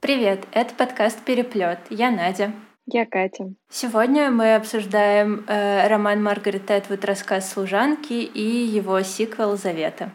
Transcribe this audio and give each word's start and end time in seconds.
Привет, 0.00 0.46
это 0.52 0.74
подкаст 0.74 1.20
«Переплет». 1.24 1.78
Я 1.90 2.10
Надя. 2.10 2.52
Я 2.86 3.04
Катя. 3.04 3.52
Сегодня 3.70 4.30
мы 4.30 4.54
обсуждаем 4.54 5.44
э, 5.46 5.88
роман 5.88 6.22
Маргарет 6.22 6.70
Этвуд 6.70 7.04
«Рассказ 7.04 7.52
служанки» 7.52 8.12
и 8.12 8.40
его 8.40 9.02
сиквел 9.02 9.56
«Завета». 9.56 10.12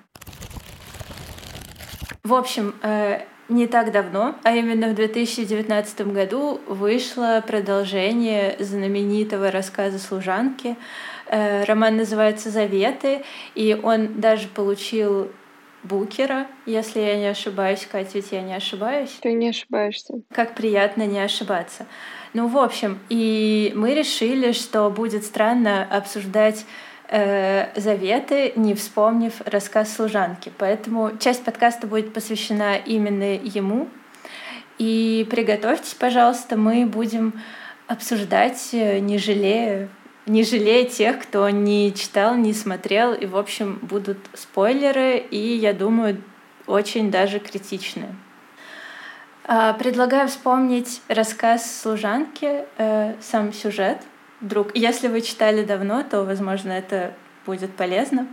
В 2.24 2.34
общем, 2.34 2.76
э, 2.82 3.20
не 3.50 3.68
так 3.68 3.92
давно, 3.92 4.36
а 4.44 4.55
именно 4.55 4.88
в 4.88 4.96
2019 4.96 6.08
году 6.14 6.62
вышло 6.68 7.44
продолжение 7.46 8.55
знаменитого 8.60 9.52
рассказа 9.52 10.00
служанки. 10.00 10.78
Э, 11.28 11.64
роман 11.66 11.98
называется 11.98 12.50
«Заветы», 12.50 13.24
и 13.55 13.78
он 13.82 14.20
даже 14.20 14.48
получил 14.48 15.30
Букера, 15.84 16.47
если 16.65 17.00
я 17.00 17.18
не 17.18 17.27
ошибаюсь, 17.27 17.88
Катя, 17.91 18.11
ведь 18.15 18.32
я 18.32 18.41
не 18.41 18.54
ошибаюсь. 18.54 19.18
Ты 19.21 19.33
не 19.33 19.50
ошибаешься. 19.50 20.21
Как 20.32 20.55
приятно 20.55 21.05
не 21.05 21.19
ошибаться. 21.19 21.86
Ну, 22.33 22.47
в 22.47 22.57
общем, 22.57 23.00
и 23.10 23.71
мы 23.75 23.93
решили, 23.93 24.54
что 24.54 24.89
будет 24.89 25.24
странно 25.24 25.88
обсуждать 25.89 26.65
э, 27.10 27.79
заветы, 27.79 28.54
не 28.55 28.74
вспомнив 28.74 29.33
рассказ 29.46 29.93
служанки. 29.93 30.51
Поэтому 30.57 31.11
часть 31.19 31.43
подкаста 31.43 31.86
будет 31.86 32.13
посвящена 32.13 32.77
именно 32.77 33.36
ему. 33.36 33.88
И 34.80 35.27
приготовьтесь, 35.30 35.94
пожалуйста, 35.94 36.58
мы 36.58 36.86
будем 36.86 37.33
обсуждать, 37.88 38.69
э, 38.72 39.00
не 39.00 39.17
жалея, 39.17 39.89
не 40.25 40.44
жалея 40.44 40.86
тех, 40.86 41.19
кто 41.19 41.50
не 41.50 41.94
читал, 41.94 42.36
не 42.36 42.53
смотрел. 42.53 43.13
И, 43.13 43.25
в 43.25 43.38
общем, 43.38 43.80
будут 43.81 44.17
спойлеры, 44.33 45.17
и, 45.17 45.55
я 45.55 45.73
думаю, 45.73 46.22
очень 46.67 47.11
даже 47.11 47.39
критичные. 47.39 48.16
А, 49.45 49.73
предлагаю 49.73 50.27
вспомнить 50.30 51.02
рассказ 51.09 51.81
служанки, 51.81 52.63
э, 52.77 53.15
сам 53.21 53.52
сюжет. 53.52 53.97
Вдруг, 54.39 54.75
если 54.75 55.09
вы 55.09 55.21
читали 55.21 55.63
давно, 55.63 56.03
то, 56.03 56.23
возможно, 56.23 56.71
это 56.71 57.13
будет 57.45 57.73
полезно. 57.75 58.27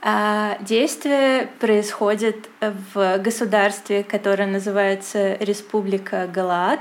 А 0.00 0.58
действие 0.60 1.48
происходит 1.60 2.48
в 2.92 3.18
государстве, 3.18 4.02
которое 4.02 4.46
называется 4.46 5.34
Республика 5.36 6.26
Галаад. 6.26 6.80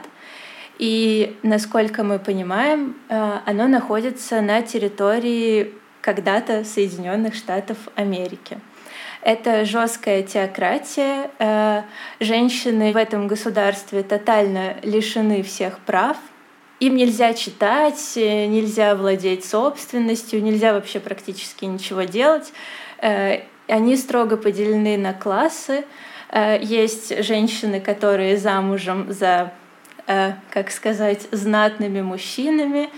И, 0.79 1.37
насколько 1.43 2.03
мы 2.03 2.19
понимаем, 2.19 2.95
э, 3.09 3.39
оно 3.45 3.67
находится 3.67 4.41
на 4.41 4.61
территории 4.61 5.73
когда-то 6.01 6.63
Соединенных 6.63 7.35
Штатов 7.35 7.77
Америки. 7.95 8.59
Это 9.21 9.65
жесткая 9.65 10.23
теократия. 10.23 11.29
Э, 11.39 11.83
женщины 12.19 12.91
в 12.91 12.97
этом 12.97 13.27
государстве 13.27 14.03
тотально 14.03 14.77
лишены 14.81 15.43
всех 15.43 15.79
прав. 15.79 16.17
Им 16.79 16.97
нельзя 16.97 17.33
читать, 17.33 18.13
э, 18.15 18.47
нельзя 18.47 18.95
владеть 18.95 19.45
собственностью, 19.45 20.41
нельзя 20.41 20.73
вообще 20.73 20.99
практически 20.99 21.65
ничего 21.65 22.03
делать. 22.03 22.51
Они 23.67 23.97
строго 23.97 24.37
поделены 24.37 24.97
на 24.97 25.13
классы. 25.13 25.83
Есть 26.61 27.23
женщины, 27.23 27.81
которые 27.81 28.37
замужем 28.37 29.11
за 29.11 29.51
как 30.05 30.71
сказать, 30.71 31.27
знатными 31.31 32.01
мужчинами. 32.01 32.89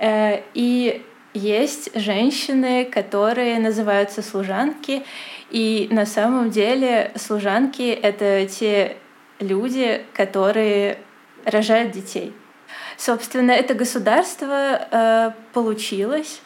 Э, 0.00 0.42
и 0.54 1.04
есть 1.34 1.90
женщины, 1.94 2.84
которые 2.84 3.58
называются 3.58 4.22
служанки, 4.22 5.04
и 5.50 5.88
на 5.90 6.06
самом 6.06 6.50
деле 6.50 7.12
служанки— 7.16 7.82
это 8.02 8.46
те 8.46 8.96
люди, 9.38 10.04
которые 10.14 10.98
рожают 11.44 11.92
детей. 11.92 12.32
Собственно, 12.96 13.52
это 13.52 13.74
государство 13.74 14.88
э, 14.90 15.30
получилось. 15.52 16.40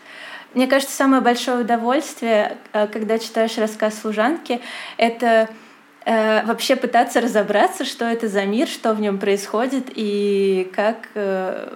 Мне 0.55 0.67
кажется, 0.67 0.95
самое 0.95 1.23
большое 1.23 1.63
удовольствие, 1.63 2.59
э, 2.73 2.87
когда 2.87 3.19
читаешь 3.19 3.57
рассказ 3.57 3.99
служанки, 4.01 4.61
это 4.99 5.49
э, 6.05 6.45
вообще 6.45 6.77
пытаться 6.77 7.21
разобраться, 7.21 7.85
что 7.85 8.05
это 8.05 8.29
за 8.29 8.45
мир, 8.45 8.69
что 8.69 8.95
в 8.95 9.01
нем 9.01 9.19
происходит 9.19 9.87
и 9.95 10.71
как, 10.75 11.09
э, 11.15 11.75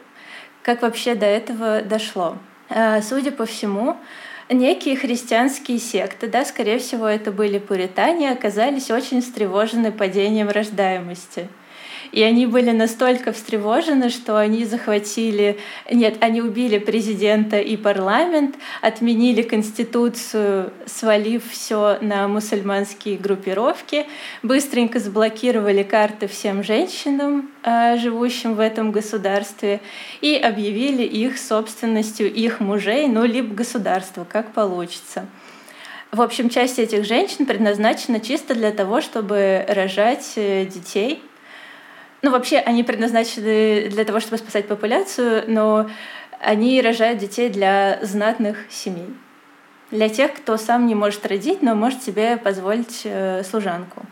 как 0.63 0.83
вообще 0.83 1.15
до 1.15 1.27
этого 1.27 1.83
дошло. 1.83 2.39
Э, 2.69 3.01
судя 3.03 3.33
по 3.33 3.47
всему, 3.47 3.97
некие 4.51 4.97
христианские 4.97 5.79
секты, 5.79 6.29
да, 6.29 6.45
скорее 6.45 6.79
всего, 6.79 7.07
это 7.07 7.33
были 7.33 7.59
пуритане, 7.59 8.31
оказались 8.31 8.91
очень 8.91 9.23
встревожены 9.23 9.93
падением 9.93 10.49
рождаемости. 10.49 11.49
И 12.13 12.23
они 12.23 12.47
были 12.47 12.71
настолько 12.71 13.33
встревожены, 13.33 14.11
что 14.11 14.39
они 14.39 14.65
захватили... 14.65 15.59
Нет, 15.91 16.17
они 16.21 16.41
убили 16.41 16.79
президента 16.79 17.59
и 17.59 17.77
парламент, 17.77 18.57
отменили 18.81 19.43
конституцию, 19.43 20.73
свалив 20.87 21.43
все 21.51 21.99
на 22.01 22.29
мусульманские 22.29 23.17
группировки, 23.19 24.07
быстренько 24.43 24.99
заблокировали 24.99 25.83
карты 25.83 26.27
всем 26.27 26.63
женщинам, 26.63 27.51
а, 27.63 27.97
живущим 27.97 28.55
в 28.55 28.61
этом 28.61 28.93
государстве, 28.93 29.81
и 30.21 30.37
объявили 30.37 31.03
их 31.03 31.39
собственностью 31.39 32.33
их 32.33 32.61
мужей, 32.61 33.09
ну, 33.09 33.25
либо 33.25 33.55
государства, 33.55 34.27
как 34.31 34.53
получится. 34.53 35.27
В 36.13 36.23
общем, 36.23 36.49
часть 36.49 36.79
этих 36.79 37.05
женщин 37.05 37.47
предназначена 37.47 38.21
чисто 38.21 38.55
для 38.55 38.71
того, 38.71 39.01
чтобы 39.01 39.65
рожать 39.69 40.33
э, 40.37 40.65
детей— 40.65 41.23
ну, 42.23 42.31
вообще, 42.31 42.59
они 42.59 42.83
предназначены 42.83 43.89
для 43.89 44.05
того, 44.05 44.21
чтобы 44.21 44.39
спасать 44.39 44.67
популяцию, 44.69 45.45
но 45.47 45.89
они 46.41 46.81
рожают 46.81 47.19
детей 47.19 47.49
для 47.49 47.99
знатных 48.03 48.59
семей. 48.71 49.15
Для 49.91 50.09
тех, 50.09 50.35
кто 50.35 50.57
сам 50.57 50.87
не 50.87 50.95
может 50.95 51.25
родить, 51.27 51.63
но 51.63 51.75
может 51.75 52.03
себе 52.03 52.37
позволить 52.37 53.03
э, 53.05 53.43
служанку. 53.45 54.03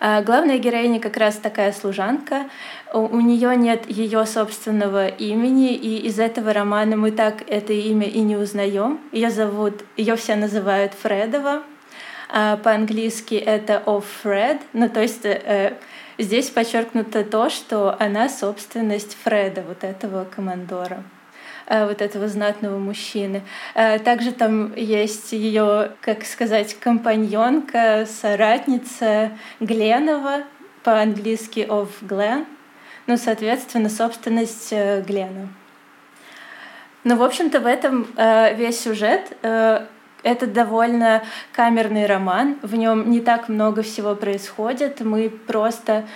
А 0.00 0.22
главная 0.22 0.58
героиня 0.58 1.00
как 1.00 1.16
раз 1.16 1.36
такая 1.36 1.72
служанка. 1.72 2.48
У 2.92 3.20
нее 3.20 3.56
нет 3.56 3.90
ее 3.90 4.26
собственного 4.26 5.08
имени, 5.08 5.74
и 5.74 6.06
из 6.06 6.20
этого 6.20 6.52
романа 6.52 6.96
мы 6.96 7.10
так 7.10 7.42
это 7.48 7.72
имя 7.72 8.06
и 8.06 8.20
не 8.20 8.36
узнаем. 8.36 9.00
Ее 9.10 9.30
зовут, 9.30 9.82
ее 9.96 10.14
все 10.16 10.36
называют 10.36 10.92
Фредова. 10.94 11.62
А 12.28 12.58
по-английски 12.58 13.34
это 13.34 13.82
of 13.86 14.04
Fred, 14.22 14.60
ну 14.74 14.88
то 14.88 15.00
есть 15.00 15.24
э, 15.24 15.78
Здесь 16.18 16.50
подчеркнуто 16.50 17.22
то, 17.22 17.48
что 17.48 17.96
она 18.00 18.28
собственность 18.28 19.16
Фреда, 19.22 19.62
вот 19.62 19.84
этого 19.84 20.24
командора 20.24 21.04
э, 21.66 21.86
вот 21.86 22.02
этого 22.02 22.26
знатного 22.26 22.76
мужчины. 22.76 23.42
Э, 23.76 24.00
также 24.00 24.32
там 24.32 24.74
есть 24.74 25.30
ее, 25.30 25.92
как 26.00 26.24
сказать, 26.24 26.74
компаньонка, 26.74 28.04
соратница 28.10 29.30
Гленова, 29.60 30.42
по-английски 30.82 31.60
of 31.60 31.90
Glen, 32.02 32.46
ну, 33.06 33.16
соответственно, 33.16 33.88
собственность 33.88 34.72
э, 34.72 35.02
Глена. 35.02 35.48
Ну, 37.04 37.14
в 37.14 37.22
общем-то, 37.22 37.60
в 37.60 37.66
этом 37.66 38.08
весь 38.56 38.80
сюжет. 38.80 39.32
Это 40.22 40.46
довольно 40.46 41.22
камерный 41.52 42.06
роман, 42.06 42.58
в 42.62 42.74
нем 42.74 43.10
не 43.10 43.20
так 43.20 43.48
много 43.48 43.82
всего 43.82 44.16
происходит. 44.16 45.00
Мы 45.00 45.30
просто 45.30 46.06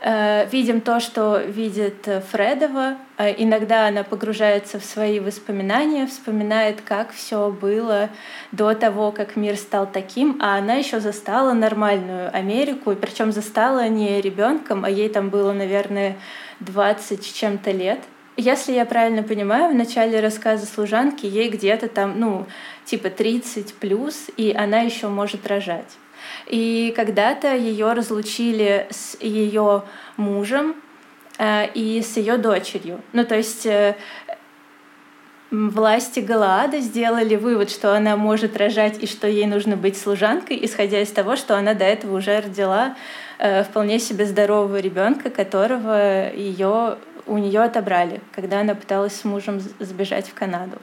э, 0.00 0.48
видим 0.50 0.80
то, 0.80 0.98
что 0.98 1.38
видит 1.38 2.08
Фредова. 2.30 2.96
Э, 3.18 3.32
иногда 3.38 3.86
она 3.86 4.02
погружается 4.02 4.80
в 4.80 4.84
свои 4.84 5.20
воспоминания, 5.20 6.08
вспоминает, 6.08 6.80
как 6.80 7.12
все 7.12 7.50
было 7.50 8.10
до 8.50 8.74
того, 8.74 9.12
как 9.12 9.36
мир 9.36 9.56
стал 9.56 9.86
таким, 9.86 10.38
а 10.40 10.56
она 10.56 10.74
еще 10.74 10.98
застала 10.98 11.52
нормальную 11.52 12.34
Америку, 12.34 12.96
причем 12.96 13.30
застала 13.30 13.86
не 13.88 14.20
ребенком, 14.20 14.84
а 14.84 14.90
ей 14.90 15.08
там 15.08 15.30
было, 15.30 15.52
наверное, 15.52 16.16
20 16.60 17.24
с 17.24 17.32
чем-то 17.32 17.70
лет. 17.70 18.00
Если 18.36 18.72
я 18.72 18.86
правильно 18.86 19.22
понимаю, 19.22 19.70
в 19.70 19.74
начале 19.74 20.20
рассказа 20.20 20.64
служанки 20.64 21.26
ей 21.26 21.50
где-то 21.50 21.88
там, 21.88 22.18
ну, 22.18 22.46
типа 22.86 23.10
30 23.10 23.74
плюс, 23.74 24.28
и 24.38 24.54
она 24.56 24.80
еще 24.80 25.08
может 25.08 25.46
рожать. 25.46 25.98
И 26.46 26.94
когда-то 26.96 27.54
ее 27.54 27.92
разлучили 27.92 28.86
с 28.90 29.18
ее 29.20 29.82
мужем 30.16 30.74
э, 31.38 31.68
и 31.74 32.00
с 32.00 32.16
ее 32.16 32.38
дочерью. 32.38 33.02
Ну, 33.12 33.26
то 33.26 33.36
есть 33.36 33.66
э, 33.66 33.96
власти 35.50 36.20
Галаада 36.20 36.80
сделали 36.80 37.36
вывод, 37.36 37.70
что 37.70 37.94
она 37.94 38.16
может 38.16 38.56
рожать 38.56 39.02
и 39.02 39.06
что 39.06 39.28
ей 39.28 39.46
нужно 39.46 39.76
быть 39.76 39.98
служанкой, 39.98 40.58
исходя 40.62 41.02
из 41.02 41.10
того, 41.10 41.36
что 41.36 41.56
она 41.58 41.74
до 41.74 41.84
этого 41.84 42.16
уже 42.16 42.40
родила 42.40 42.96
э, 43.38 43.62
вполне 43.64 43.98
себе 43.98 44.24
здорового 44.24 44.78
ребенка, 44.78 45.28
которого 45.28 46.32
ее 46.34 46.96
у 47.26 47.38
нее 47.38 47.60
отобрали, 47.60 48.20
когда 48.32 48.60
она 48.60 48.74
пыталась 48.74 49.14
с 49.14 49.24
мужем 49.24 49.60
сбежать 49.60 50.28
в 50.28 50.34
Канаду. 50.34 50.78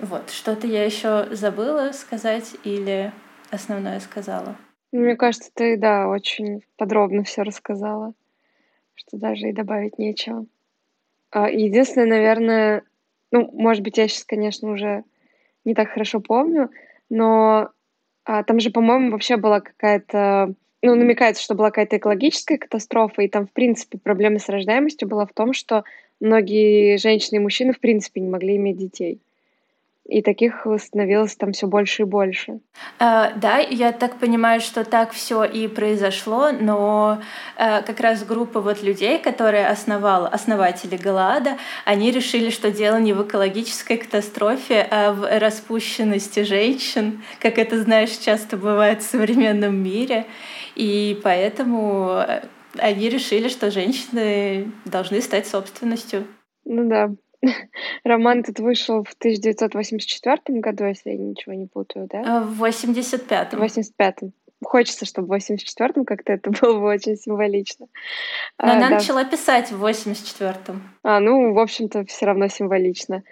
Вот, 0.00 0.30
что-то 0.30 0.66
я 0.66 0.84
еще 0.84 1.26
забыла 1.30 1.92
сказать 1.92 2.56
или 2.64 3.12
основное 3.50 4.00
сказала? 4.00 4.56
Мне 4.92 5.14
кажется, 5.16 5.50
ты, 5.54 5.76
да, 5.76 6.08
очень 6.08 6.62
подробно 6.76 7.22
все 7.22 7.42
рассказала. 7.42 8.14
что 8.94 9.16
даже 9.16 9.48
и 9.48 9.52
добавить 9.52 9.98
нечего. 9.98 10.46
А, 11.30 11.48
единственное, 11.48 12.08
наверное, 12.08 12.82
ну, 13.30 13.50
может 13.52 13.82
быть, 13.82 13.98
я 13.98 14.08
сейчас, 14.08 14.24
конечно, 14.24 14.70
уже 14.70 15.04
не 15.64 15.74
так 15.74 15.90
хорошо 15.90 16.20
помню, 16.20 16.70
но 17.08 17.70
а, 18.24 18.42
там 18.42 18.60
же, 18.60 18.70
по-моему, 18.70 19.12
вообще 19.12 19.36
была 19.36 19.60
какая-то 19.60 20.54
ну, 20.82 20.94
намекается, 20.94 21.42
что 21.42 21.54
была 21.54 21.70
какая-то 21.70 21.98
экологическая 21.98 22.58
катастрофа, 22.58 23.22
и 23.22 23.28
там, 23.28 23.46
в 23.46 23.52
принципе, 23.52 23.98
проблема 23.98 24.38
с 24.38 24.48
рождаемостью 24.48 25.08
была 25.08 25.26
в 25.26 25.32
том, 25.32 25.52
что 25.52 25.84
многие 26.20 26.96
женщины 26.96 27.36
и 27.36 27.40
мужчины, 27.40 27.72
в 27.72 27.80
принципе, 27.80 28.20
не 28.20 28.28
могли 28.28 28.56
иметь 28.56 28.78
детей. 28.78 29.20
И 30.06 30.22
таких 30.22 30.66
становилось 30.78 31.36
там 31.36 31.52
все 31.52 31.68
больше 31.68 32.02
и 32.02 32.04
больше. 32.04 32.58
Uh, 32.98 33.32
да, 33.36 33.58
я 33.58 33.92
так 33.92 34.18
понимаю, 34.18 34.60
что 34.60 34.82
так 34.82 35.12
все 35.12 35.44
и 35.44 35.68
произошло, 35.68 36.50
но 36.50 37.20
uh, 37.56 37.84
как 37.84 38.00
раз 38.00 38.24
группа 38.24 38.60
вот 38.60 38.82
людей, 38.82 39.20
которые 39.20 39.68
основала, 39.68 40.26
основатели 40.26 40.96
Галада, 40.96 41.58
они 41.84 42.10
решили, 42.10 42.50
что 42.50 42.72
дело 42.72 42.96
не 42.96 43.12
в 43.12 43.22
экологической 43.22 43.98
катастрофе, 43.98 44.88
а 44.90 45.12
в 45.12 45.38
распущенности 45.38 46.42
женщин, 46.42 47.22
как 47.38 47.58
это, 47.58 47.80
знаешь, 47.80 48.16
часто 48.16 48.56
бывает 48.56 49.02
в 49.02 49.08
современном 49.08 49.76
мире. 49.76 50.26
И 50.80 51.20
поэтому 51.22 52.22
э, 52.26 52.40
они 52.78 53.10
решили, 53.10 53.48
что 53.48 53.70
женщины 53.70 54.72
должны 54.86 55.20
стать 55.20 55.46
собственностью. 55.46 56.26
Ну 56.64 56.88
да. 56.88 57.10
Роман 58.04 58.40
этот 58.40 58.60
вышел 58.60 59.04
в 59.04 59.12
1984 59.12 60.58
году, 60.60 60.86
если 60.86 61.10
я 61.10 61.18
ничего 61.18 61.52
не 61.52 61.66
путаю, 61.66 62.08
да? 62.10 62.22
А, 62.24 62.40
в 62.40 62.64
85-м. 62.64 63.60
В 63.60 63.62
85-м. 63.62 64.32
Хочется, 64.64 65.04
чтобы 65.04 65.28
в 65.28 65.32
84-м 65.32 66.06
как-то 66.06 66.32
это 66.32 66.50
было 66.62 66.80
бы 66.80 66.86
очень 66.86 67.16
символично. 67.16 67.86
Но 68.58 68.68
а, 68.68 68.72
она 68.72 68.88
да. 68.88 68.94
начала 68.94 69.22
писать 69.26 69.70
в 69.70 69.84
84-м. 69.84 70.82
А, 71.02 71.20
ну, 71.20 71.52
в 71.52 71.58
общем-то, 71.58 72.06
все 72.06 72.24
равно 72.24 72.48
символично. 72.48 73.22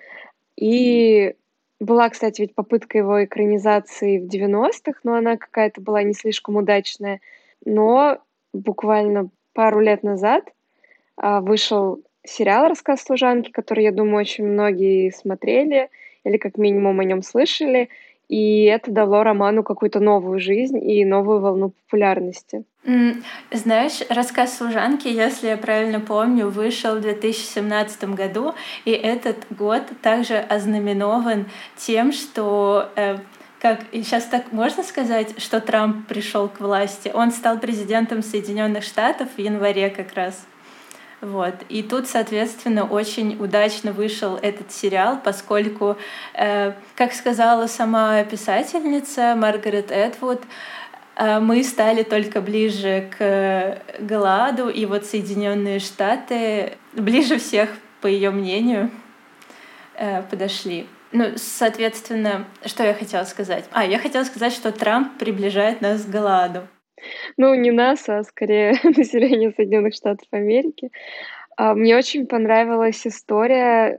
И 0.55 1.35
была, 1.81 2.11
кстати, 2.11 2.43
ведь 2.43 2.55
попытка 2.55 2.99
его 2.99 3.25
экранизации 3.25 4.19
в 4.19 4.27
90-х, 4.27 5.01
но 5.05 5.15
она 5.15 5.39
какая-то 5.39 5.81
была 5.81 6.03
не 6.03 6.13
слишком 6.13 6.57
удачная. 6.57 7.23
Но 7.65 8.19
буквально 8.53 9.31
пару 9.53 9.81
лет 9.81 10.03
назад 10.03 10.45
а, 11.17 11.41
вышел 11.41 12.03
сериал 12.25 12.69
«Рассказ 12.69 13.03
служанки», 13.03 13.51
который, 13.51 13.85
я 13.85 13.93
думаю, 13.93 14.21
очень 14.21 14.47
многие 14.47 15.11
смотрели 15.11 15.91
или 16.25 16.37
как 16.37 16.59
минимум 16.59 17.01
о 17.01 17.05
нем 17.05 17.23
слышали. 17.23 17.89
И 18.29 18.65
это 18.65 18.91
дало 18.91 19.23
роману 19.23 19.63
какую-то 19.63 20.01
новую 20.01 20.39
жизнь 20.39 20.79
и 20.79 21.05
новую 21.05 21.41
волну 21.41 21.71
популярности. 21.71 22.65
Знаешь, 23.51 24.03
рассказ 24.11 24.59
служанки, 24.59 25.09
если 25.09 25.49
я 25.49 25.57
правильно 25.57 26.01
помню, 26.01 26.49
вышел 26.49 26.97
в 26.97 27.01
2017 27.01 28.05
году, 28.15 28.55
и 28.85 28.91
этот 28.91 29.37
год 29.51 29.83
также 30.03 30.37
ознаменован 30.37 31.47
тем, 31.77 32.13
что 32.13 32.91
э, 32.97 33.17
как 33.61 33.81
сейчас 33.93 34.25
так 34.25 34.53
можно 34.53 34.83
сказать, 34.83 35.41
что 35.43 35.61
Трамп 35.61 36.07
пришел 36.07 36.49
к 36.49 36.61
власти. 36.61 37.11
Он 37.13 37.33
стал 37.33 37.59
президентом 37.59 38.23
Соединенных 38.23 38.85
Штатов 38.85 39.29
в 39.37 39.41
январе 39.41 39.91
как 39.91 40.15
раз. 40.15 40.47
Вот. 41.21 41.55
И 41.69 41.83
тут, 41.83 42.07
соответственно, 42.07 42.85
очень 42.85 43.37
удачно 43.43 43.93
вышел 43.93 44.37
этот 44.37 44.71
сериал, 44.71 45.19
поскольку, 45.23 45.97
э, 46.35 46.73
как 46.95 47.13
сказала 47.13 47.67
сама 47.67 48.23
писательница 48.23 49.35
Маргарет 49.35 49.91
Эдвуд, 49.91 50.41
э, 51.17 51.41
мы 51.41 51.65
стали 51.65 52.05
только 52.05 52.41
ближе 52.41 53.11
к 53.19 53.83
Гладу, 53.99 54.69
и 54.69 54.87
вот 54.87 55.07
Соединенные 55.07 55.81
Штаты 55.81 56.79
ближе 56.93 57.39
всех, 57.39 57.71
по 58.01 58.07
ее 58.07 58.31
мнению, 58.31 58.89
э, 59.97 60.23
подошли. 60.23 60.87
Ну, 61.13 61.33
соответственно, 61.37 62.47
что 62.65 62.85
я 62.85 62.95
хотела 62.95 63.25
сказать? 63.25 63.65
А, 63.73 63.85
я 63.85 63.99
хотела 63.99 64.25
сказать, 64.25 64.53
что 64.53 64.73
Трамп 64.73 65.19
приближает 65.19 65.81
нас 65.81 66.05
к 66.05 66.11
Гладу. 66.11 66.69
Ну, 67.37 67.55
не 67.55 67.71
нас, 67.71 68.09
а 68.09 68.23
скорее 68.25 68.79
население 68.85 69.53
Соединенных 69.53 69.95
Штатов 69.95 70.27
Америки. 70.31 70.91
А, 71.57 71.75
мне 71.75 71.97
очень 71.97 72.27
понравилась 72.27 73.07
история. 73.07 73.99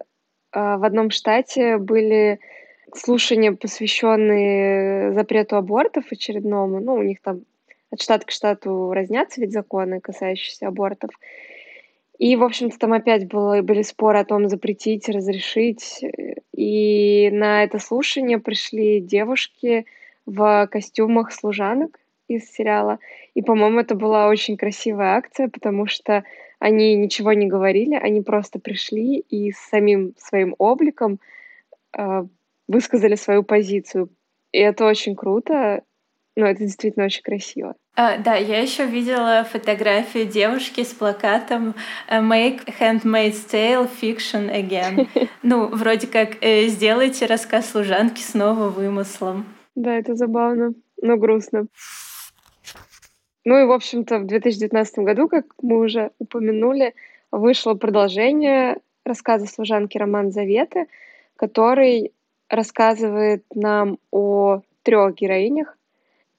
А, 0.52 0.78
в 0.78 0.84
одном 0.84 1.10
штате 1.10 1.78
были 1.78 2.40
слушания, 2.94 3.54
посвященные 3.54 5.14
запрету 5.14 5.56
абортов 5.56 6.12
очередному. 6.12 6.80
Ну, 6.80 6.94
у 6.96 7.04
них 7.04 7.22
там 7.22 7.42
от 7.92 8.02
штата 8.02 8.26
к 8.26 8.32
штату 8.32 8.92
разнятся 8.94 9.42
ведь 9.42 9.52
законы, 9.52 10.00
касающиеся 10.00 10.68
абортов. 10.68 11.12
И, 12.20 12.36
в 12.36 12.44
общем-то, 12.44 12.78
там 12.78 12.94
опять 12.94 13.28
было, 13.28 13.62
были 13.62 13.82
споры 13.82 14.20
о 14.20 14.26
том, 14.26 14.50
запретить, 14.50 15.08
разрешить. 15.08 16.04
И 16.60 17.30
на 17.32 17.64
это 17.64 17.80
слушание 17.80 18.38
пришли 18.38 19.00
девушки 19.00 19.86
в 20.26 20.68
костюмах 20.70 21.32
служанок 21.32 21.98
из 22.28 22.52
сериала. 22.52 23.00
И, 23.34 23.42
по-моему, 23.42 23.80
это 23.80 23.96
была 23.96 24.28
очень 24.28 24.58
красивая 24.58 25.16
акция, 25.16 25.48
потому 25.48 25.86
что 25.88 26.26
они 26.60 26.98
ничего 26.98 27.32
не 27.32 27.48
говорили, 27.48 27.96
они 27.96 28.20
просто 28.20 28.60
пришли 28.60 29.20
и 29.20 29.54
с 29.54 29.58
самим 29.70 30.16
своим 30.18 30.54
обликом 30.58 31.22
э, 31.98 32.26
высказали 32.68 33.16
свою 33.16 33.44
позицию. 33.44 34.10
И 34.52 34.60
это 34.60 34.86
очень 34.86 35.16
круто. 35.16 35.84
Ну, 36.36 36.46
это 36.46 36.60
действительно 36.60 37.06
очень 37.06 37.24
красиво. 37.24 37.76
А, 37.96 38.18
да, 38.18 38.36
я 38.36 38.62
еще 38.62 38.86
видела 38.86 39.44
фотографию 39.44 40.26
девушки 40.26 40.84
с 40.84 40.94
плакатом 40.94 41.76
э, 42.08 42.20
«Make 42.22 42.66
Handmaid's 42.80 43.46
Tale 43.52 43.90
Fiction 44.02 44.50
Again». 44.50 45.08
Ну, 45.44 45.68
вроде 45.68 46.08
как 46.08 46.38
э, 46.42 46.68
«Сделайте 46.68 47.26
рассказ 47.26 47.72
служанки 47.72 48.22
снова 48.22 48.70
вымыслом». 48.70 49.46
Да, 49.76 49.96
это 49.96 50.16
забавно, 50.16 50.74
но 51.02 51.18
грустно. 51.18 51.68
Ну 53.46 53.60
и, 53.62 53.66
в 53.66 53.72
общем-то, 53.72 54.20
в 54.20 54.28
2019 54.28 55.00
году, 55.00 55.28
как 55.28 55.46
мы 55.62 55.80
уже 55.80 56.12
упомянули, 56.20 56.94
вышло 57.32 57.74
продолжение 57.74 58.78
рассказа 59.06 59.48
служанки 59.48 59.98
«Роман 59.98 60.32
Заветы», 60.32 60.88
который 61.36 62.14
рассказывает 62.50 63.44
нам 63.54 63.98
о 64.12 64.62
трех 64.84 65.16
героинях. 65.16 65.79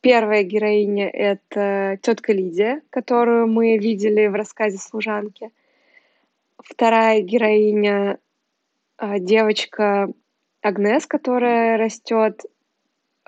Первая 0.03 0.45
героиня— 0.45 1.09
это 1.13 1.99
тетка 2.01 2.33
Лидия, 2.33 2.81
которую 2.89 3.47
мы 3.49 3.77
видели 3.77 4.27
в 4.29 4.35
рассказе 4.35 4.79
служанки. 4.79 5.51
Вторая 6.59 7.21
героиня— 7.21 8.19
девочка 9.19 10.11
Агнес, 10.63 11.07
которая 11.07 11.77
растет 11.77 12.41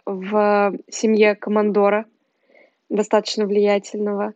в 0.07 0.75
семье 0.91 1.35
командора— 1.35 2.07
достаточно 2.89 3.47
влиятельного. 3.47 4.35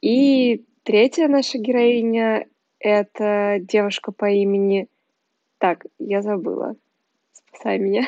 И 0.00 0.64
третья 0.84 1.26
наша 1.26 1.58
героиня— 1.58 2.46
это 2.78 3.58
девушка 3.60 4.12
по 4.12 4.30
имени... 4.30 4.88
Так, 5.58 5.86
я 5.98 6.22
забыла. 6.22 6.76
Спасай 7.32 7.78
меня. 7.78 8.06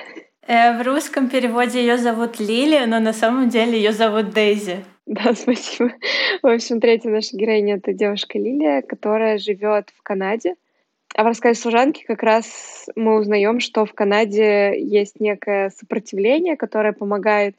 Э, 0.48 0.78
в 0.78 0.82
русском 0.82 1.28
переводе 1.28 1.80
ее 1.80 1.98
зовут 1.98 2.40
Лили, 2.40 2.82
но 2.86 3.00
на 3.00 3.12
самом 3.12 3.50
деле 3.50 3.76
ее 3.76 3.92
зовут 3.92 4.30
Дейзи. 4.30 4.82
Да, 5.04 5.34
спасибо. 5.36 5.92
В 6.42 6.46
общем, 6.46 6.80
третья 6.80 7.10
наша 7.10 7.36
героиня— 7.36 7.76
это 7.76 7.92
девушка 7.92 8.38
Лилия, 8.38 8.80
которая 8.80 9.36
живет 9.36 9.90
в 9.94 10.02
Канаде. 10.02 10.54
А 11.14 11.22
в 11.22 11.26
рассказе 11.26 11.60
служанки 11.60 12.02
как 12.02 12.22
раз 12.22 12.88
мы 12.96 13.18
узнаем, 13.18 13.60
что 13.60 13.84
в 13.84 13.92
Канаде 13.92 14.72
есть 14.80 15.20
некое 15.20 15.68
сопротивление, 15.68 16.56
которое 16.56 16.94
помогает 16.94 17.54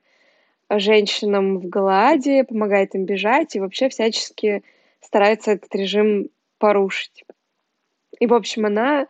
женщинам 0.71 1.59
в 1.59 1.69
Галааде, 1.69 2.43
помогает 2.43 2.95
им 2.95 3.05
бежать 3.05 3.55
и 3.55 3.59
вообще 3.59 3.89
всячески 3.89 4.63
старается 4.99 5.51
этот 5.51 5.75
режим 5.75 6.29
порушить. 6.57 7.23
И, 8.19 8.25
в 8.25 8.33
общем, 8.33 8.65
она, 8.65 9.05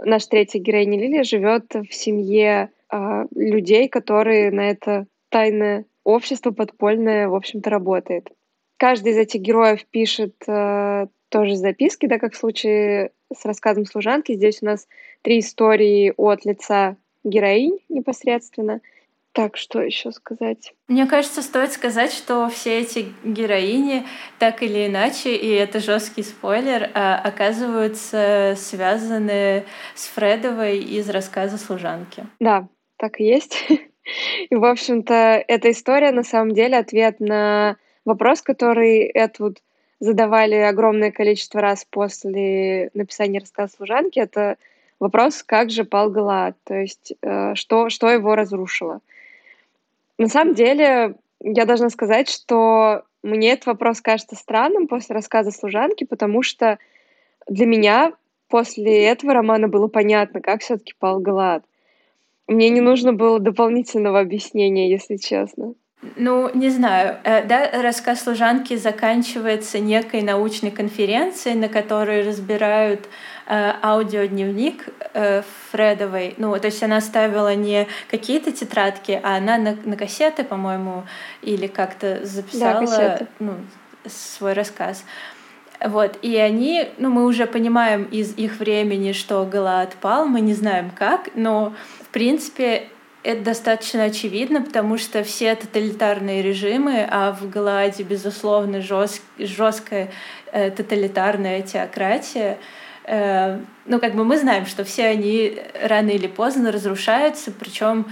наша 0.00 0.28
третья 0.28 0.58
героиня 0.58 0.98
Лилия, 0.98 1.22
живет 1.22 1.72
в 1.74 1.94
семье 1.94 2.70
э, 2.94 3.26
людей, 3.34 3.88
которые 3.88 4.50
на 4.50 4.70
это 4.70 5.06
тайное 5.28 5.86
общество 6.04 6.50
подпольное, 6.50 7.28
в 7.28 7.34
общем-то, 7.34 7.70
работает. 7.70 8.30
Каждый 8.76 9.12
из 9.12 9.18
этих 9.18 9.40
героев 9.40 9.84
пишет 9.86 10.34
э, 10.46 11.06
тоже 11.28 11.56
записки, 11.56 12.06
да, 12.06 12.18
как 12.18 12.34
в 12.34 12.36
случае 12.36 13.12
с 13.34 13.44
рассказом 13.44 13.86
служанки. 13.86 14.34
Здесь 14.34 14.62
у 14.62 14.66
нас 14.66 14.86
три 15.22 15.40
истории 15.40 16.12
от 16.16 16.44
лица 16.44 16.96
героинь 17.24 17.78
непосредственно— 17.88 18.80
так, 19.34 19.56
что 19.56 19.82
еще 19.82 20.12
сказать? 20.12 20.72
Мне 20.86 21.06
кажется, 21.06 21.42
стоит 21.42 21.72
сказать, 21.72 22.12
что 22.12 22.48
все 22.48 22.78
эти 22.78 23.06
героини 23.24 24.06
так 24.38 24.62
или 24.62 24.86
иначе, 24.86 25.34
и 25.34 25.48
это 25.48 25.80
жесткий 25.80 26.22
спойлер, 26.22 26.88
а, 26.94 27.18
оказываются 27.18 28.54
связаны 28.56 29.64
с 29.96 30.06
Фредовой 30.06 30.78
из 30.78 31.10
рассказа 31.10 31.58
служанки. 31.58 32.24
Да, 32.38 32.68
так 33.04 33.20
и 33.20 33.24
есть. 33.24 33.66
И, 34.50 34.54
в 34.54 34.64
общем-то, 34.64 35.44
эта 35.46 35.70
история 35.70 36.10
на 36.10 36.22
самом 36.22 36.54
деле 36.54 36.78
ответ 36.78 37.20
на 37.20 37.76
вопрос, 38.06 38.40
который 38.40 39.00
Эдвуд 39.00 39.58
задавали 40.00 40.54
огромное 40.54 41.10
количество 41.10 41.60
раз 41.60 41.86
после 41.88 42.90
написания 42.94 43.40
рассказа 43.40 43.74
служанки, 43.76 44.18
это 44.18 44.56
вопрос, 45.00 45.42
как 45.42 45.70
же 45.70 45.84
пал 45.84 46.10
Галаад, 46.10 46.56
то 46.64 46.74
есть 46.74 47.14
э, 47.20 47.54
что, 47.54 47.90
что 47.90 48.08
его 48.10 48.34
разрушило. 48.34 49.00
На 50.18 50.28
самом 50.28 50.54
деле, 50.54 51.16
я 51.40 51.64
должна 51.66 51.90
сказать, 51.90 52.30
что 52.30 53.02
мне 53.22 53.52
этот 53.52 53.66
вопрос 53.66 54.00
кажется 54.00 54.34
странным 54.34 54.86
после 54.86 55.14
рассказа 55.14 55.50
служанки, 55.50 56.04
потому 56.04 56.42
что 56.42 56.78
для 57.48 57.66
меня 57.66 58.12
после 58.48 59.04
этого 59.06 59.34
романа 59.34 59.68
было 59.68 59.88
понятно, 59.88 60.40
как 60.40 60.62
все-таки 60.62 60.94
пал 60.98 61.20
Галаад. 61.20 61.64
Мне 62.46 62.68
не 62.70 62.80
нужно 62.80 63.12
было 63.12 63.40
дополнительного 63.40 64.20
объяснения, 64.20 64.90
если 64.90 65.16
честно. 65.16 65.74
Ну, 66.16 66.50
не 66.54 66.70
знаю. 66.70 67.18
Э, 67.24 67.44
да, 67.44 67.70
рассказ 67.82 68.22
служанки 68.22 68.76
заканчивается 68.76 69.78
некой 69.78 70.22
научной 70.22 70.70
конференцией, 70.70 71.56
на 71.56 71.68
которой 71.68 72.26
разбирают 72.26 73.08
э, 73.46 73.72
аудиодневник 73.82 74.88
э, 75.14 75.42
Фредовой. 75.70 76.34
Ну, 76.36 76.58
то 76.58 76.66
есть 76.66 76.82
она 76.82 77.00
ставила 77.00 77.54
не 77.54 77.86
какие-то 78.10 78.52
тетрадки, 78.52 79.18
а 79.22 79.36
она 79.36 79.56
на, 79.56 79.76
на 79.84 79.96
кассеты, 79.96 80.44
по-моему, 80.44 81.04
или 81.42 81.66
как-то 81.66 82.24
записала 82.24 82.86
да, 82.86 83.26
ну, 83.38 83.54
свой 84.06 84.52
рассказ. 84.52 85.04
Вот, 85.84 86.18
и 86.22 86.36
они, 86.36 86.88
ну, 86.98 87.10
мы 87.10 87.26
уже 87.26 87.46
понимаем 87.46 88.04
из 88.04 88.36
их 88.36 88.58
времени, 88.58 89.12
что 89.12 89.44
Галаад 89.44 89.94
пал, 89.94 90.26
мы 90.26 90.40
не 90.40 90.54
знаем 90.54 90.90
как, 90.90 91.30
но, 91.34 91.74
принципе, 92.14 92.84
это 93.24 93.42
достаточно 93.42 94.04
очевидно, 94.04 94.62
потому 94.62 94.98
что 94.98 95.24
все 95.24 95.54
тоталитарные 95.56 96.42
режимы, 96.42 97.06
а 97.10 97.32
в 97.32 97.50
Галааде, 97.50 98.04
безусловно, 98.04 98.80
жест, 98.80 99.20
жесткая 99.38 100.12
э, 100.52 100.70
тоталитарная 100.70 101.62
теократия, 101.62 102.58
э, 103.04 103.58
ну, 103.86 103.98
как 103.98 104.14
бы 104.14 104.24
мы 104.24 104.38
знаем, 104.38 104.66
что 104.66 104.84
все 104.84 105.06
они 105.06 105.58
рано 105.82 106.10
или 106.10 106.28
поздно 106.28 106.70
разрушаются, 106.70 107.50
причем 107.50 108.06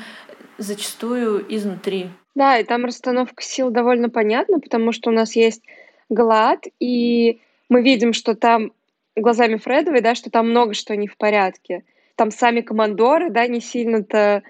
зачастую 0.58 1.46
изнутри. 1.54 2.08
Да, 2.34 2.58
и 2.58 2.64
там 2.64 2.84
расстановка 2.84 3.42
сил 3.42 3.70
довольно 3.70 4.10
понятна, 4.10 4.58
потому 4.58 4.90
что 4.90 5.10
у 5.10 5.12
нас 5.12 5.36
есть 5.36 5.62
Галаад, 6.08 6.64
и 6.80 7.40
мы 7.68 7.82
видим, 7.82 8.14
что 8.14 8.34
там 8.34 8.72
глазами 9.14 9.56
Фредовой, 9.56 10.00
да, 10.00 10.14
что 10.14 10.30
там 10.30 10.50
много 10.50 10.74
что 10.74 10.96
не 10.96 11.06
в 11.06 11.16
порядке. 11.16 11.84
Там 12.16 12.30
сами 12.30 12.60
командоры, 12.60 13.30
да, 13.30 13.46
не 13.46 13.60
сильно-то 13.60 14.42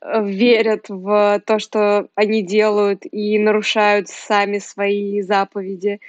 Э, 0.00 0.22
верят 0.24 0.88
в 0.88 1.42
то, 1.44 1.58
что 1.58 2.08
они 2.14 2.42
делают, 2.42 3.02
и 3.10 3.38
нарушают 3.38 4.08
сами 4.08 4.58
свои 4.58 5.20
заповеди. 5.22 6.00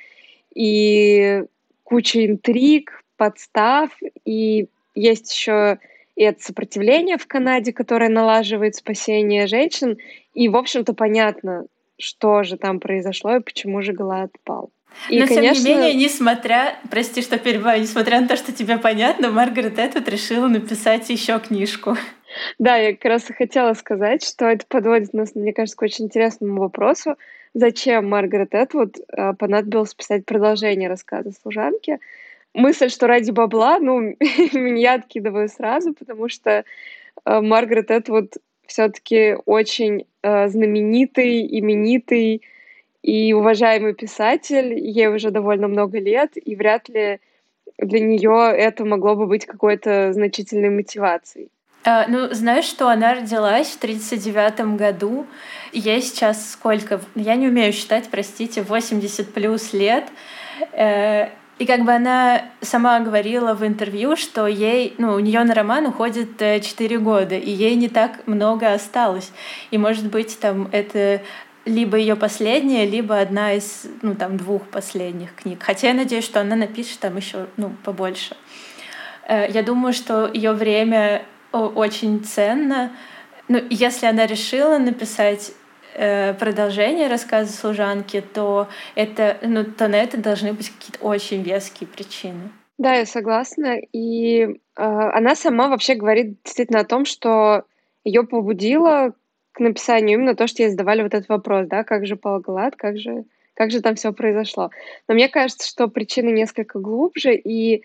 И 0.53 1.43
куча 1.83 2.25
интриг, 2.25 3.03
подстав, 3.17 3.89
и 4.25 4.67
есть 4.95 5.33
еще 5.33 5.79
и 6.15 6.23
это 6.23 6.41
сопротивление 6.43 7.17
в 7.17 7.27
Канаде, 7.27 7.71
которое 7.71 8.09
налаживает 8.09 8.75
спасение 8.75 9.47
женщин. 9.47 9.97
И, 10.33 10.49
в 10.49 10.57
общем-то, 10.57 10.93
понятно, 10.93 11.65
что 11.97 12.43
же 12.43 12.57
там 12.57 12.81
произошло 12.81 13.37
и 13.37 13.41
почему 13.41 13.81
же 13.81 13.93
Галат 13.93 14.31
пал. 14.43 14.69
И, 15.09 15.19
Но, 15.19 15.27
конечно... 15.27 15.55
тем 15.55 15.63
не 15.63 15.75
менее, 15.75 15.93
несмотря, 16.05 16.77
прости, 16.89 17.21
что 17.21 17.37
перебиваю, 17.37 17.81
несмотря 17.81 18.19
на 18.19 18.27
то, 18.27 18.35
что 18.35 18.51
тебе 18.51 18.77
понятно, 18.77 19.31
Маргарет 19.31 19.79
Этвуд 19.79 20.07
решила 20.09 20.47
написать 20.47 21.09
еще 21.09 21.39
книжку. 21.39 21.95
Да, 22.59 22.77
я 22.77 22.93
как 22.93 23.05
раз 23.05 23.29
и 23.29 23.33
хотела 23.33 23.73
сказать, 23.73 24.23
что 24.23 24.45
это 24.45 24.65
подводит 24.67 25.13
нас, 25.13 25.35
мне 25.35 25.53
кажется, 25.53 25.77
к 25.77 25.81
очень 25.81 26.05
интересному 26.05 26.59
вопросу. 26.59 27.15
Зачем 27.53 28.07
Маргарет 28.07 28.53
Этвуд 28.53 28.97
э, 28.97 29.33
понадобилось 29.33 29.95
писать 29.95 30.25
продолжение 30.25 30.89
рассказа 30.89 31.31
«Служанки»? 31.31 31.99
Мысль, 32.53 32.89
что 32.89 33.07
ради 33.07 33.31
бабла, 33.31 33.79
ну, 33.79 33.99
меня 34.53 34.95
откидываю 34.95 35.49
сразу, 35.49 35.93
потому 35.93 36.29
что 36.29 36.63
э, 37.25 37.41
Маргарет 37.41 37.89
Этвуд 37.89 38.33
все-таки 38.67 39.35
очень 39.45 40.05
э, 40.21 40.47
знаменитый, 40.49 41.45
именитый 41.59 42.43
и 43.01 43.33
уважаемый 43.33 43.93
писатель. 43.93 44.73
Ей 44.73 45.07
уже 45.07 45.31
довольно 45.31 45.67
много 45.67 45.99
лет, 45.99 46.31
и 46.35 46.55
вряд 46.55 46.89
ли 46.89 47.19
для 47.77 47.99
нее 47.99 48.53
это 48.55 48.85
могло 48.85 49.15
бы 49.15 49.27
быть 49.27 49.45
какой-то 49.45 50.11
значительной 50.13 50.69
мотивацией. 50.69 51.49
А, 51.85 52.07
ну, 52.07 52.33
знаешь, 52.33 52.65
что 52.65 52.89
она 52.89 53.15
родилась 53.15 53.69
в 53.69 53.77
1939 53.77 54.77
году. 54.77 55.25
Ей 55.71 56.01
сейчас 56.01 56.51
сколько? 56.51 56.99
Я 57.15 57.35
не 57.35 57.47
умею 57.47 57.71
считать, 57.71 58.09
простите, 58.11 58.61
80 58.61 59.33
плюс 59.33 59.71
лет. 59.71 60.05
Э, 60.73 61.29
и 61.57 61.65
как 61.65 61.85
бы 61.85 61.93
она 61.93 62.43
сама 62.61 62.99
говорила 62.99 63.53
в 63.53 63.65
интервью, 63.65 64.15
что 64.17 64.47
ей, 64.47 64.93
ну, 64.97 65.13
у 65.13 65.19
нее 65.19 65.43
на 65.43 65.53
роман 65.53 65.85
уходит 65.85 66.37
4 66.37 66.63
э, 66.95 66.99
года, 66.99 67.35
и 67.35 67.49
ей 67.49 67.75
не 67.75 67.87
так 67.87 68.27
много 68.27 68.73
осталось. 68.73 69.31
И, 69.71 69.77
может 69.77 70.09
быть, 70.09 70.37
там 70.39 70.67
это 70.71 71.21
либо 71.65 71.97
ее 71.97 72.15
последняя, 72.15 72.85
либо 72.85 73.19
одна 73.19 73.53
из, 73.53 73.85
ну, 74.01 74.15
там, 74.15 74.37
двух 74.37 74.63
последних 74.67 75.35
книг. 75.35 75.61
Хотя 75.61 75.89
я 75.89 75.93
надеюсь, 75.93 76.25
что 76.25 76.41
она 76.41 76.55
напишет 76.55 76.99
там 76.99 77.17
еще, 77.17 77.47
ну, 77.57 77.71
побольше. 77.83 78.35
Э, 79.27 79.49
я 79.49 79.63
думаю, 79.63 79.93
что 79.93 80.29
ее 80.31 80.53
время 80.53 81.23
очень 81.51 82.23
ценно. 82.23 82.91
Ну, 83.47 83.59
если 83.69 84.05
она 84.05 84.25
решила 84.25 84.77
написать 84.77 85.51
э, 85.95 86.33
продолжение 86.33 87.07
рассказа 87.07 87.51
служанки, 87.51 88.21
то 88.21 88.67
это, 88.95 89.37
ну, 89.41 89.63
то 89.63 89.87
на 89.87 89.95
это 89.95 90.17
должны 90.17 90.53
быть 90.53 90.69
какие-то 90.69 91.03
очень 91.03 91.41
веские 91.41 91.87
причины. 91.87 92.51
Да, 92.77 92.95
я 92.95 93.05
согласна. 93.05 93.77
И 93.91 94.43
э, 94.43 94.47
она 94.75 95.35
сама 95.35 95.67
вообще 95.67 95.95
говорит 95.95 96.41
действительно 96.43 96.79
о 96.79 96.85
том, 96.85 97.05
что 97.05 97.63
ее 98.03 98.23
побудило 98.23 99.13
написанию 99.59 100.17
именно 100.17 100.35
то, 100.35 100.47
что 100.47 100.63
ей 100.63 100.69
задавали 100.69 101.01
вот 101.01 101.13
этот 101.13 101.29
вопрос, 101.29 101.67
да, 101.67 101.83
как 101.83 102.05
же 102.05 102.15
Пал 102.15 102.39
Галат, 102.39 102.75
как 102.75 102.97
же, 102.97 103.25
как 103.53 103.71
же 103.71 103.81
там 103.81 103.95
все 103.95 104.13
произошло. 104.13 104.71
Но 105.07 105.13
мне 105.13 105.29
кажется, 105.29 105.67
что 105.67 105.87
причины 105.87 106.29
несколько 106.29 106.79
глубже, 106.79 107.35
и 107.35 107.83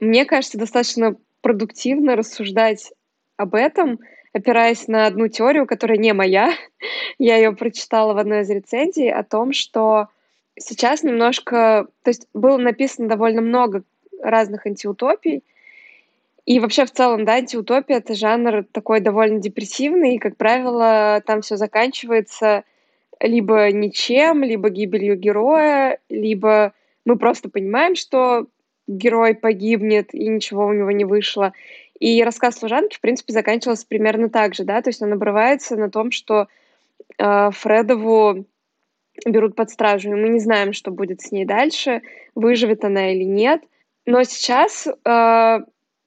мне 0.00 0.24
кажется, 0.24 0.58
достаточно 0.58 1.16
продуктивно 1.40 2.16
рассуждать 2.16 2.92
об 3.36 3.54
этом, 3.54 4.00
опираясь 4.32 4.88
на 4.88 5.06
одну 5.06 5.28
теорию, 5.28 5.66
которая 5.66 5.98
не 5.98 6.12
моя. 6.12 6.52
Я 7.18 7.36
ее 7.36 7.52
прочитала 7.52 8.14
в 8.14 8.18
одной 8.18 8.40
из 8.40 8.50
рецензий 8.50 9.12
о 9.12 9.22
том, 9.22 9.52
что 9.52 10.08
сейчас 10.58 11.02
немножко... 11.02 11.88
То 12.02 12.10
есть 12.10 12.28
было 12.32 12.56
написано 12.56 13.08
довольно 13.08 13.42
много 13.42 13.82
разных 14.20 14.66
антиутопий, 14.66 15.42
и 16.44 16.58
вообще 16.58 16.84
в 16.84 16.90
целом, 16.90 17.24
да, 17.24 17.34
антиутопия— 17.34 17.96
это 17.98 18.14
жанр 18.14 18.64
такой 18.72 19.00
довольно 19.00 19.38
депрессивный, 19.38 20.16
и, 20.16 20.18
как 20.18 20.36
правило, 20.36 21.22
там 21.24 21.40
все 21.40 21.56
заканчивается 21.56 22.64
либо 23.20 23.70
ничем, 23.70 24.42
либо 24.42 24.68
гибелью 24.68 25.16
героя, 25.16 25.98
либо 26.08 26.72
мы 27.04 27.16
просто 27.16 27.48
понимаем, 27.48 27.94
что 27.94 28.46
герой 28.88 29.34
погибнет, 29.34 30.12
и 30.12 30.26
ничего 30.26 30.66
у 30.66 30.72
него 30.72 30.90
не 30.90 31.04
вышло. 31.04 31.52
И 32.00 32.24
рассказ 32.24 32.58
служанки, 32.58 32.96
в 32.96 33.00
принципе, 33.00 33.32
заканчивался 33.32 33.86
примерно 33.86 34.28
так 34.28 34.54
же, 34.54 34.64
да, 34.64 34.82
то 34.82 34.90
есть 34.90 35.00
он 35.02 35.12
обрывается 35.12 35.76
на 35.76 35.88
том, 35.88 36.10
что 36.10 36.48
э, 37.18 37.50
Фредову 37.52 38.44
берут 39.24 39.54
под 39.54 39.70
стражу, 39.70 40.10
и 40.10 40.14
мы 40.14 40.28
не 40.28 40.40
знаем, 40.40 40.72
что 40.72 40.90
будет 40.90 41.20
с 41.20 41.30
ней 41.30 41.44
дальше, 41.44 42.02
выживет 42.34 42.84
она 42.84 43.12
или 43.12 43.22
нет. 43.22 43.62
Но 44.04 44.24
сейчас 44.24 44.88
э, 44.88 45.58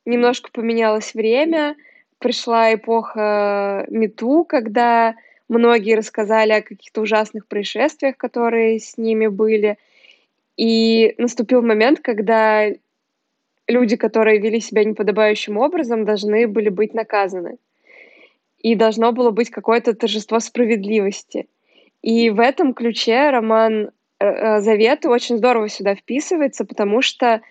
немножко 0.05 0.49
поменялось 0.51 1.13
время, 1.13 1.75
пришла 2.19 2.73
эпоха 2.73 3.85
Мету, 3.89 4.45
когда 4.45 5.15
многие 5.49 5.95
рассказали 5.95 6.53
о 6.53 6.61
каких-то 6.61 7.01
ужасных 7.01 7.47
происшествиях, 7.47 8.17
которые 8.17 8.79
с 8.79 8.97
ними 8.97 9.27
были— 9.27 9.77
и 10.57 11.15
наступил 11.17 11.61
момент, 11.61 11.99
когда 11.99 12.67
люди, 13.67 13.95
которые 13.97 14.39
вели 14.39 14.59
себя 14.59 14.83
неподобающим 14.83 15.57
образом, 15.57 16.05
должны 16.05 16.47
были 16.47 16.69
быть 16.69 16.93
наказаны. 16.93 17.57
И 18.59 18.75
должно 18.75 19.11
было 19.11 19.31
быть 19.31 19.49
какое-то 19.49 19.93
торжество 19.93 20.39
справедливости. 20.39 21.47
И 22.01 22.29
в 22.29 22.39
этом 22.39 22.73
ключе 22.73 23.29
роман 23.29 23.89
э, 24.19 24.25
э, 24.25 24.61
Заветы 24.61 25.09
очень 25.09 25.37
здорово 25.37 25.69
сюда 25.69 25.95
вписывается, 25.95 26.65
потому 26.65 27.01
что 27.01 27.41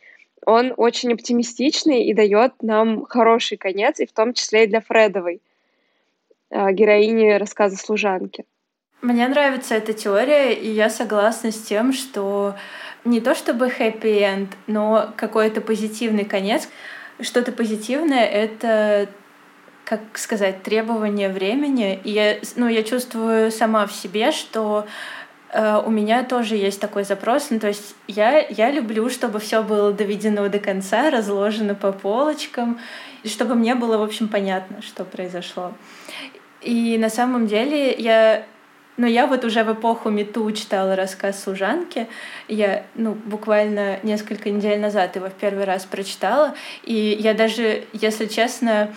он 0.46 0.74
очень 0.76 1.12
оптимистичный 1.12 2.04
и 2.04 2.14
дает 2.14 2.62
нам 2.62 3.04
хороший 3.06 3.56
конец, 3.56 4.00
и 4.00 4.06
в 4.06 4.12
том 4.12 4.34
числе 4.34 4.64
и 4.64 4.66
для 4.66 4.80
Фредовой, 4.80 5.40
э, 6.50 6.72
героини 6.72 7.38
рассказа 7.38 7.76
служанки. 7.76 8.44
Мне 9.02 9.28
нравится 9.28 9.74
эта 9.74 9.92
теория, 9.92 10.52
и 10.54 10.70
я 10.70 10.88
согласна 10.88 11.52
с 11.52 11.60
тем, 11.60 11.92
что 11.92 12.54
не 13.04 13.20
то 13.20 13.34
чтобы 13.34 13.68
хэппи-энд, 13.68 14.50
но 14.66 15.12
какой-то 15.16 15.60
позитивный 15.60 16.24
конец. 16.24 16.68
Что-то 17.20 17.52
позитивное— 17.52 18.24
это 18.24 19.08
как 19.84 20.16
сказать, 20.16 20.62
требование 20.62 21.28
времени. 21.28 22.00
И 22.04 22.10
я, 22.10 22.38
ну, 22.56 22.68
я 22.68 22.82
чувствую 22.82 23.50
сама 23.50 23.86
в 23.86 23.92
себе, 23.92 24.32
что 24.32 24.86
у 25.54 25.90
меня 25.90 26.24
тоже 26.24 26.56
есть 26.56 26.80
такой 26.80 27.04
запрос. 27.04 27.48
Ну, 27.50 27.60
то 27.60 27.68
есть 27.68 27.94
я, 28.08 28.40
я 28.48 28.70
люблю, 28.70 29.08
чтобы 29.08 29.38
все 29.38 29.62
было 29.62 29.92
доведено 29.92 30.48
до 30.48 30.58
конца, 30.58 31.10
разложено 31.10 31.74
по 31.74 31.92
полочкам, 31.92 32.80
и 33.22 33.28
чтобы 33.28 33.54
мне 33.54 33.74
было, 33.74 33.98
в 33.98 34.02
общем, 34.02 34.28
понятно, 34.28 34.82
что 34.82 35.04
произошло. 35.04 35.72
И 36.60 36.98
на 36.98 37.08
самом 37.08 37.46
деле 37.46 37.94
я 37.94 38.44
но 38.96 39.06
я 39.08 39.26
вот 39.26 39.44
уже 39.44 39.64
в 39.64 39.72
эпоху 39.72 40.08
Мету 40.10 40.50
читала 40.52 40.94
рассказ 40.94 41.42
«Служанки». 41.42 42.06
Я, 42.46 42.84
ну, 42.94 43.14
буквально 43.14 43.98
несколько 44.04 44.50
недель 44.50 44.78
назад 44.78 45.16
его 45.16 45.26
в 45.26 45.32
первый 45.32 45.64
раз 45.64 45.84
прочитала. 45.84 46.54
И 46.84 47.18
я 47.20 47.34
даже, 47.34 47.84
если 47.92 48.26
честно, 48.26 48.94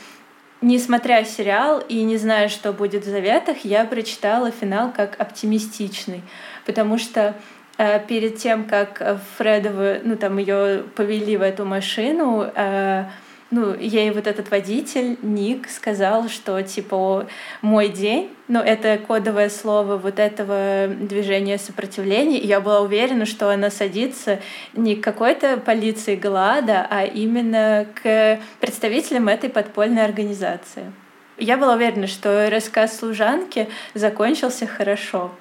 не 0.62 0.80
смотря 0.80 1.24
сериал 1.24 1.80
и 1.80 2.04
не 2.04 2.18
зная, 2.18 2.50
что 2.50 2.74
будет 2.74 3.06
в 3.06 3.10
«Заветах», 3.10 3.58
я 3.64 3.86
прочитала 3.86 4.52
финал 4.52 4.92
как 4.92 5.20
оптимистичный. 5.20 6.22
Потому 6.66 6.98
что 6.98 7.36
э, 7.78 8.00
перед 8.08 8.38
тем, 8.38 8.66
как 8.66 9.20
Фредова, 9.38 10.00
ну, 10.04 10.16
там 10.16 10.38
ее 10.38 10.84
повели 10.96 11.38
в 11.38 11.42
эту 11.42 11.66
машину, 11.66 12.50
э, 12.56 13.06
ну, 13.50 13.74
ей 13.74 14.12
вот 14.12 14.28
этот 14.28 14.52
водитель, 14.52 15.18
Ник, 15.22 15.70
сказал, 15.70 16.28
что, 16.28 16.62
типа, 16.62 17.28
мой 17.62 17.88
день, 17.90 18.30
ну, 18.48 18.60
это 18.60 18.98
кодовое 18.98 19.50
слово 19.50 19.98
вот 19.98 20.20
этого 20.20 20.88
движения 20.88 21.58
сопротивления, 21.58 22.40
и 22.40 22.48
я 22.48 22.60
была 22.60 22.82
уверена, 22.82 23.26
что 23.26 23.50
она 23.50 23.70
садится 23.70 24.40
не 24.74 24.96
к 24.96 25.04
какой-то 25.04 25.58
полиции 25.58 26.16
Глада, 26.16 26.86
а 26.90 27.06
именно 27.06 27.88
к 28.02 28.40
представителям 28.60 29.30
этой 29.30 29.50
подпольной 29.50 30.04
организации. 30.04 30.92
Я 31.38 31.58
была 31.58 31.76
уверена, 31.76 32.08
что 32.08 32.50
рассказ 32.50 32.98
служанки 32.98 33.70
закончился 33.94 34.68
хорошо. 34.68 35.32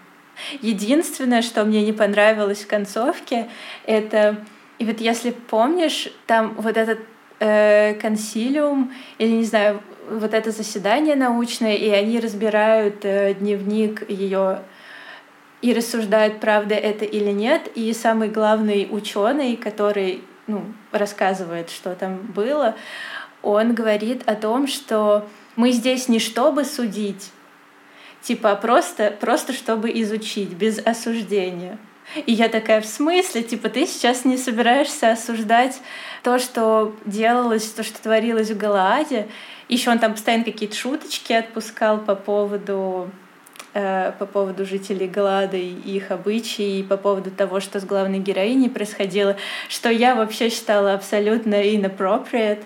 Единственное, 0.61 1.43
что 1.43 1.65
мне 1.65 1.83
не 1.83 1.93
понравилось 1.93 2.65
в 2.65 2.67
концовке, 2.67 3.49
это 3.87 4.37
и 4.79 4.85
вот 4.85 5.01
если 5.01 5.31
помнишь, 5.31 6.09
там 6.27 6.55
вот 6.59 6.77
этот 6.77 6.99
э, 7.38 7.95
консилиум 7.95 8.93
или, 9.19 9.33
не 9.33 9.45
знаю, 9.45 9.83
вот 10.09 10.35
это 10.35 10.50
заседание 10.50 11.16
научное, 11.16 11.75
и 11.75 11.88
они 11.90 12.21
разбирают 12.21 13.05
э, 13.05 13.35
дневник 13.35 14.09
ее 14.09 14.62
и 15.62 15.73
рассуждают, 15.73 16.40
правда 16.40 16.75
это 16.75 17.05
или 17.05 17.31
нет. 17.31 17.69
И 17.75 17.93
самый 17.93 18.28
главный 18.28 18.88
ученый, 18.90 19.57
который 19.57 20.23
ну, 20.47 20.64
рассказывает, 20.93 21.71
что 21.71 21.95
там 21.95 22.19
было, 22.19 22.76
он 23.43 23.75
говорит 23.75 24.23
о 24.28 24.35
том, 24.35 24.66
что 24.66 25.26
мы 25.57 25.73
здесь 25.73 26.09
не 26.09 26.19
чтобы 26.19 26.64
судить, 26.64 27.31
типа 28.21 28.52
а 28.52 28.57
просто, 28.57 29.11
просто 29.11 29.52
чтобы 29.52 29.90
изучить, 30.00 30.50
без 30.50 30.78
осуждения. 30.78 31.78
И 32.15 32.33
я 32.33 32.49
такая, 32.49 32.81
в 32.81 32.87
смысле? 32.87 33.43
Типа, 33.43 33.69
ты 33.69 33.87
сейчас 33.87 34.25
не 34.25 34.37
собираешься 34.37 35.11
осуждать 35.13 35.81
то, 36.23 36.39
что 36.39 36.95
делалось, 37.05 37.67
то, 37.71 37.83
что 37.83 38.01
творилось 38.01 38.51
в 38.51 38.57
Галааде. 38.57 39.29
Еще 39.69 39.91
он 39.91 39.99
там 39.99 40.13
постоянно 40.13 40.45
какие-то 40.45 40.77
шуточки 40.77 41.33
отпускал 41.33 41.99
по 41.99 42.15
поводу 42.15 43.11
э, 43.75 44.13
по 44.19 44.27
поводу 44.27 44.65
жителей 44.65 45.09
Галада 45.09 45.57
и 45.57 45.69
их 45.69 46.11
обычаи, 46.11 46.79
и 46.79 46.83
по 46.83 46.97
поводу 46.97 47.31
того, 47.31 47.61
что 47.61 47.81
с 47.81 47.85
главной 47.85 48.21
героиней 48.21 48.71
происходило, 48.71 49.37
что 49.69 49.91
я 49.91 50.15
вообще 50.15 50.49
считала 50.49 50.95
абсолютно 50.95 51.63
inappropriate. 51.63 52.65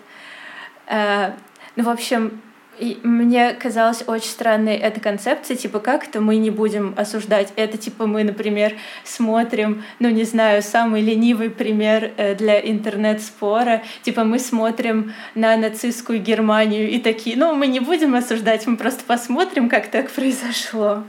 Э, 0.86 1.32
ну, 1.76 1.84
в 1.84 1.88
общем, 1.88 2.40
и 2.80 2.98
мне 3.06 3.52
казалось 3.52 4.02
очень 4.06 4.30
странной 4.30 4.76
эта 4.76 5.00
концепция, 5.00 5.56
типа, 5.56 5.80
как 5.80 6.08
это 6.08 6.20
мы 6.20 6.36
не 6.36 6.50
будем 6.50 6.94
осуждать? 6.96 7.52
Это, 7.56 7.76
типа, 7.76 8.06
мы, 8.06 8.24
например, 8.24 8.72
смотрим, 9.04 9.84
ну, 9.98 10.08
не 10.08 10.24
знаю, 10.24 10.62
самый 10.62 11.02
ленивый 11.02 11.50
пример 11.50 12.12
э, 12.16 12.34
для 12.34 12.58
интернет-спора, 12.58 13.82
типа, 14.02 14.24
мы 14.24 14.38
смотрим 14.38 15.12
на 15.34 15.56
нацистскую 15.56 16.20
Германию 16.20 16.90
и 16.90 16.98
такие, 16.98 17.36
ну, 17.36 17.54
мы 17.54 17.66
не 17.66 17.80
будем 17.80 18.14
осуждать, 18.14 18.66
мы 18.66 18.76
просто 18.76 19.04
посмотрим, 19.04 19.68
как 19.68 19.88
так 19.88 20.10
произошло. 20.10 21.04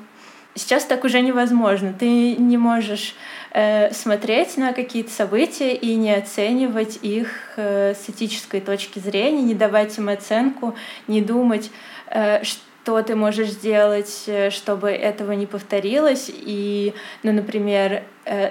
Сейчас 0.53 0.83
так 0.83 1.05
уже 1.05 1.21
невозможно. 1.21 1.93
Ты 1.97 2.35
не 2.35 2.57
можешь 2.57 3.15
э, 3.51 3.93
смотреть 3.93 4.57
на 4.57 4.73
какие-то 4.73 5.09
события 5.09 5.73
и 5.73 5.95
не 5.95 6.13
оценивать 6.13 6.99
их 7.01 7.29
э, 7.55 7.93
с 7.93 8.09
этической 8.09 8.59
точки 8.59 8.99
зрения, 8.99 9.41
не 9.41 9.55
давать 9.55 9.97
им 9.97 10.09
оценку, 10.09 10.75
не 11.07 11.21
думать, 11.21 11.71
э, 12.07 12.43
что 12.43 13.01
ты 13.01 13.15
можешь 13.15 13.49
сделать, 13.49 14.23
э, 14.27 14.49
чтобы 14.49 14.89
этого 14.89 15.31
не 15.31 15.45
повторилось. 15.45 16.29
И, 16.29 16.93
ну, 17.23 17.31
например, 17.31 18.03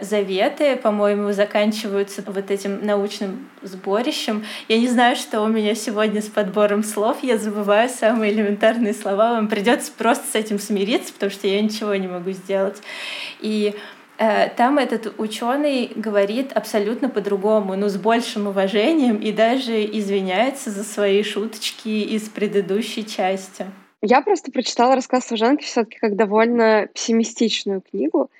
заветы, 0.02 0.76
по-моему, 0.76 1.32
заканчиваются 1.32 2.22
вот 2.26 2.50
этим 2.50 2.84
научным 2.84 3.48
сборищем. 3.62 4.44
Я 4.68 4.78
не 4.78 4.88
знаю, 4.88 5.16
что 5.16 5.40
у 5.42 5.48
меня 5.48 5.74
сегодня 5.74 6.20
с 6.22 6.26
подбором 6.26 6.82
слов. 6.82 7.18
Я 7.22 7.38
забываю 7.38 7.88
самые 7.88 8.32
элементарные 8.32 8.94
слова. 8.94 9.32
Вам 9.32 9.48
придется 9.48 9.92
просто 9.96 10.26
с 10.26 10.34
этим 10.34 10.58
смириться, 10.58 11.12
потому 11.12 11.30
что 11.30 11.46
я 11.46 11.60
ничего 11.60 11.94
не 11.94 12.08
могу 12.08 12.30
сделать. 12.32 12.82
И 13.40 13.74
Э, 14.20 14.50
там 14.54 14.76
этот 14.76 15.14
ученый 15.18 15.90
говорит 15.96 16.52
абсолютно 16.52 17.08
по-другому, 17.08 17.74
но 17.74 17.88
с 17.88 17.96
большим 17.96 18.48
уважением 18.48 19.16
и 19.16 19.32
даже 19.32 19.82
извиняется 19.82 20.70
за 20.70 20.84
свои 20.84 21.22
шуточки 21.22 21.88
из 21.88 22.28
предыдущей 22.28 23.06
части. 23.06 23.64
Я 24.02 24.20
просто 24.20 24.52
прочитала 24.52 24.94
рассказ 24.94 25.26
служанки 25.26 25.64
все-таки 25.64 25.96
как 25.96 26.16
довольно 26.16 26.86
пессимистичную 26.92 27.80
книгу, 27.80 28.30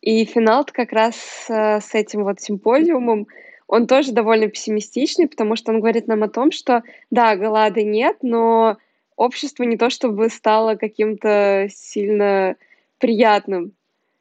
и 0.00 0.24
финал 0.24 0.64
как 0.70 0.92
раз 0.92 1.46
э, 1.48 1.80
с 1.80 1.94
этим 1.94 2.24
вот 2.24 2.40
симпозиумом, 2.40 3.26
он 3.66 3.86
тоже 3.86 4.12
довольно 4.12 4.48
пессимистичный, 4.48 5.28
потому 5.28 5.56
что 5.56 5.72
он 5.72 5.80
говорит 5.80 6.06
нам 6.06 6.22
о 6.22 6.28
том, 6.28 6.50
что 6.52 6.82
да, 7.10 7.36
голода 7.36 7.82
нет, 7.82 8.18
но 8.22 8.78
общество 9.16 9.64
не 9.64 9.76
то 9.76 9.90
чтобы 9.90 10.30
стало 10.30 10.76
каким-то 10.76 11.68
сильно 11.70 12.56
приятным. 12.98 13.72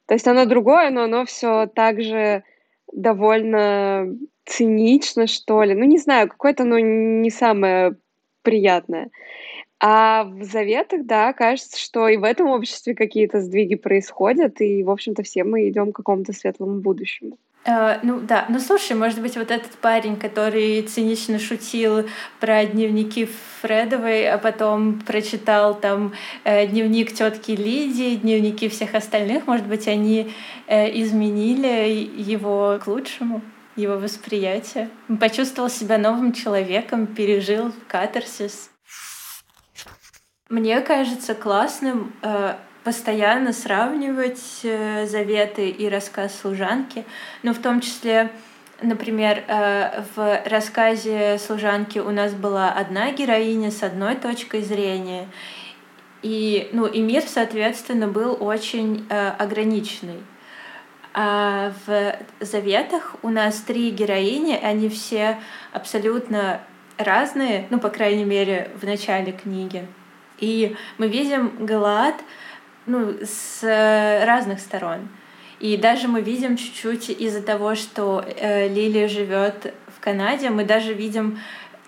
То 0.07 0.15
есть 0.15 0.27
оно 0.27 0.45
другое, 0.45 0.89
но 0.89 1.03
оно 1.03 1.25
все 1.25 1.67
также 1.67 2.43
довольно 2.91 4.07
цинично, 4.45 5.27
что 5.27 5.63
ли. 5.63 5.73
Ну, 5.73 5.83
не 5.83 5.97
знаю, 5.97 6.27
какое-то 6.27 6.63
оно 6.63 6.79
не 6.79 7.29
самое 7.29 7.95
приятное. 8.41 9.09
А 9.79 10.23
в 10.23 10.43
заветах, 10.43 11.05
да, 11.05 11.33
кажется, 11.33 11.79
что 11.79 12.07
и 12.07 12.17
в 12.17 12.23
этом 12.23 12.47
обществе 12.47 12.95
какие-то 12.95 13.41
сдвиги 13.41 13.75
происходят, 13.75 14.59
и, 14.59 14.83
в 14.83 14.89
общем-то, 14.89 15.21
все 15.23 15.43
мы 15.43 15.69
идем 15.69 15.91
к 15.91 15.97
какому-то 15.97 16.33
светлому 16.33 16.79
будущему. 16.79 17.37
Uh, 17.67 17.99
ну 18.01 18.21
да, 18.21 18.45
ну 18.47 18.59
слушай, 18.59 18.95
может 18.95 19.21
быть, 19.21 19.35
вот 19.35 19.51
этот 19.51 19.71
парень, 19.71 20.15
который 20.15 20.81
цинично 20.83 21.37
шутил 21.37 22.07
про 22.39 22.65
дневники 22.65 23.27
Фредовой, 23.61 24.29
а 24.29 24.37
потом 24.37 25.01
прочитал 25.01 25.77
там 25.77 26.13
э, 26.45 26.65
дневник 26.67 27.11
тетки 27.11 27.51
Лидии, 27.51 28.15
дневники 28.15 28.69
всех 28.69 28.95
остальных, 28.95 29.47
может 29.47 29.67
быть, 29.67 29.85
они 29.89 30.31
э, 30.67 30.97
изменили 31.01 32.09
его 32.15 32.79
к 32.81 32.87
лучшему, 32.87 33.41
его 33.75 33.97
восприятие. 33.97 34.89
Он 35.09 35.17
почувствовал 35.17 35.69
себя 35.69 35.97
новым 35.97 36.31
человеком, 36.31 37.05
пережил 37.05 37.73
катарсис. 37.89 38.69
Мне 40.49 40.79
кажется 40.81 41.36
классным 41.36 42.13
э, 42.21 42.55
постоянно 42.83 43.51
сравнивать 43.51 44.62
э, 44.63 45.05
заветы 45.05 45.69
и 45.69 45.89
рассказ 45.89 46.39
служанки, 46.39 47.05
но 47.43 47.53
в 47.53 47.60
том 47.60 47.81
числе 47.81 48.31
Например, 48.81 49.43
э, 49.47 50.03
в 50.15 50.41
рассказе 50.45 51.39
служанки 51.39 51.97
у 51.97 52.12
нас 52.12 52.33
была 52.33 52.71
одна 52.71 53.12
героиня 53.12 53.71
с 53.71 53.81
одной 53.81 54.15
точкой 54.15 54.62
зрения, 54.62 55.27
и, 56.21 56.69
ну, 56.73 56.86
и 56.86 57.01
мир, 57.01 57.23
соответственно, 57.25 58.07
был 58.07 58.38
очень 58.39 59.07
э, 59.10 59.29
ограниченный. 59.29 60.19
А 61.13 61.73
в 61.88 62.15
заветах 62.39 63.15
у 63.23 63.29
нас 63.29 63.62
три 63.62 63.89
героини, 63.89 64.60
они 64.62 64.89
все 64.89 65.39
абсолютно 65.73 66.62
разные, 66.99 67.65
ну, 67.71 67.79
по 67.79 67.89
крайней 67.89 68.25
мере, 68.25 68.69
в 68.79 68.86
начале 68.86 69.31
книги. 69.31 69.88
И 70.39 70.76
мы 70.97 71.08
видим 71.08 71.65
Галаад 71.65 72.15
ну, 72.86 73.15
с 73.23 73.62
разных 74.26 74.60
сторон. 74.60 75.08
И 75.60 75.76
даже 75.76 76.08
мы 76.08 76.21
видим 76.21 76.56
чуть-чуть 76.56 77.10
из-за 77.10 77.41
того, 77.41 77.76
что 77.76 78.23
э, 78.23 78.67
Лилия 78.67 79.08
живет 79.08 79.73
в 79.88 80.00
Канаде, 80.00 80.52
мы 80.52 80.65
даже 80.65 80.93
видим 80.93 81.39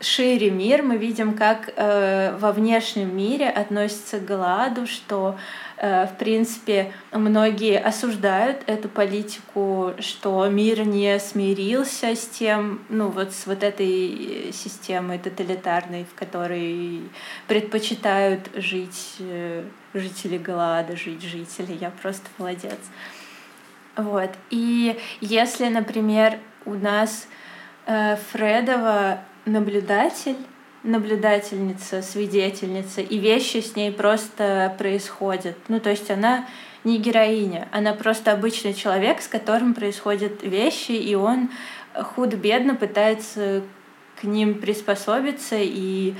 шире 0.01 0.49
мир, 0.49 0.81
мы 0.81 0.97
видим, 0.97 1.35
как 1.35 1.71
э, 1.75 2.35
во 2.39 2.51
внешнем 2.51 3.15
мире 3.15 3.49
относится 3.49 4.19
к 4.19 4.25
Галаду, 4.25 4.87
что, 4.87 5.37
э, 5.37 5.68
в 5.81 6.17
принципе, 6.19 6.91
многие 7.13 7.79
осуждают 7.79 8.63
эту 8.67 8.89
политику, 8.89 9.93
что 9.99 10.45
мир 10.49 10.85
не 10.85 11.17
смирился 11.19 12.15
с 12.15 12.27
тем, 12.27 12.81
ну 12.89 13.07
вот 13.07 13.31
с 13.31 13.47
вот 13.47 13.63
этой 13.63 14.51
системой 14.51 15.19
тоталитарной, 15.19 16.03
в 16.03 16.13
которой 16.19 17.03
предпочитают 17.47 18.49
жить 18.55 19.15
э, 19.19 19.63
жители 19.93 20.37
Галада, 20.37 20.97
жить 20.97 21.23
жители. 21.23 21.77
Я 21.79 21.91
просто 21.91 22.27
молодец. 22.37 22.79
Вот. 23.95 24.31
И 24.49 24.99
если, 25.21 25.69
например, 25.69 26.39
у 26.65 26.73
нас 26.73 27.27
э, 27.85 28.17
Фредова 28.31 29.21
наблюдатель, 29.45 30.37
наблюдательница, 30.83 32.01
свидетельница, 32.01 33.01
и 33.01 33.17
вещи 33.17 33.57
с 33.57 33.75
ней 33.75 33.91
просто 33.91 34.73
происходят. 34.77 35.57
Ну, 35.67 35.79
то 35.79 35.89
есть 35.89 36.09
она 36.09 36.47
не 36.83 36.97
героиня, 36.97 37.67
она 37.71 37.93
просто 37.93 38.31
обычный 38.31 38.73
человек, 38.73 39.21
с 39.21 39.27
которым 39.27 39.73
происходят 39.73 40.41
вещи, 40.43 40.91
и 40.91 41.15
он 41.15 41.49
худ-бедно 41.93 42.75
пытается 42.75 43.63
к 44.19 44.23
ним 44.23 44.55
приспособиться 44.55 45.55
и 45.59 46.13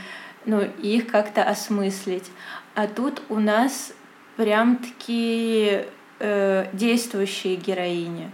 ну, 0.46 0.62
их 0.62 1.08
как-то 1.08 1.44
осмыслить. 1.44 2.30
А 2.76 2.88
тут 2.88 3.22
у 3.30 3.40
нас 3.40 3.94
прям 4.36 4.78
такие 4.78 5.88
э, 6.20 6.68
действующие 6.74 7.56
героини. 7.56 8.32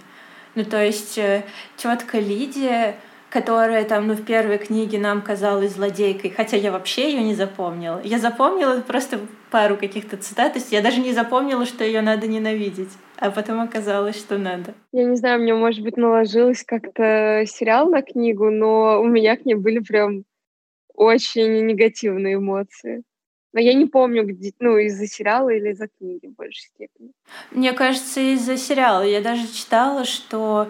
Ну, 0.56 0.64
то 0.64 0.84
есть 0.84 1.18
э, 1.18 1.44
тетка 1.78 2.20
Лидия, 2.20 2.96
которая 3.36 3.84
там, 3.84 4.08
ну, 4.08 4.14
в 4.14 4.24
первой 4.24 4.58
книге 4.58 4.98
нам 4.98 5.22
казалась 5.22 5.74
злодейкой, 5.74 6.30
хотя 6.30 6.56
я 6.56 6.72
вообще 6.72 7.12
ее 7.12 7.22
не 7.22 7.36
запомнила. 7.36 8.00
Я 8.02 8.18
запомнила 8.18 8.80
просто 8.80 9.20
пару 9.52 9.76
каких-то 9.76 10.16
цитат, 10.16 10.54
то 10.54 10.60
есть 10.60 10.72
я 10.72 10.82
даже 10.82 11.02
не 11.02 11.12
запомнила, 11.12 11.66
что 11.66 11.84
ее 11.84 12.00
надо 12.00 12.28
ненавидеть, 12.28 12.94
а 13.18 13.32
потом 13.32 13.60
оказалось, 13.60 14.18
что 14.18 14.38
надо. 14.38 14.74
Я 14.94 15.04
не 15.04 15.18
знаю, 15.18 15.42
мне, 15.42 15.54
может 15.54 15.84
быть, 15.84 15.98
наложилось 15.98 16.64
как-то 16.64 17.44
сериал 17.46 17.90
на 17.90 18.02
книгу, 18.02 18.50
но 18.50 19.02
у 19.02 19.06
меня 19.06 19.36
к 19.36 19.44
ней 19.44 19.56
были 19.56 19.80
прям 19.80 20.24
очень 20.94 21.66
негативные 21.66 22.36
эмоции. 22.36 23.04
Но 23.52 23.60
я 23.60 23.74
не 23.74 23.86
помню, 23.86 24.26
где, 24.26 24.54
ну, 24.60 24.78
из-за 24.78 25.08
сериала 25.08 25.50
или 25.50 25.72
из-за 25.72 25.88
книги 25.88 26.28
в 26.28 26.36
большей 26.36 26.68
степени. 26.68 27.12
Мне 27.52 27.74
кажется, 27.74 28.20
из-за 28.20 28.58
сериала. 28.58 29.04
Я 29.04 29.22
даже 29.22 29.48
читала, 29.48 30.04
что 30.04 30.68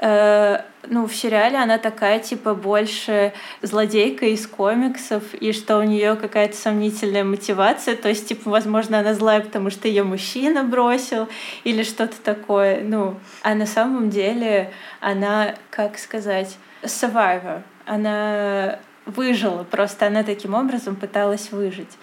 э, 0.00 0.58
ну, 0.88 1.06
в 1.06 1.14
сериале 1.14 1.56
она 1.58 1.78
такая, 1.78 2.18
типа, 2.18 2.54
больше 2.54 3.32
злодейка 3.62 4.26
из 4.26 4.46
комиксов, 4.46 5.34
и 5.34 5.52
что 5.52 5.78
у 5.78 5.82
нее 5.82 6.16
какая-то 6.16 6.56
сомнительная 6.56 7.24
мотивация. 7.24 7.96
То 7.96 8.08
есть, 8.08 8.28
типа, 8.28 8.50
возможно, 8.50 8.98
она 8.98 9.14
злая, 9.14 9.40
потому 9.40 9.70
что 9.70 9.88
ее 9.88 10.02
мужчина 10.02 10.64
бросил, 10.64 11.28
или 11.64 11.82
что-то 11.82 12.20
такое. 12.22 12.82
Ну, 12.82 13.18
а 13.42 13.54
на 13.54 13.66
самом 13.66 14.10
деле 14.10 14.72
она, 15.00 15.54
как 15.70 15.98
сказать, 15.98 16.56
survivor. 16.82 17.62
Она 17.86 18.78
выжила, 19.06 19.64
просто 19.64 20.06
она 20.06 20.22
таким 20.22 20.54
образом 20.54 20.96
пыталась 20.96 21.50
выжить. 21.52 21.98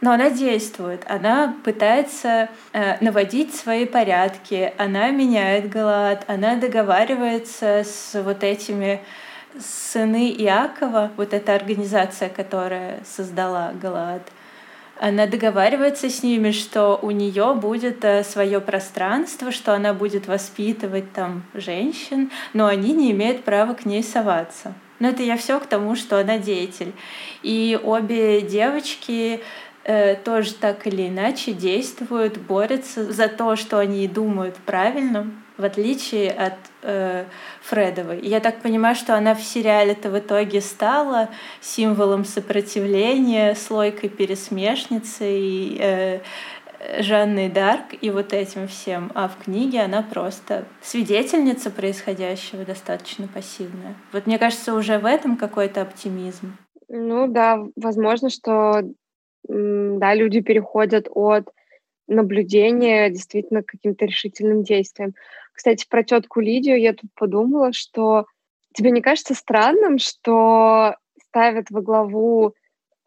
Но 0.00 0.12
она 0.12 0.30
действует, 0.30 1.04
она 1.08 1.54
пытается 1.62 2.48
э, 2.72 2.96
наводить 3.04 3.54
свои 3.54 3.84
порядки, 3.84 4.72
она 4.78 5.10
меняет 5.10 5.68
Галаад, 5.68 6.24
она 6.26 6.56
договаривается 6.56 7.84
с 7.84 8.20
вот 8.22 8.42
этими 8.42 9.02
сыны 9.58 10.30
Иакова, 10.30 11.10
вот 11.16 11.34
эта 11.34 11.54
организация, 11.54 12.30
которая 12.30 13.00
создала 13.04 13.72
Галаад, 13.74 14.22
она 15.00 15.26
договаривается 15.26 16.10
с 16.10 16.22
ними, 16.22 16.50
что 16.50 16.98
у 17.00 17.10
нее 17.10 17.54
будет 17.54 18.04
э, 18.04 18.22
свое 18.22 18.60
пространство, 18.60 19.50
что 19.50 19.74
она 19.74 19.94
будет 19.94 20.28
воспитывать 20.28 21.12
там 21.12 21.42
женщин, 21.54 22.30
но 22.52 22.66
они 22.66 22.92
не 22.92 23.10
имеют 23.12 23.44
права 23.44 23.72
к 23.72 23.86
ней 23.86 24.02
соваться. 24.02 24.74
Но 24.98 25.08
это 25.08 25.22
я 25.22 25.38
все 25.38 25.58
к 25.58 25.64
тому, 25.64 25.96
что 25.96 26.20
она 26.20 26.36
деятель. 26.36 26.92
И 27.42 27.80
обе 27.82 28.42
девочки 28.42 29.40
э, 29.84 30.16
тоже 30.16 30.54
так 30.54 30.86
или 30.86 31.08
иначе 31.08 31.52
действуют, 31.52 32.38
борются 32.38 33.12
за 33.12 33.28
то, 33.28 33.56
что 33.56 33.78
они 33.78 34.06
думают 34.08 34.56
правильно, 34.56 35.30
в 35.56 35.64
отличие 35.64 36.30
от 36.30 36.54
э, 36.82 37.24
Фредовой. 37.62 38.20
я 38.22 38.40
так 38.40 38.60
понимаю, 38.62 38.94
что 38.94 39.14
она 39.14 39.34
в 39.34 39.42
сериале-то 39.42 40.10
в 40.10 40.18
итоге 40.18 40.60
стала 40.60 41.28
символом 41.60 42.24
сопротивления, 42.24 43.54
слойкой 43.54 44.08
пересмешницы 44.08 45.24
и 45.24 45.76
э, 45.78 46.20
Жанной 46.98 47.50
Дарк 47.50 47.94
и 48.00 48.10
вот 48.10 48.32
этим 48.32 48.66
всем, 48.66 49.12
а 49.14 49.28
в 49.28 49.44
книге 49.44 49.82
она 49.82 50.02
просто 50.02 50.64
свидетельница 50.80 51.70
происходящего, 51.70 52.64
достаточно 52.64 53.28
пассивная. 53.28 53.94
Вот 54.12 54.26
мне 54.26 54.38
кажется, 54.38 54.74
уже 54.74 54.98
в 54.98 55.04
этом 55.04 55.36
какой-то 55.36 55.82
оптимизм. 55.82 56.56
Ну 56.88 57.28
да, 57.28 57.58
возможно, 57.76 58.30
что 58.30 58.80
да, 59.48 60.14
люди 60.14 60.40
переходят 60.40 61.08
от 61.10 61.48
наблюдения 62.06 63.08
действительно 63.10 63.62
к 63.62 63.66
каким-то 63.66 64.04
решительным 64.04 64.62
действиям. 64.62 65.14
Кстати, 65.52 65.86
про 65.88 66.02
тетку 66.02 66.40
Лидию 66.40 66.80
я 66.80 66.92
тут 66.92 67.10
подумала, 67.14 67.72
что 67.72 68.26
тебе 68.74 68.90
не 68.90 69.00
кажется 69.00 69.34
странным, 69.34 69.98
что 69.98 70.96
ставят 71.28 71.70
во 71.70 71.80
главу 71.82 72.54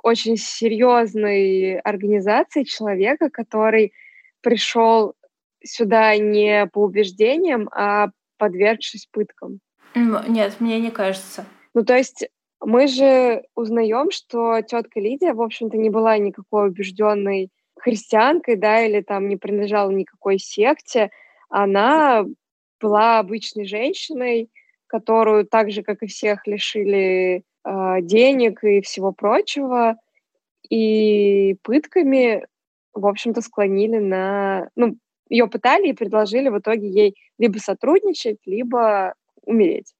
очень 0.02 0.38
серьезной 0.38 1.80
организации 1.80 2.64
человека, 2.64 3.30
который 3.30 3.94
пришел 4.42 5.16
сюда 5.64 6.16
не 6.18 6.68
по 6.68 6.80
убеждениям, 6.80 7.70
а 7.72 8.10
подвергшись 8.38 9.08
пыткам. 9.12 9.60
Нет, 9.96 10.56
мне 10.60 10.80
не 10.80 10.92
кажется. 10.92 11.46
Ну, 11.74 11.86
то 11.86 11.96
есть 11.96 12.28
мы 12.66 12.88
же 12.88 13.44
узнаем, 13.56 14.12
что 14.12 14.62
тетка 14.62 15.00
Лидия, 15.00 15.34
в 15.34 15.42
общем-то, 15.42 15.78
не 15.78 15.90
была 15.90 16.18
никакой 16.18 16.70
убежденной 16.70 17.50
христианкой, 17.78 18.56
да, 18.56 18.86
или 18.86 19.02
там 19.02 19.28
не 19.28 19.36
принадлежала 19.36 19.92
никакой 19.92 20.40
секте. 20.40 21.12
Она 21.50 22.26
была 22.80 23.20
обычной 23.20 23.66
женщиной, 23.66 24.50
которую 24.88 25.46
так 25.46 25.72
же, 25.72 25.84
как 25.84 26.04
и 26.04 26.08
всех, 26.08 26.48
лишили 26.48 27.44
э, 27.66 28.02
денег 28.02 28.64
и 28.64 28.82
всего 28.82 29.12
прочего, 29.12 29.98
и 30.70 31.56
пытками, 31.64 32.46
в 32.94 33.06
общем-то, 33.06 33.42
склонили 33.42 33.98
на... 33.98 34.70
Ну, 34.76 34.98
ее 35.30 35.48
пытали 35.48 35.90
и 35.90 35.94
предложили 35.94 36.50
в 36.50 36.60
итоге 36.60 36.88
ей 36.90 37.16
либо 37.40 37.58
сотрудничать, 37.58 38.38
либо 38.46 39.16
умереть. 39.42 39.94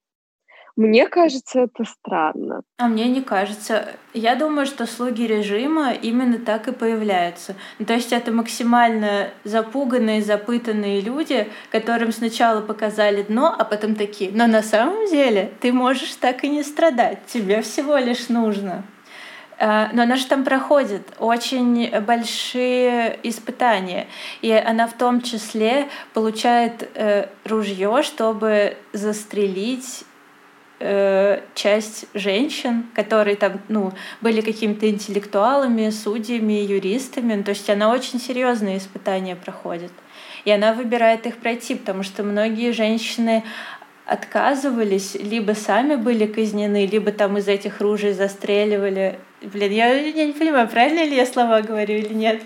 Мне 0.76 1.06
кажется, 1.06 1.60
это 1.60 1.84
странно. 1.84 2.62
А 2.78 2.88
мне 2.88 3.06
не 3.08 3.22
кажется. 3.22 3.90
Я 4.12 4.34
думаю, 4.34 4.66
что 4.66 4.86
слуги 4.86 5.24
режима 5.24 5.92
именно 5.92 6.38
так 6.38 6.66
и 6.66 6.72
появляются. 6.72 7.54
Ну, 7.78 7.86
то 7.86 7.94
есть 7.94 8.12
это 8.12 8.32
максимально 8.32 9.30
запуганные, 9.44 10.20
запытанные 10.20 11.00
люди, 11.00 11.48
которым 11.70 12.10
сначала 12.10 12.60
показали 12.60 13.22
дно, 13.22 13.54
а 13.56 13.64
потом 13.64 13.94
такие. 13.94 14.32
Но 14.32 14.48
на 14.48 14.62
самом 14.62 15.08
деле 15.08 15.52
ты 15.60 15.72
можешь 15.72 16.16
так 16.16 16.42
и 16.42 16.48
не 16.48 16.64
страдать. 16.64 17.24
Тебе 17.26 17.62
всего 17.62 17.96
лишь 17.96 18.28
нужно. 18.28 18.82
А, 19.60 19.90
но 19.92 20.02
она 20.02 20.16
же 20.16 20.26
там 20.26 20.42
проходит 20.42 21.02
очень 21.20 21.88
большие 22.00 23.16
испытания. 23.22 24.08
И 24.42 24.50
она 24.50 24.88
в 24.88 24.94
том 24.94 25.20
числе 25.20 25.88
получает 26.14 26.90
э, 26.94 27.28
ружье, 27.44 28.02
чтобы 28.02 28.76
застрелить 28.92 30.04
э, 30.84 31.40
часть 31.54 32.06
женщин, 32.12 32.84
которые 32.94 33.36
там, 33.36 33.60
ну, 33.68 33.92
были 34.20 34.42
какими-то 34.42 34.88
интеллектуалами, 34.88 35.88
судьями, 35.88 36.52
юристами. 36.52 37.34
Ну, 37.34 37.42
то 37.42 37.50
есть 37.50 37.68
она 37.70 37.90
очень 37.90 38.20
серьезные 38.20 38.76
испытания 38.76 39.34
проходит. 39.34 39.92
И 40.44 40.50
она 40.50 40.74
выбирает 40.74 41.26
их 41.26 41.38
пройти, 41.38 41.74
потому 41.74 42.02
что 42.02 42.22
многие 42.22 42.72
женщины 42.72 43.42
отказывались, 44.04 45.14
либо 45.14 45.52
сами 45.52 45.94
были 45.96 46.26
казнены, 46.26 46.84
либо 46.84 47.10
там 47.10 47.38
из 47.38 47.48
этих 47.48 47.80
ружей 47.80 48.12
застреливали. 48.12 49.18
Блин, 49.40 49.72
я, 49.72 49.92
я 49.94 50.26
не 50.26 50.32
понимаю, 50.32 50.68
правильно 50.68 51.02
ли 51.02 51.16
я 51.16 51.24
слова 51.24 51.62
говорю 51.62 51.94
или 51.96 52.12
нет. 52.12 52.42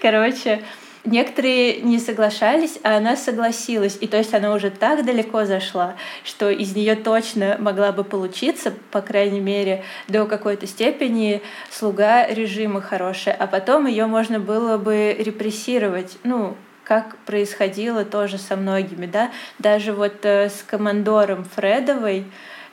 Короче, 0.00 0.62
Некоторые 1.04 1.80
не 1.80 1.98
соглашались, 1.98 2.78
а 2.84 2.96
она 2.96 3.16
согласилась. 3.16 3.98
И 4.00 4.06
то 4.06 4.18
есть 4.18 4.32
она 4.34 4.54
уже 4.54 4.70
так 4.70 5.04
далеко 5.04 5.44
зашла, 5.44 5.96
что 6.22 6.48
из 6.48 6.76
нее 6.76 6.94
точно 6.94 7.56
могла 7.58 7.90
бы 7.90 8.04
получиться, 8.04 8.72
по 8.92 9.00
крайней 9.00 9.40
мере, 9.40 9.82
до 10.06 10.26
какой-то 10.26 10.68
степени 10.68 11.42
слуга 11.70 12.26
режима 12.28 12.80
хорошая. 12.80 13.34
А 13.34 13.48
потом 13.48 13.86
ее 13.86 14.06
можно 14.06 14.38
было 14.38 14.78
бы 14.78 15.16
репрессировать. 15.18 16.18
Ну, 16.22 16.56
как 16.84 17.16
происходило 17.26 18.04
тоже 18.04 18.38
со 18.38 18.54
многими, 18.56 19.06
да, 19.06 19.30
даже 19.58 19.92
вот 19.92 20.24
э, 20.24 20.50
с 20.50 20.62
командором 20.62 21.44
Фредовой, 21.56 22.26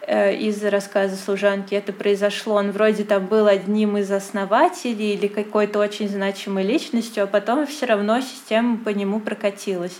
из 0.08 0.64
рассказа 0.64 1.16
служанки 1.16 1.76
это 1.76 1.94
произошло. 1.94 2.56
Он 2.56 2.72
вроде 2.72 3.04
там 3.04 3.28
был 3.28 3.48
одним 3.48 3.98
из 3.98 4.12
основателей 4.12 5.14
или 5.14 5.28
какой-то 5.28 5.80
очень 5.80 6.08
значимой 6.08 6.64
личностью, 6.64 7.24
а 7.24 7.28
потом 7.28 7.68
все 7.68 7.86
равно 7.86 8.22
система 8.22 8.78
по 8.78 8.90
нему 8.90 9.20
прокатилась. 9.20 10.00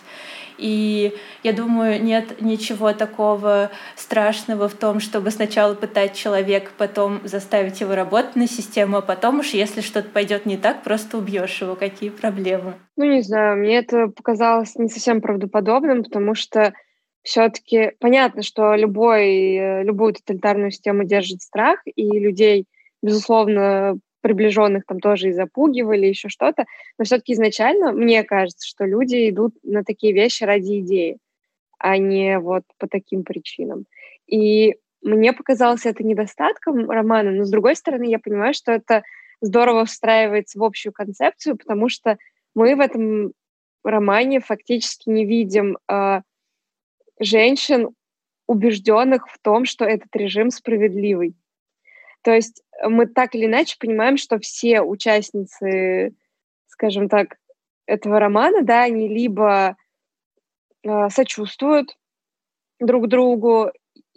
И 0.60 1.16
я 1.44 1.54
думаю, 1.54 2.04
нет 2.04 2.42
ничего 2.42 2.92
такого 2.92 3.72
страшного 3.96 4.68
в 4.68 4.74
том, 4.74 5.00
чтобы 5.00 5.32
сначала 5.32 5.74
пытать 5.74 6.16
человека, 6.16 6.72
потом 6.78 7.22
заставить 7.24 7.80
его 7.80 7.96
работать 7.96 8.36
на 8.36 8.48
систему, 8.48 8.98
а 8.98 9.02
потом 9.02 9.40
уж, 9.40 9.52
если 9.52 9.80
что-то 9.82 10.10
пойдет 10.10 10.46
не 10.46 10.58
так, 10.58 10.84
просто 10.84 11.18
убьешь 11.18 11.62
его. 11.62 11.76
Какие 11.76 12.10
проблемы? 12.10 12.74
Ну, 12.98 13.06
не 13.06 13.22
знаю, 13.22 13.58
мне 13.58 13.78
это 13.78 14.08
показалось 14.08 14.76
не 14.76 14.90
совсем 14.90 15.22
правдоподобным, 15.22 16.04
потому 16.04 16.36
что 16.36 16.74
все-таки 17.24 17.92
понятно, 18.00 18.42
что 18.42 18.76
любой, 18.76 19.56
э, 19.56 19.84
любую 19.84 20.14
тоталитарную 20.14 20.72
систему 20.72 21.04
держит 21.04 21.42
страх, 21.42 21.80
и 21.86 22.08
людей, 22.20 22.66
безусловно, 23.02 23.98
приближенных 24.22 24.84
там 24.86 25.00
тоже 25.00 25.30
и 25.30 25.34
запугивали, 25.34 26.08
еще 26.08 26.30
что-то. 26.30 26.66
Но 26.98 27.06
все-таки 27.06 27.34
изначально 27.34 27.92
мне 27.92 28.24
кажется, 28.24 28.68
что 28.68 28.86
люди 28.86 29.30
идут 29.30 29.56
на 29.64 29.84
такие 29.84 30.14
вещи 30.14 30.44
ради 30.44 30.80
идеи, 30.80 31.18
а 31.78 31.98
не 31.98 32.40
вот 32.40 32.64
по 32.78 32.88
таким 32.88 33.24
причинам. 33.24 33.86
И 34.28 34.76
мне 35.02 35.34
показалось 35.34 35.86
это 35.86 36.04
недостатком 36.04 36.90
романа, 36.90 37.32
но 37.32 37.46
с 37.46 37.50
другой 37.50 37.76
стороны 37.76 38.04
я 38.04 38.20
понимаю, 38.20 38.54
что 38.54 38.74
это 38.74 39.04
здорово 39.42 39.86
встраивается 39.86 40.60
в 40.60 40.64
общую 40.64 40.92
концепцию, 40.92 41.58
потому 41.58 41.88
что 41.88 42.18
мы 42.54 42.76
в 42.76 42.82
этом 42.82 43.32
романе 43.84 44.42
фактически 44.42 45.10
не 45.10 45.26
видим 45.26 45.78
э, 45.90 46.22
женщин, 47.20 47.90
убежденных 48.48 49.28
в 49.30 49.38
том, 49.40 49.66
что 49.66 49.86
этот 49.86 50.16
режим 50.16 50.50
справедливый. 50.50 51.36
То 52.24 52.32
есть 52.32 52.64
мы 52.84 53.06
так 53.06 53.36
или 53.36 53.46
иначе 53.46 53.78
понимаем, 53.80 54.18
что 54.18 54.40
все 54.40 54.82
участницы, 54.82 56.14
скажем 56.68 57.10
так, 57.10 57.38
этого 57.86 58.20
романа, 58.20 58.64
да, 58.64 58.84
они 58.84 59.08
либо 59.08 59.76
э, 60.84 61.10
сочувствуют 61.10 61.98
друг 62.80 63.08
другу, 63.08 63.72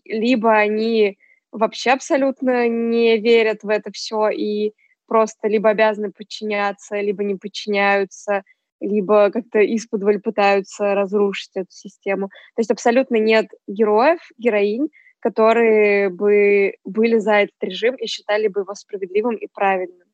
либо 0.04 0.54
они 0.54 1.18
вообще 1.50 1.90
абсолютно 1.90 2.68
не 2.68 3.18
верят 3.18 3.62
в 3.62 3.68
это 3.68 3.90
все 3.92 4.30
и 4.30 4.72
просто 5.06 5.48
либо 5.48 5.70
обязаны 5.70 6.10
подчиняться, 6.10 6.98
либо 7.00 7.22
не 7.22 7.34
подчиняются, 7.34 8.44
либо 8.82 9.30
как-то 9.30 9.60
исподволь 9.60 10.20
пытаются 10.20 10.94
разрушить 10.94 11.50
эту 11.54 11.70
систему. 11.70 12.28
То 12.54 12.60
есть 12.60 12.70
абсолютно 12.70 13.16
нет 13.16 13.46
героев, 13.66 14.20
героинь, 14.38 14.88
которые 15.20 16.10
бы 16.10 16.74
были 16.84 17.18
за 17.18 17.34
этот 17.34 17.62
режим 17.62 17.94
и 17.94 18.06
считали 18.06 18.48
бы 18.48 18.60
его 18.60 18.74
справедливым 18.74 19.36
и 19.36 19.46
правильным. 19.46 20.08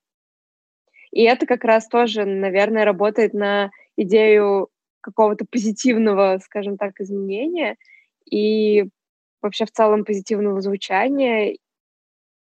И 1.11 1.23
это 1.23 1.47
как 1.47 1.65
раз 1.65 1.89
тоже, 1.89 2.25
наверное, 2.25 2.85
работает 2.85 3.33
на 3.33 3.71
идею 3.97 4.69
какого-то 5.01 5.47
позитивного, 5.51 6.39
скажем 6.45 6.77
так, 6.77 7.01
изменения 7.01 7.77
и 8.31 8.85
вообще 9.41 9.65
в 9.65 9.71
целом 9.71 10.05
позитивного 10.05 10.61
звучания 10.61 11.57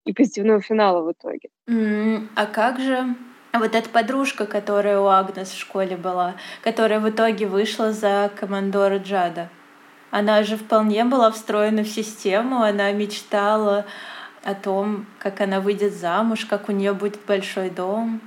и 0.06 0.14
позитивного 0.14 0.62
финала 0.62 1.04
в 1.04 1.12
итоге. 1.14 1.50
Mm, 1.70 2.28
а 2.36 2.46
как 2.48 2.80
же 2.80 3.16
вот 3.60 3.76
эта 3.76 3.90
подружка, 3.90 4.46
которая 4.46 5.00
у 5.00 5.08
Агнес 5.08 5.50
в 5.50 5.60
школе 5.60 5.98
была, 5.98 6.36
которая 6.64 7.00
в 7.00 7.10
итоге 7.10 7.46
вышла 7.46 7.92
за 7.92 8.32
командора 8.36 8.98
Джада? 8.98 9.50
Она 10.12 10.44
же 10.44 10.58
вполне 10.58 11.04
была 11.04 11.32
встроена 11.32 11.84
в 11.84 11.88
систему, 11.88 12.62
она 12.62 12.92
мечтала 12.92 13.86
о 14.44 14.56
том, 14.56 15.06
как 15.20 15.42
она 15.42 15.60
выйдет 15.60 15.94
замуж, 15.94 16.46
как 16.46 16.70
у 16.70 16.72
нее 16.72 16.94
будет 16.94 17.20
большой 17.28 17.70
дом, 17.70 18.22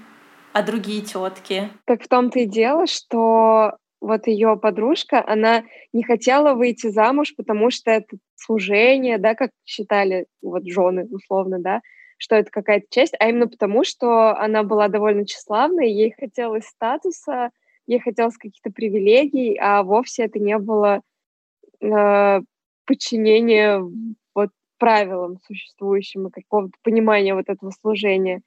а 0.52 0.62
другие 0.62 1.02
тетки. 1.02 1.70
Так 1.86 2.02
в 2.02 2.08
том-то 2.08 2.40
и 2.40 2.46
дело, 2.46 2.86
что 2.86 3.72
вот 4.00 4.26
ее 4.26 4.58
подружка, 4.60 5.24
она 5.26 5.62
не 5.92 6.02
хотела 6.02 6.54
выйти 6.54 6.88
замуж, 6.88 7.34
потому 7.36 7.70
что 7.70 7.90
это 7.90 8.16
служение, 8.34 9.18
да, 9.18 9.34
как 9.34 9.50
считали 9.64 10.26
вот 10.42 10.66
жены 10.66 11.06
условно, 11.10 11.58
да, 11.60 11.80
что 12.20 12.37
это 12.37 12.50
какая-то 12.50 12.87
честь, 12.90 13.14
а 13.18 13.30
именно 13.30 13.48
потому, 13.48 13.83
что 13.83 14.37
она 14.37 14.62
была 14.62 14.88
довольно 14.88 15.24
тщеславной, 15.24 15.90
ей 15.90 16.12
хотелось 16.12 16.66
статуса, 16.66 17.50
ей 17.87 17.98
хотелось 17.98 18.37
каких-то 18.37 18.70
привилегий, 18.70 19.56
а 19.59 19.83
вовсе 19.83 20.24
это 20.24 20.38
не 20.38 20.59
было 20.59 21.00
э, 21.80 22.40
подчинение 22.85 23.83
вот 24.35 24.50
правилам 24.76 25.38
существующим 25.46 26.28
и 26.28 26.30
какого-то 26.30 26.74
понимания 26.83 27.35
вот 27.35 27.48
этого 27.48 27.70
служения. 27.70 28.42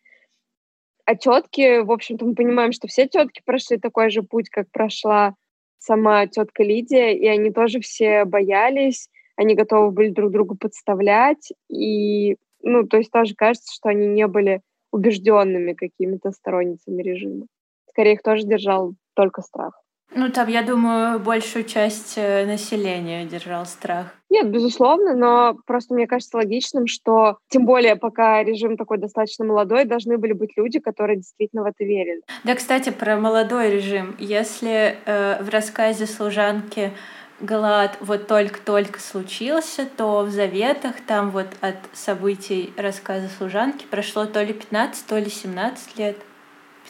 А 1.06 1.16
тетки, 1.16 1.80
в 1.82 1.92
общем-то, 1.92 2.26
мы 2.26 2.36
понимаем, 2.36 2.74
что 2.74 2.88
все 2.88 3.08
тетки 3.08 3.42
прошли 3.44 3.78
такой 3.78 4.12
же 4.12 4.22
путь, 4.22 4.50
как 4.50 4.70
прошла 4.70 5.34
сама 5.80 6.28
тетка 6.28 6.62
Лидия, 6.64 7.18
и 7.18 7.26
они 7.26 7.50
тоже 7.52 7.80
все 7.80 8.24
боялись, 8.26 9.10
они 9.36 9.56
готовы 9.56 9.90
были 9.90 10.10
друг 10.10 10.32
другу 10.32 10.56
подставлять, 10.56 11.52
и, 11.70 12.38
ну, 12.64 12.88
то 12.88 12.98
есть 12.98 13.12
тоже 13.12 13.36
кажется, 13.36 13.74
что 13.74 13.90
они 13.90 14.08
не 14.08 14.28
были 14.28 14.62
убежденными 14.92 15.74
какими-то 15.74 16.32
сторонницами 16.32 17.02
режима. 17.02 17.46
Скорее, 17.90 18.14
их 18.14 18.24
тоже 18.24 18.44
держал 18.44 18.96
только 19.16 19.42
страх. 19.42 19.84
Ну, 20.16 20.30
там, 20.30 20.48
я 20.48 20.62
думаю, 20.62 21.20
большую 21.20 21.66
часть 21.66 22.14
э, 22.18 22.46
населения 22.46 23.26
держал 23.26 23.66
страх. 23.66 24.14
Нет, 24.30 24.50
безусловно, 24.52 25.16
но 25.16 25.58
просто 25.66 25.96
мне 25.96 26.06
кажется 26.06 26.38
логичным, 26.38 26.86
что 26.86 27.38
тем 27.50 27.66
более 27.66 27.96
пока 27.96 28.44
режим 28.44 28.78
такой 28.78 29.00
достаточно 29.00 29.44
молодой, 29.44 29.86
должны 29.86 30.20
были 30.20 30.34
быть 30.34 30.52
люди, 30.56 30.80
которые 30.80 31.18
действительно 31.18 31.64
в 31.64 31.66
это 31.66 31.84
верили. 31.84 32.22
Да, 32.44 32.54
кстати, 32.54 32.92
про 32.92 33.18
молодой 33.18 33.72
режим. 33.72 34.16
Если 34.20 34.98
э, 35.06 35.42
в 35.42 35.50
рассказе 35.50 36.06
служанки 36.06 36.92
Галат 37.44 37.98
вот 38.00 38.28
только-только 38.28 39.02
случился, 39.02 39.86
то 39.86 40.24
в 40.24 40.30
Заветах 40.30 41.02
там 41.06 41.30
вот 41.30 41.48
от 41.60 41.76
событий 41.92 42.74
рассказа 42.78 43.28
служанки 43.28 43.86
прошло 43.86 44.26
то 44.26 44.42
ли 44.42 44.54
15, 44.54 45.06
то 45.06 45.20
ли 45.20 45.30
17 45.30 45.98
лет. 45.98 46.16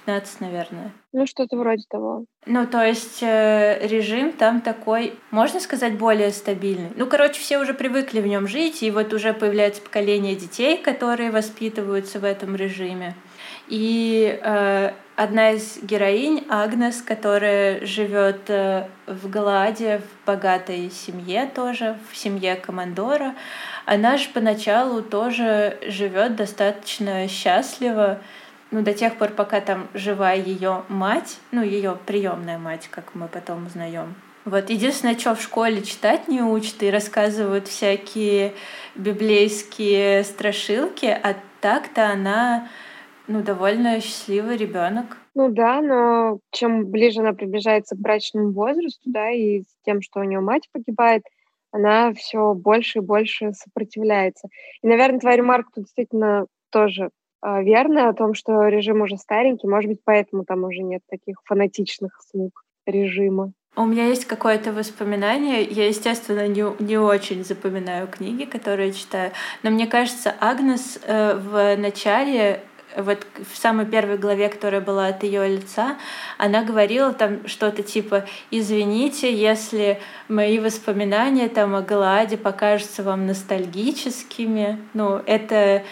15, 0.05 0.41
наверное. 0.41 0.91
Ну, 1.11 1.25
что-то 1.25 1.57
вроде 1.57 1.83
того. 1.89 2.25
Ну, 2.45 2.67
то 2.67 2.85
есть 2.85 3.23
э, 3.23 3.79
режим 3.87 4.31
там 4.31 4.61
такой, 4.61 5.15
можно 5.31 5.59
сказать, 5.59 5.97
более 5.97 6.29
стабильный. 6.31 6.91
Ну, 6.95 7.07
короче, 7.07 7.39
все 7.41 7.57
уже 7.57 7.73
привыкли 7.73 8.19
в 8.19 8.27
нем 8.27 8.47
жить, 8.47 8.83
и 8.83 8.91
вот 8.91 9.11
уже 9.11 9.33
появляется 9.33 9.81
поколение 9.81 10.35
детей, 10.35 10.77
которые 10.77 11.31
воспитываются 11.31 12.19
в 12.19 12.25
этом 12.25 12.55
режиме. 12.55 13.15
И 13.67 14.39
э, 14.39 14.91
одна 15.15 15.51
из 15.51 15.79
героинь, 15.81 16.45
Агнес, 16.49 17.01
которая 17.01 17.85
живет 17.85 18.49
э, 18.49 18.87
в 19.07 19.29
Галаде, 19.29 19.99
в 19.99 20.25
богатой 20.25 20.89
семье 20.89 21.49
тоже, 21.53 21.97
в 22.11 22.17
семье 22.17 22.55
командора, 22.55 23.35
она 23.85 24.17
же 24.17 24.29
поначалу 24.33 25.01
тоже 25.01 25.77
живет 25.87 26.35
достаточно 26.35 27.27
счастливо, 27.27 28.19
ну, 28.71 28.81
до 28.81 28.93
тех 28.93 29.15
пор, 29.17 29.29
пока 29.29 29.61
там 29.61 29.87
жива 29.93 30.31
ее 30.31 30.83
мать, 30.89 31.37
ну, 31.51 31.61
ее 31.61 31.97
приемная 32.05 32.57
мать, 32.57 32.87
как 32.89 33.13
мы 33.13 33.27
потом 33.27 33.67
узнаем. 33.67 34.15
Вот 34.45 34.69
единственное, 34.69 35.17
что 35.17 35.35
в 35.35 35.41
школе 35.41 35.83
читать 35.83 36.27
не 36.27 36.41
учат 36.41 36.83
и 36.83 36.89
рассказывают 36.89 37.67
всякие 37.67 38.53
библейские 38.95 40.23
страшилки, 40.23 41.05
а 41.05 41.35
так-то 41.61 42.09
она 42.09 42.67
ну, 43.27 43.41
довольно 43.41 43.99
счастливый 44.01 44.57
ребенок. 44.57 45.17
Ну 45.33 45.49
да, 45.49 45.81
но 45.81 46.39
чем 46.51 46.85
ближе 46.87 47.21
она 47.21 47.33
приближается 47.33 47.95
к 47.95 47.99
брачному 47.99 48.51
возрасту, 48.51 49.01
да, 49.05 49.29
и 49.31 49.61
с 49.61 49.77
тем, 49.85 50.01
что 50.01 50.19
у 50.19 50.23
нее 50.23 50.39
мать 50.39 50.69
погибает, 50.71 51.23
она 51.71 52.13
все 52.13 52.53
больше 52.53 52.99
и 52.99 53.01
больше 53.01 53.53
сопротивляется. 53.53 54.47
И, 54.81 54.87
наверное, 54.87 55.19
твоя 55.19 55.37
ремарка 55.37 55.71
тут 55.73 55.85
действительно 55.85 56.45
тоже 56.69 57.09
а, 57.41 57.61
верно 57.61 58.09
о 58.09 58.13
том, 58.13 58.35
что 58.35 58.67
режим 58.67 59.01
уже 59.01 59.17
старенький, 59.17 59.67
может 59.67 59.89
быть, 59.89 59.99
поэтому 60.03 60.45
там 60.45 60.63
уже 60.63 60.83
нет 60.83 61.01
таких 61.09 61.37
фанатичных 61.45 62.19
слуг 62.29 62.63
режима. 62.85 63.53
У 63.75 63.85
меня 63.85 64.05
есть 64.05 64.25
какое-то 64.25 64.71
воспоминание. 64.71 65.63
Я, 65.63 65.87
естественно, 65.87 66.47
не, 66.47 66.63
не 66.83 66.97
очень 66.97 67.43
запоминаю 67.43 68.07
книги, 68.07 68.43
которые 68.45 68.93
читаю, 68.93 69.31
но 69.63 69.71
мне 69.71 69.87
кажется, 69.87 70.35
Агнес 70.39 70.99
э, 71.07 71.35
в 71.35 71.75
начале 71.77 72.61
вот 72.97 73.25
в 73.51 73.57
самой 73.57 73.85
первой 73.85 74.17
главе, 74.17 74.49
которая 74.49 74.81
была 74.81 75.07
от 75.07 75.23
ее 75.23 75.47
лица, 75.47 75.97
она 76.37 76.63
говорила 76.63 77.13
там 77.13 77.47
что-то 77.47 77.83
типа 77.83 78.25
«Извините, 78.51 79.33
если 79.33 79.99
мои 80.27 80.59
воспоминания 80.59 81.49
там 81.49 81.75
о 81.75 81.81
Галаде 81.81 82.37
покажутся 82.37 83.03
вам 83.03 83.25
ностальгическими». 83.27 84.79
Ну, 84.93 85.21
это 85.25 85.83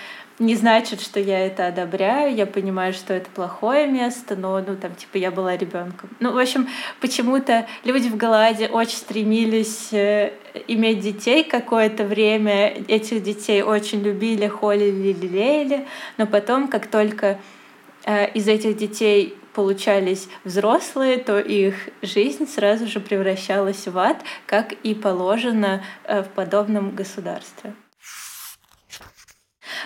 не 0.41 0.55
значит, 0.55 1.01
что 1.01 1.19
я 1.19 1.45
это 1.45 1.67
одобряю, 1.67 2.35
я 2.35 2.47
понимаю, 2.47 2.93
что 2.93 3.13
это 3.13 3.29
плохое 3.29 3.85
место, 3.85 4.35
но, 4.35 4.59
ну, 4.59 4.75
там, 4.75 4.95
типа, 4.95 5.17
я 5.17 5.29
была 5.29 5.55
ребенком. 5.55 6.09
Ну, 6.19 6.33
в 6.33 6.37
общем, 6.37 6.67
почему-то 6.99 7.67
люди 7.83 8.07
в 8.09 8.17
Галаде 8.17 8.67
очень 8.67 8.97
стремились 8.97 9.93
э, 9.93 10.33
иметь 10.67 10.99
детей 10.99 11.43
какое-то 11.43 12.05
время, 12.05 12.69
этих 12.87 13.21
детей 13.21 13.61
очень 13.61 14.01
любили, 14.01 14.47
холили, 14.47 15.13
лелеяли, 15.13 15.87
но 16.17 16.25
потом, 16.25 16.67
как 16.67 16.87
только 16.87 17.37
э, 18.05 18.31
из 18.31 18.47
этих 18.47 18.77
детей 18.77 19.37
получались 19.53 20.27
взрослые, 20.43 21.17
то 21.17 21.39
их 21.39 21.75
жизнь 22.01 22.47
сразу 22.47 22.87
же 22.87 22.99
превращалась 22.99 23.87
в 23.87 23.95
ад, 23.95 24.17
как 24.47 24.73
и 24.73 24.95
положено 24.95 25.83
э, 26.03 26.23
в 26.23 26.29
подобном 26.29 26.95
государстве. 26.95 27.75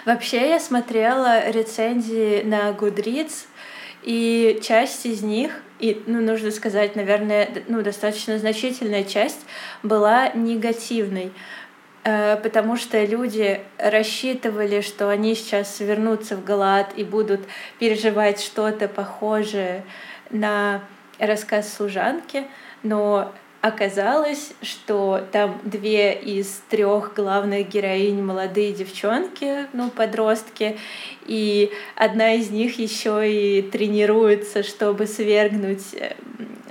Вообще 0.03 0.49
я 0.49 0.59
смотрела 0.59 1.49
рецензии 1.49 2.41
на 2.43 2.71
Goodreads, 2.71 3.45
и 4.03 4.59
часть 4.61 5.05
из 5.05 5.23
них, 5.23 5.51
и, 5.79 6.03
ну, 6.05 6.21
нужно 6.21 6.51
сказать, 6.51 6.95
наверное, 6.95 7.49
ну, 7.67 7.81
достаточно 7.81 8.37
значительная 8.37 9.03
часть 9.03 9.45
была 9.81 10.29
негативной, 10.29 11.31
э, 12.03 12.37
потому 12.37 12.77
что 12.77 13.03
люди 13.03 13.61
рассчитывали, 13.79 14.81
что 14.81 15.09
они 15.09 15.33
сейчас 15.33 15.79
вернутся 15.79 16.35
в 16.35 16.43
Галат 16.43 16.93
и 16.95 17.03
будут 17.03 17.41
переживать 17.79 18.41
что-то 18.41 18.87
похожее 18.87 19.83
на 20.29 20.81
рассказ 21.17 21.73
служанки, 21.73 22.45
но 22.83 23.33
оказалось, 23.65 24.53
что 24.61 25.25
там 25.31 25.59
две 25.63 26.13
из 26.13 26.61
трех 26.69 27.15
главных 27.15 27.67
героинь 27.67 28.21
молодые 28.21 28.73
девчонки, 28.73 29.65
ну, 29.73 29.89
подростки, 29.89 30.77
и 31.25 31.71
одна 31.95 32.35
из 32.35 32.51
них 32.51 32.77
еще 32.77 33.23
и 33.27 33.63
тренируется, 33.63 34.61
чтобы 34.61 35.07
свергнуть 35.07 35.95
э, 35.95 36.13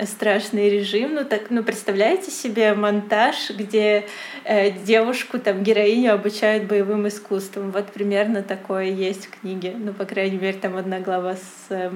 страшный 0.06 0.70
режим. 0.70 1.14
Ну, 1.14 1.24
так, 1.24 1.50
ну, 1.50 1.64
представляете 1.64 2.30
себе 2.30 2.74
монтаж, 2.74 3.50
где 3.50 4.06
э, 4.44 4.70
девушку, 4.70 5.40
там, 5.40 5.64
героиню 5.64 6.14
обучают 6.14 6.64
боевым 6.64 7.08
искусствам. 7.08 7.72
Вот 7.72 7.86
примерно 7.92 8.44
такое 8.44 8.84
есть 8.84 9.26
в 9.26 9.40
книге. 9.40 9.74
Ну, 9.76 9.92
по 9.92 10.04
крайней 10.04 10.38
мере, 10.38 10.56
там 10.56 10.76
одна 10.76 11.00
глава 11.00 11.34
с 11.34 11.70
э, 11.70 11.90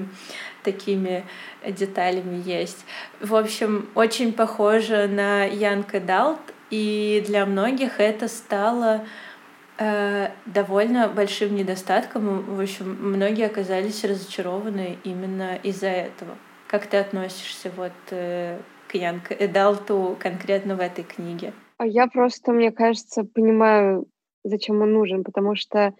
такими 0.63 1.23
деталями 1.65 2.41
есть. 2.43 2.85
В 3.21 3.35
общем, 3.35 3.89
очень 3.95 4.33
похоже 4.33 5.07
на 5.07 5.43
Янка 5.45 5.99
Далт, 5.99 6.39
и 6.69 7.23
для 7.25 7.45
многих 7.45 7.99
это 7.99 8.27
стало 8.27 9.05
э, 9.77 10.29
довольно 10.45 11.07
большим 11.07 11.55
недостатком. 11.55 12.55
В 12.55 12.61
общем, 12.61 12.97
многие 12.99 13.45
оказались 13.45 14.03
разочарованы 14.03 14.97
именно 15.03 15.55
из-за 15.63 15.87
этого. 15.87 16.37
Как 16.67 16.85
ты 16.85 16.97
относишься 16.97 17.71
вот 17.75 17.93
э, 18.11 18.59
к 18.87 18.95
Янке 18.95 19.35
Эдалту 19.39 20.15
конкретно 20.19 20.75
в 20.75 20.79
этой 20.79 21.03
книге? 21.03 21.53
А 21.77 21.85
я 21.85 22.07
просто, 22.07 22.51
мне 22.51 22.71
кажется, 22.71 23.23
понимаю, 23.23 24.05
зачем 24.43 24.81
он 24.81 24.93
нужен, 24.93 25.23
потому 25.23 25.55
что, 25.55 25.79
э, 25.79 25.91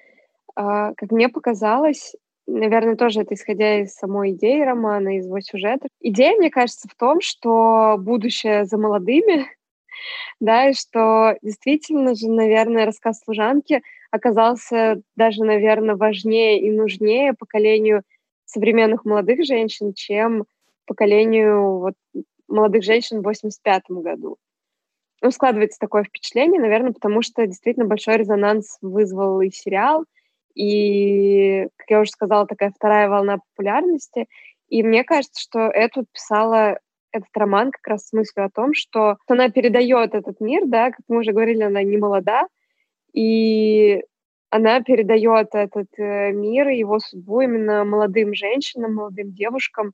как 0.56 1.12
мне 1.12 1.30
показалось, 1.30 2.16
наверное, 2.50 2.96
тоже 2.96 3.22
это 3.22 3.36
исходя 3.36 3.82
из 3.82 3.94
самой 3.94 4.32
идеи 4.32 4.62
романа, 4.62 5.18
из 5.18 5.26
его 5.26 5.40
сюжета. 5.40 5.88
Идея, 6.02 6.36
мне 6.38 6.50
кажется, 6.50 6.88
в 6.88 6.96
том, 6.96 7.22
что 7.22 7.98
будущее 8.00 8.66
за 8.66 8.78
молодыми, 8.78 9.46
да, 10.40 10.70
и 10.70 10.74
что 10.74 11.38
действительно 11.42 12.16
же, 12.16 12.30
наверное, 12.30 12.86
рассказ 12.86 13.22
служанки 13.24 13.82
оказался 14.12 15.02
даже, 15.16 15.44
наверное, 15.44 15.96
важнее 15.96 16.60
и 16.60 16.72
нужнее 16.72 17.34
поколению 17.34 18.04
современных 18.46 19.06
молодых 19.06 19.46
женщин, 19.46 19.94
чем 19.94 20.46
поколению 20.88 21.80
вот, 21.80 21.94
молодых 22.48 22.84
женщин 22.84 23.20
в 23.20 23.26
85 23.26 23.84
году. 23.90 24.38
Ну, 25.22 25.32
складывается 25.32 25.78
такое 25.80 26.04
впечатление, 26.04 26.60
наверное, 26.60 26.94
потому 26.94 27.22
что 27.22 27.46
действительно 27.46 27.86
большой 27.86 28.18
резонанс 28.18 28.78
вызвал 28.82 29.42
и 29.42 29.52
сериал— 29.52 30.06
и, 30.60 31.70
как 31.78 31.90
я 31.90 32.02
уже 32.02 32.12
сказала, 32.12 32.46
такая 32.46 32.72
вторая 32.76 33.08
волна 33.08 33.38
популярности. 33.38 34.28
И 34.68 34.84
мне 34.84 35.06
кажется, 35.06 35.42
что 35.42 35.60
эту 35.60 36.06
писала 36.12 36.80
этот 37.14 37.30
роман 37.34 37.72
как 37.72 37.88
раз 37.88 38.08
с 38.08 38.14
мыслью 38.14 38.46
о 38.46 38.50
том, 38.50 38.74
что 38.74 39.16
она 39.28 39.50
передает 39.50 40.14
этот 40.14 40.42
мир, 40.42 40.64
да, 40.66 40.92
как 40.92 41.00
мы 41.08 41.20
уже 41.20 41.32
говорили, 41.32 41.64
она 41.64 41.82
не 41.82 41.96
молода, 41.96 42.46
и 43.14 44.04
она 44.50 44.82
передает 44.82 45.48
этот 45.54 45.88
э, 45.98 46.34
мир 46.34 46.68
и 46.68 46.80
его 46.80 47.00
судьбу 47.00 47.40
именно 47.40 47.86
молодым 47.86 48.34
женщинам, 48.34 48.96
молодым 48.96 49.32
девушкам. 49.32 49.94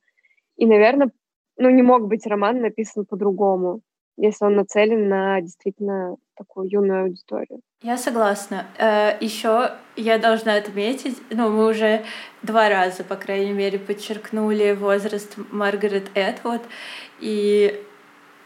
И, 0.58 0.66
наверное, 0.66 1.12
ну, 1.58 1.70
не 1.70 1.84
мог 1.84 2.08
быть 2.08 2.26
роман 2.26 2.62
написан 2.62 3.06
по-другому 3.06 3.82
если 4.18 4.46
он 4.46 4.56
нацелен 4.56 5.08
на 5.08 5.42
действительно 5.42 6.16
такую 6.36 6.70
юную 6.70 7.04
аудиторию. 7.04 7.62
Я 7.82 7.98
согласна. 7.98 8.66
Э, 8.78 9.18
Еще 9.22 9.72
я 9.96 10.18
должна 10.18 10.56
отметить, 10.56 11.18
ну, 11.30 11.50
мы 11.50 11.68
уже 11.68 12.04
два 12.42 12.70
раза, 12.70 13.04
по 13.04 13.16
крайней 13.16 13.54
мере, 13.54 13.80
подчеркнули 13.80 14.74
возраст 14.74 15.36
Маргарет 15.52 16.10
Этвуд, 16.16 16.62
и 17.20 17.82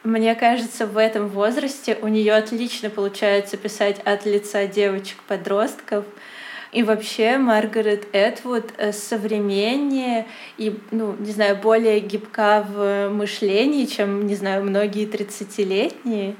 мне 0.03 0.35
кажется, 0.35 0.85
в 0.85 0.97
этом 0.97 1.27
возрасте 1.27 1.97
у 2.01 2.07
нее 2.07 2.33
отлично 2.33 2.89
получается 2.89 3.57
писать 3.57 3.99
от 3.99 4.25
лица 4.25 4.65
девочек-подростков, 4.65 6.05
и 6.71 6.83
вообще 6.83 7.37
Маргарет 7.37 8.07
Этвуд 8.13 8.73
э, 8.77 8.91
современнее 8.91 10.27
и, 10.57 10.77
ну, 10.91 11.15
не 11.15 11.31
знаю, 11.31 11.57
более 11.57 11.99
гибка 11.99 12.65
в 12.69 13.09
мышлении, 13.09 13.85
чем, 13.85 14.27
не 14.27 14.35
знаю, 14.35 14.63
многие 14.63 15.07
30-летние, 15.07 16.35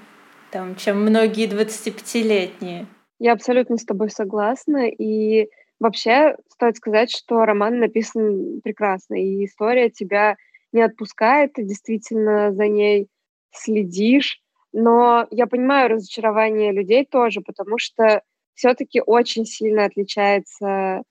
там, 0.51 0.75
чем 0.75 1.01
многие 1.01 1.47
25-летние. 1.47 2.85
Я 3.17 3.33
абсолютно 3.33 3.77
с 3.77 3.85
тобой 3.85 4.09
согласна. 4.09 4.87
И 4.87 5.49
вообще 5.79 6.37
стоит 6.49 6.77
сказать, 6.77 7.11
что 7.11 7.45
роман 7.45 7.79
написан 7.79 8.61
прекрасно, 8.61 9.15
и 9.15 9.45
история 9.45 9.89
тебя 9.89 10.37
не 10.71 10.81
отпускает, 10.81 11.53
ты 11.53 11.63
действительно 11.63 12.51
за 12.51 12.67
ней 12.67 13.07
следишь. 13.51 14.41
Но 14.71 15.27
я 15.31 15.47
понимаю 15.47 15.89
разочарование 15.89 16.71
людей 16.71 17.03
тоже, 17.03 17.41
потому 17.41 17.79
что 17.79 18.21
все-таки 18.59 19.01
очень 19.05 19.45
сильно 19.45 19.85
отличается 19.85 21.03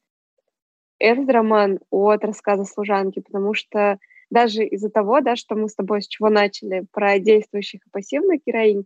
этот 0.99 1.31
роман 1.31 1.79
от 1.91 2.23
рассказа 2.23 2.65
служанки, 2.65 3.21
потому 3.21 3.55
что 3.55 3.99
даже 4.29 4.65
из-за 4.67 4.91
того, 4.91 5.23
да, 5.23 5.35
что 5.35 5.55
мы 5.55 5.71
с 5.71 5.75
тобой 5.75 6.03
с 6.03 6.09
чего 6.09 6.29
начали, 6.29 6.85
про 6.93 7.19
действующих 7.19 7.81
и 7.87 7.91
пассивных 7.91 8.43
героинь, 8.47 8.85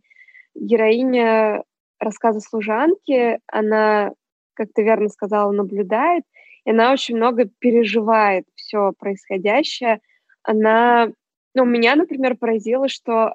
героиня 0.55 1.63
рассказа 1.99 2.39
служанки, 2.39 3.37
она, 3.47 4.13
как 4.53 4.69
ты 4.73 4.83
верно 4.83 5.09
сказала, 5.09 5.51
наблюдает, 5.51 6.23
и 6.63 6.69
она 6.71 6.93
очень 6.93 7.17
много 7.17 7.49
переживает 7.59 8.45
все 8.55 8.93
происходящее. 8.97 9.99
Она, 10.41 11.09
ну, 11.53 11.65
меня, 11.65 11.97
например, 11.97 12.37
поразило, 12.37 12.87
что 12.87 13.33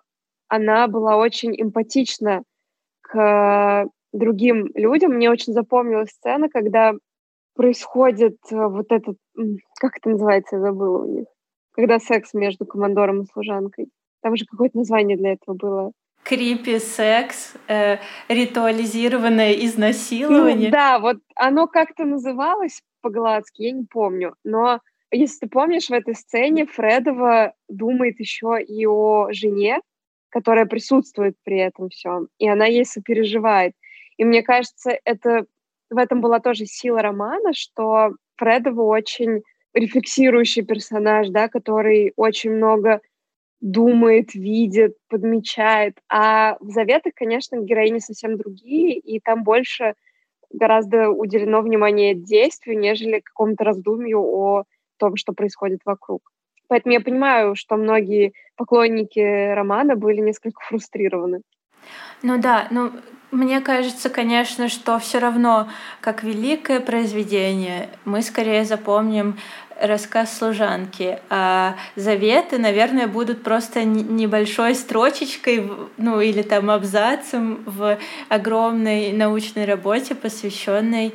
она 0.48 0.88
была 0.88 1.18
очень 1.18 1.54
эмпатична 1.60 2.44
к 3.02 3.88
другим 4.12 4.70
людям. 4.74 5.12
Мне 5.12 5.30
очень 5.30 5.52
запомнилась 5.52 6.10
сцена, 6.10 6.48
когда 6.48 6.94
происходит 7.54 8.36
э, 8.50 8.56
вот 8.56 8.86
этот, 8.90 9.16
как 9.80 9.96
это 9.96 10.10
называется, 10.10 10.56
я 10.56 10.62
забыла 10.62 10.98
у 10.98 11.06
них, 11.06 11.26
когда 11.72 11.98
секс 11.98 12.32
между 12.34 12.64
командором 12.64 13.22
и 13.22 13.26
служанкой. 13.26 13.88
Там 14.22 14.36
же 14.36 14.44
какое-то 14.46 14.78
название 14.78 15.16
для 15.16 15.32
этого 15.32 15.54
было. 15.54 15.92
Крипи 16.22 16.78
секс, 16.78 17.54
э, 17.68 17.98
ритуализированное 18.28 19.52
изнасилование. 19.52 20.68
Ну, 20.68 20.72
да, 20.72 20.98
вот 20.98 21.16
оно 21.34 21.66
как-то 21.66 22.04
называлось 22.04 22.82
по-гладски, 23.00 23.62
я 23.62 23.72
не 23.72 23.84
помню. 23.84 24.34
Но 24.44 24.80
если 25.10 25.46
ты 25.46 25.48
помнишь, 25.48 25.88
в 25.88 25.92
этой 25.92 26.14
сцене 26.14 26.66
Фредова 26.66 27.54
думает 27.68 28.20
еще 28.20 28.58
и 28.62 28.86
о 28.86 29.28
жене, 29.30 29.80
которая 30.28 30.66
присутствует 30.66 31.36
при 31.44 31.58
этом 31.58 31.88
всем, 31.88 32.28
и 32.38 32.48
она 32.48 32.66
ей 32.66 32.84
сопереживает. 32.84 33.72
И 34.18 34.24
мне 34.24 34.42
кажется, 34.42 34.98
это 35.04 35.46
в 35.90 35.96
этом 35.96 36.20
была 36.20 36.40
тоже 36.40 36.66
сила 36.66 37.00
романа, 37.00 37.54
что 37.54 38.10
Фредова 38.36 38.82
очень 38.82 39.42
рефлексирующий 39.72 40.62
персонаж, 40.64 41.28
да, 41.28 41.48
который 41.48 42.12
очень 42.16 42.50
много 42.50 43.00
думает, 43.60 44.34
видит, 44.34 44.96
подмечает. 45.08 45.98
А 46.08 46.56
в 46.60 46.70
«Заветах», 46.70 47.14
конечно, 47.14 47.56
героини 47.56 47.98
совсем 47.98 48.36
другие, 48.36 48.98
и 48.98 49.20
там 49.20 49.42
больше 49.42 49.94
гораздо 50.50 51.10
уделено 51.10 51.60
внимание 51.60 52.14
действию, 52.14 52.78
нежели 52.78 53.20
какому-то 53.20 53.64
раздумью 53.64 54.20
о 54.20 54.64
том, 54.98 55.16
что 55.16 55.32
происходит 55.32 55.80
вокруг. 55.84 56.30
Поэтому 56.68 56.94
я 56.94 57.00
понимаю, 57.00 57.54
что 57.54 57.76
многие 57.76 58.32
поклонники 58.56 59.54
романа 59.54 59.96
были 59.96 60.20
несколько 60.20 60.60
фрустрированы. 60.64 61.40
Ну 62.22 62.38
да, 62.40 62.68
ну 62.70 62.92
мне 63.30 63.60
кажется, 63.60 64.08
конечно, 64.08 64.68
что 64.68 64.98
все 64.98 65.18
равно, 65.18 65.68
как 66.00 66.22
великое 66.22 66.80
произведение, 66.80 67.90
мы 68.04 68.22
скорее 68.22 68.64
запомним 68.64 69.38
рассказ 69.80 70.36
служанки, 70.36 71.18
а 71.30 71.76
заветы, 71.94 72.58
наверное, 72.58 73.06
будут 73.06 73.42
просто 73.42 73.84
небольшой 73.84 74.74
строчечкой, 74.74 75.70
ну 75.96 76.20
или 76.20 76.42
там 76.42 76.70
абзацем 76.70 77.62
в 77.64 77.98
огромной 78.28 79.12
научной 79.12 79.66
работе, 79.66 80.14
посвященной 80.14 81.14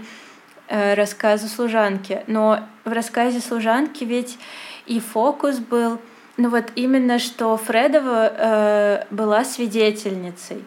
э, 0.68 0.94
рассказу 0.94 1.48
служанки. 1.48 2.24
Но 2.28 2.60
в 2.86 2.92
рассказе 2.92 3.42
служанки 3.42 4.04
ведь 4.04 4.38
и 4.86 5.00
фокус 5.00 5.58
был, 5.60 6.00
ну 6.38 6.50
вот 6.50 6.72
именно 6.76 7.20
что 7.20 7.58
Фредова 7.58 8.32
э, 8.36 9.04
была 9.10 9.44
свидетельницей. 9.44 10.64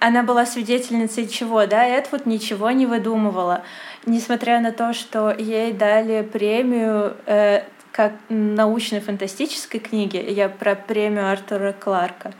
Она 0.00 0.22
была 0.22 0.46
свидетельницей 0.46 1.26
чего, 1.26 1.66
да? 1.66 1.84
Эдвуд 1.84 2.26
ничего 2.26 2.70
не 2.70 2.86
выдумывала. 2.86 3.64
Несмотря 4.06 4.60
на 4.60 4.70
то, 4.70 4.92
что 4.92 5.30
ей 5.30 5.72
дали 5.72 6.22
премию 6.22 7.16
э, 7.26 7.64
как 7.90 8.12
научно-фантастической 8.28 9.80
книги, 9.80 10.16
я 10.16 10.48
про 10.48 10.76
премию 10.76 11.30
Артура 11.30 11.72
Кларка, 11.72 12.32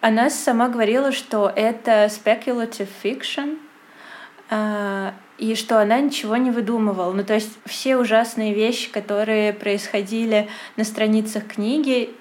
она 0.00 0.30
сама 0.30 0.68
говорила, 0.68 1.12
что 1.12 1.52
это 1.54 2.06
speculative 2.06 2.88
fiction, 3.02 3.58
э, 4.50 5.12
и 5.36 5.54
что 5.56 5.80
она 5.80 6.00
ничего 6.00 6.36
не 6.36 6.50
выдумывала. 6.50 7.12
Ну, 7.12 7.24
то 7.24 7.34
есть 7.34 7.58
все 7.66 7.96
ужасные 7.96 8.54
вещи, 8.54 8.90
которые 8.90 9.52
происходили 9.52 10.48
на 10.76 10.84
страницах 10.84 11.46
книги, 11.46 12.14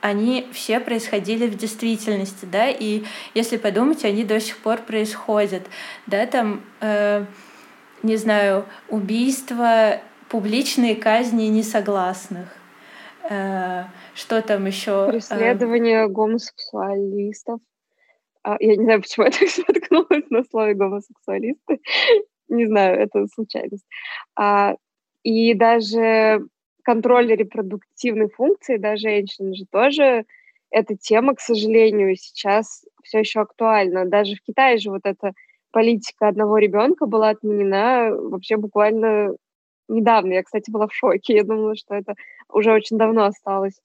они 0.00 0.46
все 0.52 0.80
происходили 0.80 1.46
в 1.46 1.56
действительности, 1.56 2.44
да, 2.44 2.68
и 2.68 3.02
если 3.34 3.56
подумать, 3.56 4.04
они 4.04 4.24
до 4.24 4.40
сих 4.40 4.58
пор 4.58 4.78
происходят, 4.78 5.62
да, 6.06 6.26
там, 6.26 6.62
э, 6.80 7.24
не 8.02 8.16
знаю, 8.16 8.64
убийства, 8.88 10.00
публичные 10.28 10.94
казни 10.94 11.44
несогласных, 11.44 12.48
э, 13.28 13.84
что 14.14 14.42
там 14.42 14.66
еще? 14.66 15.06
Э, 15.08 15.12
Преследование 15.12 16.04
э... 16.04 16.08
гомосексуалистов. 16.08 17.60
А, 18.44 18.56
я 18.60 18.76
не 18.76 18.84
знаю, 18.84 19.02
почему 19.02 19.26
я 19.26 19.32
так 19.32 19.48
споткнулась 19.48 20.30
на 20.30 20.44
слове 20.44 20.74
гомосексуалисты. 20.74 21.80
не 22.48 22.66
знаю, 22.66 23.00
это 23.00 23.26
случайность. 23.26 23.86
А, 24.36 24.74
и 25.22 25.54
даже 25.54 26.40
контроль 26.88 27.30
репродуктивной 27.36 28.30
функции 28.30 28.78
да, 28.78 28.96
женщин 28.96 29.54
же 29.54 29.66
тоже 29.70 30.24
эта 30.70 30.96
тема, 30.96 31.34
к 31.34 31.40
сожалению, 31.40 32.16
сейчас 32.16 32.82
все 33.02 33.18
еще 33.18 33.40
актуальна. 33.40 34.06
Даже 34.06 34.36
в 34.36 34.40
Китае 34.40 34.78
же 34.78 34.90
вот 34.90 35.02
эта 35.04 35.32
политика 35.70 36.28
одного 36.28 36.56
ребенка 36.56 37.04
была 37.04 37.28
отменена 37.28 38.10
вообще 38.12 38.56
буквально 38.56 39.36
недавно. 39.86 40.32
Я, 40.32 40.42
кстати, 40.42 40.70
была 40.70 40.86
в 40.86 40.94
шоке. 40.94 41.34
Я 41.34 41.44
думала, 41.44 41.76
что 41.76 41.94
это 41.94 42.14
уже 42.50 42.72
очень 42.72 42.96
давно 42.96 43.24
осталось 43.24 43.78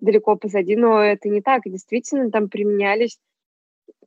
далеко 0.00 0.34
позади, 0.34 0.74
но 0.74 1.00
это 1.00 1.28
не 1.28 1.40
так. 1.40 1.62
Действительно, 1.64 2.28
там 2.32 2.48
применялись 2.48 3.18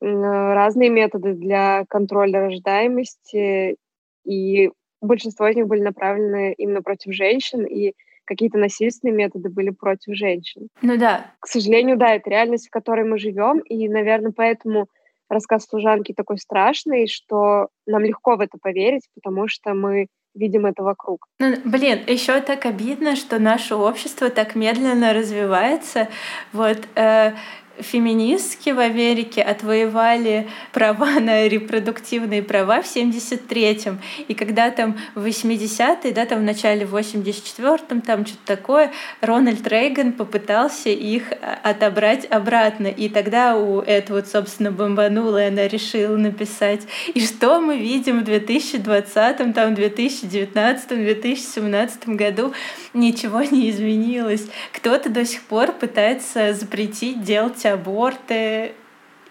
разные 0.01 0.89
методы 0.89 1.35
для 1.35 1.85
контроля 1.87 2.41
рождаемости, 2.41 3.77
и 4.25 4.71
большинство 4.99 5.47
из 5.47 5.55
них 5.55 5.67
были 5.67 5.81
направлены 5.81 6.53
именно 6.57 6.81
против 6.81 7.13
женщин, 7.13 7.65
и 7.65 7.93
какие-то 8.31 8.57
насильственные 8.57 9.13
методы 9.13 9.49
были 9.49 9.71
против 9.71 10.15
женщин. 10.15 10.69
Ну 10.81 10.97
да. 10.97 11.33
К 11.41 11.47
сожалению, 11.47 11.97
да, 11.97 12.15
это 12.15 12.29
реальность, 12.29 12.67
в 12.67 12.71
которой 12.71 13.03
мы 13.03 13.19
живем, 13.19 13.59
и, 13.59 13.89
наверное, 13.89 14.31
поэтому 14.31 14.87
рассказ 15.27 15.65
служанки 15.65 16.13
такой 16.13 16.37
страшный, 16.37 17.07
что 17.07 17.67
нам 17.85 18.03
легко 18.05 18.37
в 18.37 18.39
это 18.39 18.57
поверить, 18.57 19.03
потому 19.15 19.49
что 19.49 19.73
мы 19.73 20.07
видим 20.33 20.65
это 20.65 20.81
вокруг. 20.81 21.25
Ну, 21.39 21.57
блин, 21.65 21.99
еще 22.07 22.39
так 22.39 22.65
обидно, 22.65 23.17
что 23.17 23.37
наше 23.37 23.75
общество 23.75 24.29
так 24.29 24.55
медленно 24.55 25.11
развивается. 25.11 26.07
Вот 26.53 26.77
э, 26.95 27.33
феминистки 27.81 28.69
в 28.69 28.79
Америке 28.79 29.41
отвоевали 29.41 30.47
права 30.71 31.11
на 31.19 31.47
репродуктивные 31.47 32.43
права 32.43 32.81
в 32.81 32.85
73-м. 32.85 33.99
И 34.27 34.33
когда 34.33 34.71
там 34.71 34.97
в 35.15 35.25
80-е, 35.25 36.11
да, 36.13 36.25
там 36.25 36.39
в 36.39 36.43
начале 36.43 36.85
84-м, 36.85 38.01
там 38.01 38.25
что-то 38.25 38.45
такое, 38.45 38.91
Рональд 39.21 39.67
Рейган 39.67 40.13
попытался 40.13 40.89
их 40.89 41.31
а, 41.31 41.59
отобрать 41.63 42.25
обратно. 42.29 42.87
И 42.87 43.09
тогда 43.09 43.57
у 43.57 43.81
этого, 43.81 44.17
вот, 44.17 44.27
собственно, 44.27 44.71
бомбануло, 44.71 45.43
и 45.43 45.47
она 45.47 45.67
решила 45.67 46.15
написать. 46.15 46.81
И 47.13 47.25
что 47.25 47.59
мы 47.59 47.77
видим 47.77 48.23
в 48.23 48.27
2020-м, 48.27 49.53
там, 49.53 49.73
2019-м, 49.73 50.97
2017 50.97 52.09
году? 52.09 52.53
Ничего 52.93 53.41
не 53.41 53.69
изменилось. 53.69 54.47
Кто-то 54.73 55.09
до 55.09 55.25
сих 55.25 55.41
пор 55.43 55.71
пытается 55.71 56.53
запретить 56.53 57.23
делать 57.23 57.65
аборты 57.73 58.73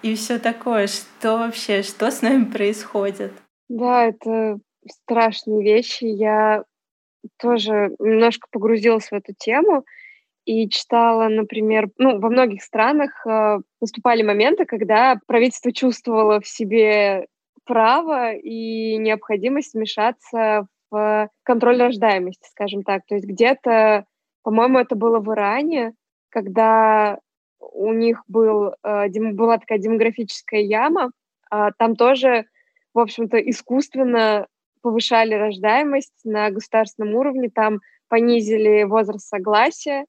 и 0.03 0.15
все 0.15 0.39
такое. 0.39 0.87
Что 0.87 1.39
вообще, 1.39 1.83
что 1.83 2.11
с 2.11 2.23
нами 2.23 2.45
происходит? 2.45 3.33
Да, 3.69 4.07
это 4.07 4.59
страшные 4.89 5.63
вещи. 5.63 6.05
Я 6.05 6.65
тоже 7.39 7.95
немножко 7.99 8.49
погрузилась 8.51 9.11
в 9.11 9.15
эту 9.15 9.35
тему 9.39 9.85
и 10.45 10.69
читала, 10.69 11.29
например, 11.29 11.91
ну, 11.99 12.19
во 12.19 12.31
многих 12.31 12.63
странах 12.63 13.25
э, 13.27 13.59
наступали 13.81 14.23
моменты, 14.23 14.65
когда 14.65 15.19
правительство 15.27 15.71
чувствовало 15.71 16.41
в 16.41 16.49
себе 16.49 17.27
право 17.65 18.33
и 18.33 18.97
необходимость 18.97 19.75
вмешаться 19.75 20.67
в 20.91 21.31
контроль 21.45 21.81
рождаемости, 21.81 22.49
скажем 22.51 22.83
так. 22.83 23.03
То 23.07 23.15
есть 23.15 23.27
где-то, 23.27 24.07
по-моему, 24.43 24.79
это 24.79 24.97
было 24.97 25.21
в 25.21 25.33
Иране, 25.33 25.93
когда 26.31 27.19
у 27.73 27.93
них 27.93 28.23
был, 28.29 28.75
э, 28.83 29.09
была 29.33 29.59
такая 29.59 29.79
демографическая 29.79 30.61
яма, 30.61 31.11
а, 31.51 31.73
там 31.73 31.97
тоже, 31.97 32.47
в 32.95 32.99
общем-то, 32.99 33.39
искусственно 33.39 34.47
повышали 34.83 35.35
рождаемость 35.35 36.21
на 36.25 36.51
государственном 36.51 37.15
уровне, 37.15 37.51
там 37.53 37.81
понизили 38.09 38.85
возраст 38.85 39.27
согласия, 39.27 40.07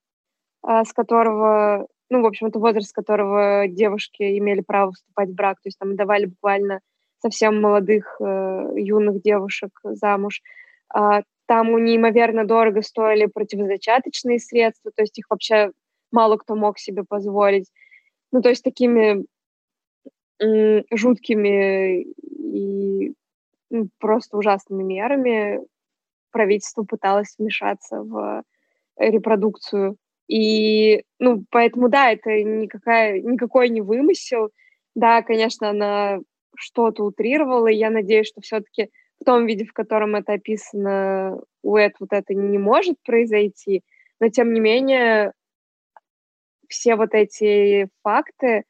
а, 0.63 0.85
с 0.85 0.93
которого, 0.93 1.87
ну, 2.09 2.21
в 2.21 2.25
общем, 2.25 2.47
это 2.47 2.59
возраст, 2.59 2.89
с 2.89 2.93
которого 2.93 3.67
девушки 3.67 4.37
имели 4.37 4.61
право 4.61 4.91
вступать 4.91 5.29
в 5.29 5.35
брак, 5.35 5.57
то 5.61 5.67
есть 5.67 5.79
там 5.79 5.95
давали 5.95 6.25
буквально 6.25 6.81
совсем 7.19 7.61
молодых 7.61 8.17
э, 8.19 8.69
юных 8.77 9.21
девушек 9.21 9.71
замуж. 9.83 10.41
А, 10.93 11.21
там 11.47 11.69
у 11.69 11.77
неимоверно 11.77 12.45
дорого 12.45 12.81
стоили 12.81 13.27
противозачаточные 13.27 14.39
средства, 14.39 14.91
то 14.95 15.03
есть 15.03 15.19
их 15.19 15.25
вообще 15.29 15.71
мало 16.11 16.37
кто 16.37 16.55
мог 16.55 16.79
себе 16.79 17.03
позволить. 17.03 17.71
Ну, 18.31 18.41
то 18.41 18.49
есть 18.49 18.63
такими 18.63 19.25
жуткими 20.91 22.01
и 22.01 23.13
ну, 23.69 23.89
просто 23.99 24.37
ужасными 24.37 24.83
мерами 24.83 25.59
правительство 26.31 26.83
пыталось 26.83 27.35
вмешаться 27.37 28.01
в 28.01 28.43
репродукцию. 28.97 29.97
И, 30.27 31.03
ну, 31.19 31.43
поэтому, 31.49 31.89
да, 31.89 32.11
это 32.11 32.41
никакая, 32.43 33.19
никакой 33.21 33.69
не 33.69 33.81
вымысел. 33.81 34.49
Да, 34.95 35.21
конечно, 35.21 35.69
она 35.69 36.19
что-то 36.55 37.03
утрировала, 37.03 37.67
и 37.67 37.75
я 37.75 37.89
надеюсь, 37.89 38.27
что 38.27 38.41
все-таки 38.41 38.89
в 39.19 39.25
том 39.25 39.45
виде, 39.45 39.65
в 39.65 39.73
котором 39.73 40.15
это 40.15 40.33
описано, 40.33 41.39
у 41.63 41.75
Эд 41.75 41.93
вот 41.99 42.09
это 42.11 42.33
не 42.33 42.57
может 42.57 42.97
произойти, 43.03 43.83
но 44.19 44.29
тем 44.29 44.53
не 44.53 44.59
менее 44.59 45.33
все 46.71 46.95
вот 46.95 47.13
эти 47.13 47.89
факты 48.03 48.63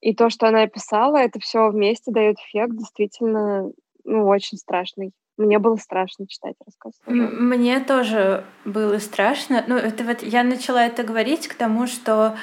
и 0.00 0.14
то, 0.14 0.30
что 0.30 0.48
она 0.48 0.62
описала, 0.62 1.16
это 1.16 1.40
все 1.40 1.70
вместе 1.70 2.12
дает 2.12 2.36
эффект 2.38 2.76
действительно, 2.76 3.70
ну, 4.04 4.26
очень 4.26 4.58
страшный. 4.58 5.12
Мне 5.36 5.58
было 5.58 5.76
страшно 5.76 6.26
читать 6.26 6.54
рассказ. 6.64 6.94
Мне 7.06 7.80
тоже 7.80 8.44
было 8.64 8.98
страшно. 8.98 9.64
Ну, 9.66 9.76
это 9.76 10.04
вот 10.04 10.22
я 10.22 10.42
начала 10.42 10.86
это 10.86 11.02
говорить 11.02 11.46
к 11.46 11.54
тому, 11.54 11.86
что 11.86 12.36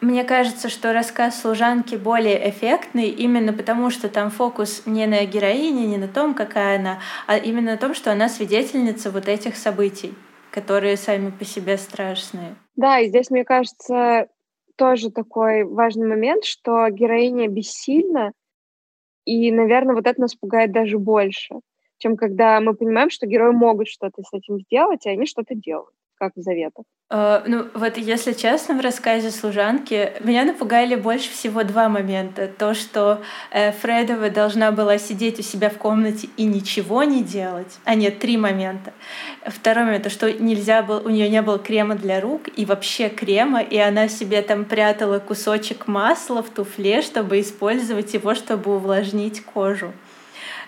мне 0.00 0.24
кажется, 0.24 0.68
что 0.68 0.92
рассказ 0.92 1.40
служанки 1.40 1.94
более 1.94 2.48
эффектный 2.48 3.08
именно 3.08 3.52
потому, 3.52 3.90
что 3.90 4.08
там 4.08 4.30
фокус 4.30 4.82
не 4.86 5.06
на 5.06 5.24
героине, 5.24 5.86
не 5.86 5.98
на 5.98 6.08
том, 6.08 6.34
какая 6.34 6.78
она, 6.78 7.00
а 7.26 7.36
именно 7.36 7.72
на 7.72 7.76
том, 7.76 7.94
что 7.94 8.10
она 8.10 8.28
свидетельница 8.28 9.10
вот 9.10 9.28
этих 9.28 9.56
событий 9.56 10.14
которые 10.50 10.96
сами 10.96 11.30
по 11.30 11.44
себе 11.44 11.76
страшные. 11.76 12.56
Да, 12.76 12.98
и 12.98 13.08
здесь, 13.08 13.30
мне 13.30 13.44
кажется, 13.44 14.28
тоже 14.76 15.10
такой 15.10 15.64
важный 15.64 16.08
момент, 16.08 16.44
что 16.44 16.88
героиня 16.90 17.48
бессильна, 17.48 18.32
и, 19.24 19.52
наверное, 19.52 19.94
вот 19.94 20.06
это 20.06 20.20
нас 20.20 20.34
пугает 20.34 20.72
даже 20.72 20.98
больше, 20.98 21.56
чем 21.98 22.16
когда 22.16 22.60
мы 22.60 22.74
понимаем, 22.74 23.10
что 23.10 23.26
герои 23.26 23.52
могут 23.52 23.88
что-то 23.88 24.22
с 24.22 24.32
этим 24.32 24.58
сделать, 24.60 25.06
и 25.06 25.10
они 25.10 25.26
что-то 25.26 25.54
делают 25.54 25.94
как 26.20 26.32
в 26.36 26.42
заветах? 26.42 26.84
Uh, 27.12 27.42
ну, 27.46 27.66
вот 27.74 27.96
если 27.96 28.34
честно, 28.34 28.76
в 28.76 28.80
рассказе 28.80 29.32
служанки 29.32 30.12
меня 30.20 30.44
напугали 30.44 30.94
больше 30.94 31.28
всего 31.30 31.64
два 31.64 31.88
момента. 31.88 32.46
То, 32.46 32.72
что 32.72 33.20
э, 33.50 33.72
Фредова 33.72 34.30
должна 34.30 34.70
была 34.70 34.96
сидеть 34.98 35.40
у 35.40 35.42
себя 35.42 35.70
в 35.70 35.78
комнате 35.78 36.28
и 36.36 36.44
ничего 36.44 37.02
не 37.02 37.24
делать. 37.24 37.78
А 37.84 37.96
нет, 37.96 38.20
три 38.20 38.36
момента. 38.36 38.92
Второй 39.44 39.86
момент, 39.86 40.04
то, 40.04 40.10
что 40.10 40.32
нельзя 40.32 40.82
было, 40.82 41.00
у 41.00 41.08
нее 41.08 41.28
не 41.28 41.42
было 41.42 41.58
крема 41.58 41.96
для 41.96 42.20
рук 42.20 42.42
и 42.54 42.64
вообще 42.64 43.08
крема, 43.08 43.60
и 43.60 43.76
она 43.76 44.06
себе 44.06 44.42
там 44.42 44.64
прятала 44.64 45.18
кусочек 45.18 45.88
масла 45.88 46.44
в 46.44 46.50
туфле, 46.50 47.02
чтобы 47.02 47.40
использовать 47.40 48.14
его, 48.14 48.36
чтобы 48.36 48.76
увлажнить 48.76 49.42
кожу. 49.42 49.92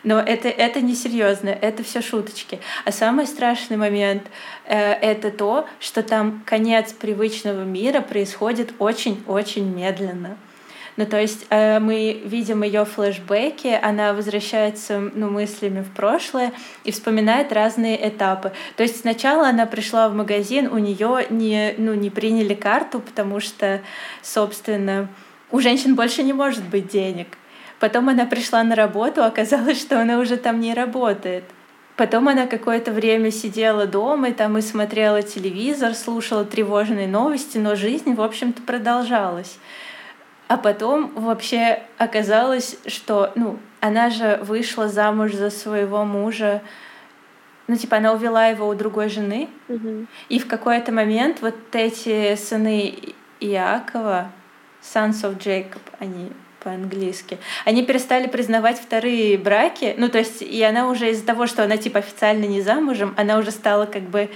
Но 0.04 0.18
это, 0.18 0.48
это 0.48 0.80
не 0.80 0.94
серьезно, 0.94 1.48
это 1.48 1.84
все 1.84 2.02
шуточки. 2.02 2.58
А 2.84 2.92
самый 2.92 3.26
страшный 3.26 3.76
момент 3.76 4.24
э, 4.64 4.76
это 4.76 5.30
то, 5.30 5.66
что 5.78 6.02
там 6.02 6.42
конец 6.44 6.92
привычного 6.92 7.62
мира 7.62 8.00
происходит 8.00 8.72
очень-очень 8.78 9.72
медленно. 9.72 10.36
Ну, 10.96 11.06
то 11.06 11.18
есть 11.18 11.46
э, 11.48 11.78
мы 11.78 12.20
видим 12.24 12.62
ее 12.64 12.84
флешбеки, 12.84 13.78
она 13.80 14.12
возвращается 14.12 14.98
ну, 15.14 15.30
мыслями 15.30 15.80
в 15.80 15.90
прошлое 15.90 16.52
и 16.84 16.90
вспоминает 16.90 17.52
разные 17.52 18.08
этапы. 18.08 18.52
То 18.76 18.82
есть 18.82 19.00
сначала 19.00 19.48
она 19.48 19.64
пришла 19.66 20.08
в 20.08 20.14
магазин, 20.14 20.66
у 20.70 20.78
нее 20.78 21.26
не, 21.30 21.74
ну, 21.78 21.94
не 21.94 22.10
приняли 22.10 22.54
карту, 22.54 23.00
потому 23.00 23.40
что, 23.40 23.80
собственно, 24.20 25.08
у 25.50 25.60
женщин 25.60 25.94
больше 25.94 26.22
не 26.22 26.34
может 26.34 26.64
быть 26.64 26.88
денег. 26.88 27.38
Потом 27.82 28.08
она 28.08 28.26
пришла 28.26 28.62
на 28.62 28.76
работу, 28.76 29.24
оказалось, 29.24 29.80
что 29.80 30.00
она 30.00 30.20
уже 30.20 30.36
там 30.36 30.60
не 30.60 30.72
работает. 30.72 31.42
Потом 31.96 32.28
она 32.28 32.46
какое-то 32.46 32.92
время 32.92 33.32
сидела 33.32 33.86
дома 33.86 34.28
и 34.28 34.32
там 34.32 34.56
и 34.56 34.60
смотрела 34.60 35.20
телевизор, 35.22 35.96
слушала 35.96 36.44
тревожные 36.44 37.08
новости, 37.08 37.58
но 37.58 37.74
жизнь, 37.74 38.14
в 38.14 38.20
общем-то, 38.20 38.62
продолжалась. 38.62 39.58
А 40.46 40.58
потом 40.58 41.10
вообще 41.16 41.82
оказалось, 41.98 42.78
что, 42.86 43.32
ну, 43.34 43.58
она 43.80 44.10
же 44.10 44.38
вышла 44.44 44.86
замуж 44.86 45.32
за 45.32 45.50
своего 45.50 46.04
мужа, 46.04 46.62
ну, 47.66 47.74
типа, 47.74 47.96
она 47.96 48.12
увела 48.12 48.46
его 48.46 48.68
у 48.68 48.74
другой 48.76 49.08
жены, 49.08 49.48
mm-hmm. 49.66 50.06
и 50.28 50.38
в 50.38 50.46
какой-то 50.46 50.92
момент 50.92 51.38
вот 51.40 51.56
эти 51.72 52.36
сыны 52.36 52.94
Иакова, 53.40 54.30
Sons 54.80 55.24
of 55.24 55.38
Jacob, 55.38 55.82
они 55.98 56.30
по-английски. 56.62 57.38
Они 57.64 57.84
перестали 57.84 58.26
признавать 58.26 58.78
вторые 58.78 59.38
браки. 59.38 59.94
Ну, 59.98 60.08
то 60.08 60.18
есть, 60.18 60.42
и 60.42 60.62
она 60.62 60.88
уже 60.88 61.10
из-за 61.10 61.24
того, 61.24 61.46
что 61.46 61.64
она 61.64 61.76
типа 61.76 61.98
официально 61.98 62.44
не 62.44 62.62
замужем, 62.62 63.14
она 63.16 63.38
уже 63.38 63.50
стала 63.50 63.86
как 63.86 64.02
бы 64.02 64.30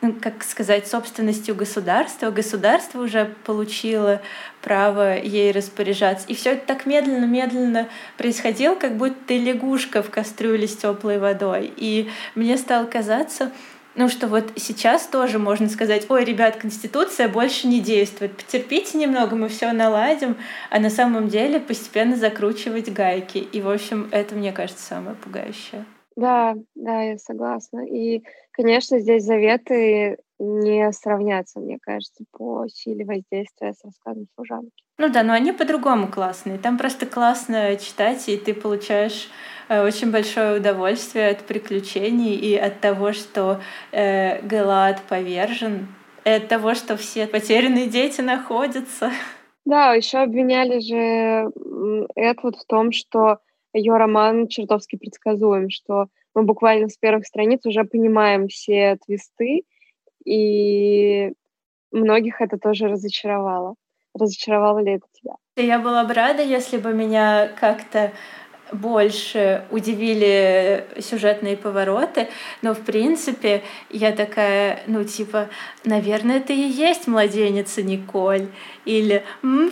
ну, 0.00 0.12
как 0.12 0.44
сказать, 0.44 0.86
собственностью 0.86 1.56
государства. 1.56 2.30
Государство 2.30 3.02
уже 3.02 3.34
получило 3.44 4.22
право 4.62 5.18
ей 5.18 5.50
распоряжаться. 5.50 6.26
И 6.28 6.34
все 6.34 6.52
это 6.52 6.66
так 6.66 6.86
медленно-медленно 6.86 7.88
происходило, 8.16 8.76
как 8.76 8.96
будто 8.96 9.16
ты 9.26 9.38
лягушка 9.38 10.02
в 10.02 10.10
кастрюле 10.10 10.68
с 10.68 10.76
теплой 10.76 11.18
водой. 11.18 11.72
И 11.76 12.08
мне 12.36 12.56
стало 12.58 12.86
казаться, 12.86 13.50
ну 13.98 14.08
что 14.08 14.28
вот 14.28 14.52
сейчас 14.56 15.08
тоже 15.08 15.40
можно 15.40 15.68
сказать, 15.68 16.06
ой, 16.08 16.24
ребят, 16.24 16.56
Конституция 16.56 17.28
больше 17.28 17.66
не 17.66 17.80
действует, 17.80 18.36
потерпите 18.36 18.96
немного, 18.96 19.34
мы 19.34 19.48
все 19.48 19.72
наладим, 19.72 20.36
а 20.70 20.78
на 20.78 20.88
самом 20.88 21.26
деле 21.26 21.58
постепенно 21.58 22.14
закручивать 22.14 22.92
гайки. 22.92 23.38
И, 23.38 23.60
в 23.60 23.68
общем, 23.68 24.08
это, 24.12 24.36
мне 24.36 24.52
кажется, 24.52 24.84
самое 24.84 25.16
пугающее. 25.16 25.84
Да, 26.14 26.54
да, 26.76 27.02
я 27.02 27.18
согласна. 27.18 27.80
И, 27.86 28.22
конечно, 28.52 29.00
здесь 29.00 29.24
заветы 29.24 30.18
не 30.38 30.92
сравнятся, 30.92 31.58
мне 31.58 31.78
кажется, 31.80 32.24
по 32.30 32.66
силе 32.68 33.04
воздействия 33.04 33.72
с 33.72 33.84
рассказом 33.84 34.28
служанки. 34.36 34.84
Ну 34.98 35.08
да, 35.08 35.24
но 35.24 35.32
они 35.32 35.52
по-другому 35.52 36.06
классные. 36.06 36.58
Там 36.58 36.78
просто 36.78 37.06
классно 37.06 37.76
читать, 37.76 38.28
и 38.28 38.36
ты 38.36 38.54
получаешь 38.54 39.28
очень 39.68 40.10
большое 40.10 40.58
удовольствие 40.58 41.30
от 41.30 41.46
приключений 41.46 42.34
и 42.34 42.56
от 42.56 42.80
того, 42.80 43.12
что 43.12 43.60
э, 43.92 44.40
Галат 44.42 45.02
повержен, 45.02 45.88
и 46.24 46.30
от 46.30 46.48
того, 46.48 46.74
что 46.74 46.96
все 46.96 47.26
потерянные 47.26 47.86
дети 47.86 48.20
находятся. 48.20 49.10
Да, 49.64 49.92
еще 49.92 50.18
обвиняли 50.18 50.78
же 50.80 51.52
Эдвуд 52.16 52.56
в 52.56 52.66
том, 52.66 52.90
что 52.90 53.38
ее 53.74 53.96
роман 53.96 54.48
чертовски 54.48 54.96
предсказуем, 54.96 55.68
что 55.68 56.06
мы 56.34 56.44
буквально 56.44 56.88
с 56.88 56.96
первых 56.96 57.26
страниц 57.26 57.66
уже 57.66 57.84
понимаем 57.84 58.48
все 58.48 58.96
твисты, 59.04 59.64
и 60.24 61.32
многих 61.90 62.40
это 62.40 62.58
тоже 62.58 62.88
разочаровало. 62.88 63.74
Разочаровало 64.14 64.78
ли 64.78 64.92
это 64.92 65.06
тебя? 65.12 65.34
Я 65.56 65.78
была 65.78 66.04
бы 66.04 66.14
рада, 66.14 66.42
если 66.42 66.78
бы 66.78 66.92
меня 66.92 67.50
как-то 67.60 68.12
больше 68.72 69.64
удивили 69.70 70.86
сюжетные 71.00 71.56
повороты, 71.56 72.28
но 72.62 72.74
в 72.74 72.80
принципе 72.80 73.62
я 73.90 74.12
такая, 74.12 74.82
ну 74.86 75.04
типа, 75.04 75.48
наверное, 75.84 76.38
это 76.38 76.52
и 76.52 76.60
есть 76.60 77.06
младенница 77.06 77.82
Николь, 77.82 78.48
или 78.84 79.24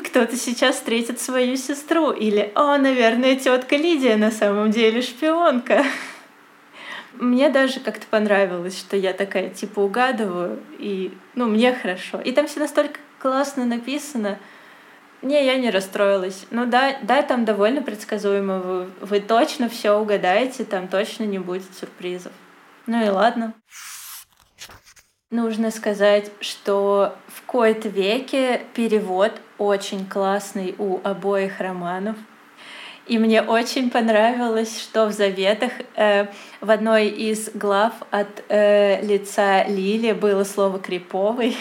кто-то 0.05 0.37
сейчас 0.37 0.77
встретит 0.77 1.21
свою 1.21 1.57
сестру, 1.57 2.11
или 2.11 2.53
о, 2.55 2.79
наверное, 2.79 3.37
тетка 3.37 3.77
Лидия 3.77 4.17
на 4.17 4.31
самом 4.31 4.71
деле 4.71 5.03
шпионка. 5.03 5.85
Мне 7.15 7.49
даже 7.49 7.81
как-то 7.81 8.07
понравилось, 8.11 8.79
что 8.79 8.97
я 8.97 9.15
такая, 9.15 9.49
типа, 9.49 9.81
угадываю, 9.81 10.59
и, 10.79 11.13
ну, 11.35 11.47
мне 11.47 11.73
хорошо. 11.73 12.21
И 12.21 12.33
там 12.33 12.47
все 12.47 12.61
настолько 12.61 13.01
классно 13.19 13.65
написано. 13.65 14.39
Не, 15.27 15.45
я 15.45 15.59
не 15.59 15.71
расстроилась. 15.71 16.47
Ну 16.53 16.67
да, 16.67 16.99
да, 17.03 17.21
там 17.23 17.45
довольно 17.45 17.83
предсказуемо. 17.83 18.59
Вы, 18.61 18.91
вы 19.01 19.21
точно 19.21 19.69
все 19.69 19.99
угадаете, 19.99 20.65
там 20.65 20.87
точно 20.87 21.25
не 21.25 21.41
будет 21.41 21.75
сюрпризов. 21.75 22.31
Ну 22.87 23.05
и 23.05 23.09
ладно. 23.09 23.53
Нужно 25.33 25.73
сказать, 25.73 26.31
что 26.39 27.17
в 27.27 27.43
кои-то 27.43 27.89
веке 27.89 28.63
перевод 28.75 29.33
очень 29.59 30.07
классный 30.07 30.77
у 30.79 31.01
обоих 31.03 31.59
романов. 31.59 32.17
И 33.09 33.19
мне 33.19 33.43
очень 33.43 33.91
понравилось, 33.91 34.81
что 34.81 35.07
в 35.07 35.13
заветах 35.13 35.73
э, 35.97 36.27
в 36.61 36.71
одной 36.71 37.09
из 37.09 37.51
глав 37.53 37.95
от 38.13 38.45
э, 38.49 39.05
лица 39.05 39.65
Лили 39.65 40.13
было 40.13 40.45
слово 40.45 40.79
криповый, 40.79 41.57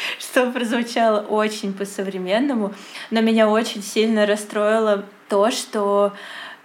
что 0.18 0.50
прозвучало 0.50 1.20
очень 1.20 1.72
по-современному, 1.72 2.74
но 3.10 3.20
меня 3.20 3.48
очень 3.48 3.82
сильно 3.82 4.26
расстроило 4.26 5.04
то, 5.28 5.50
что 5.50 6.12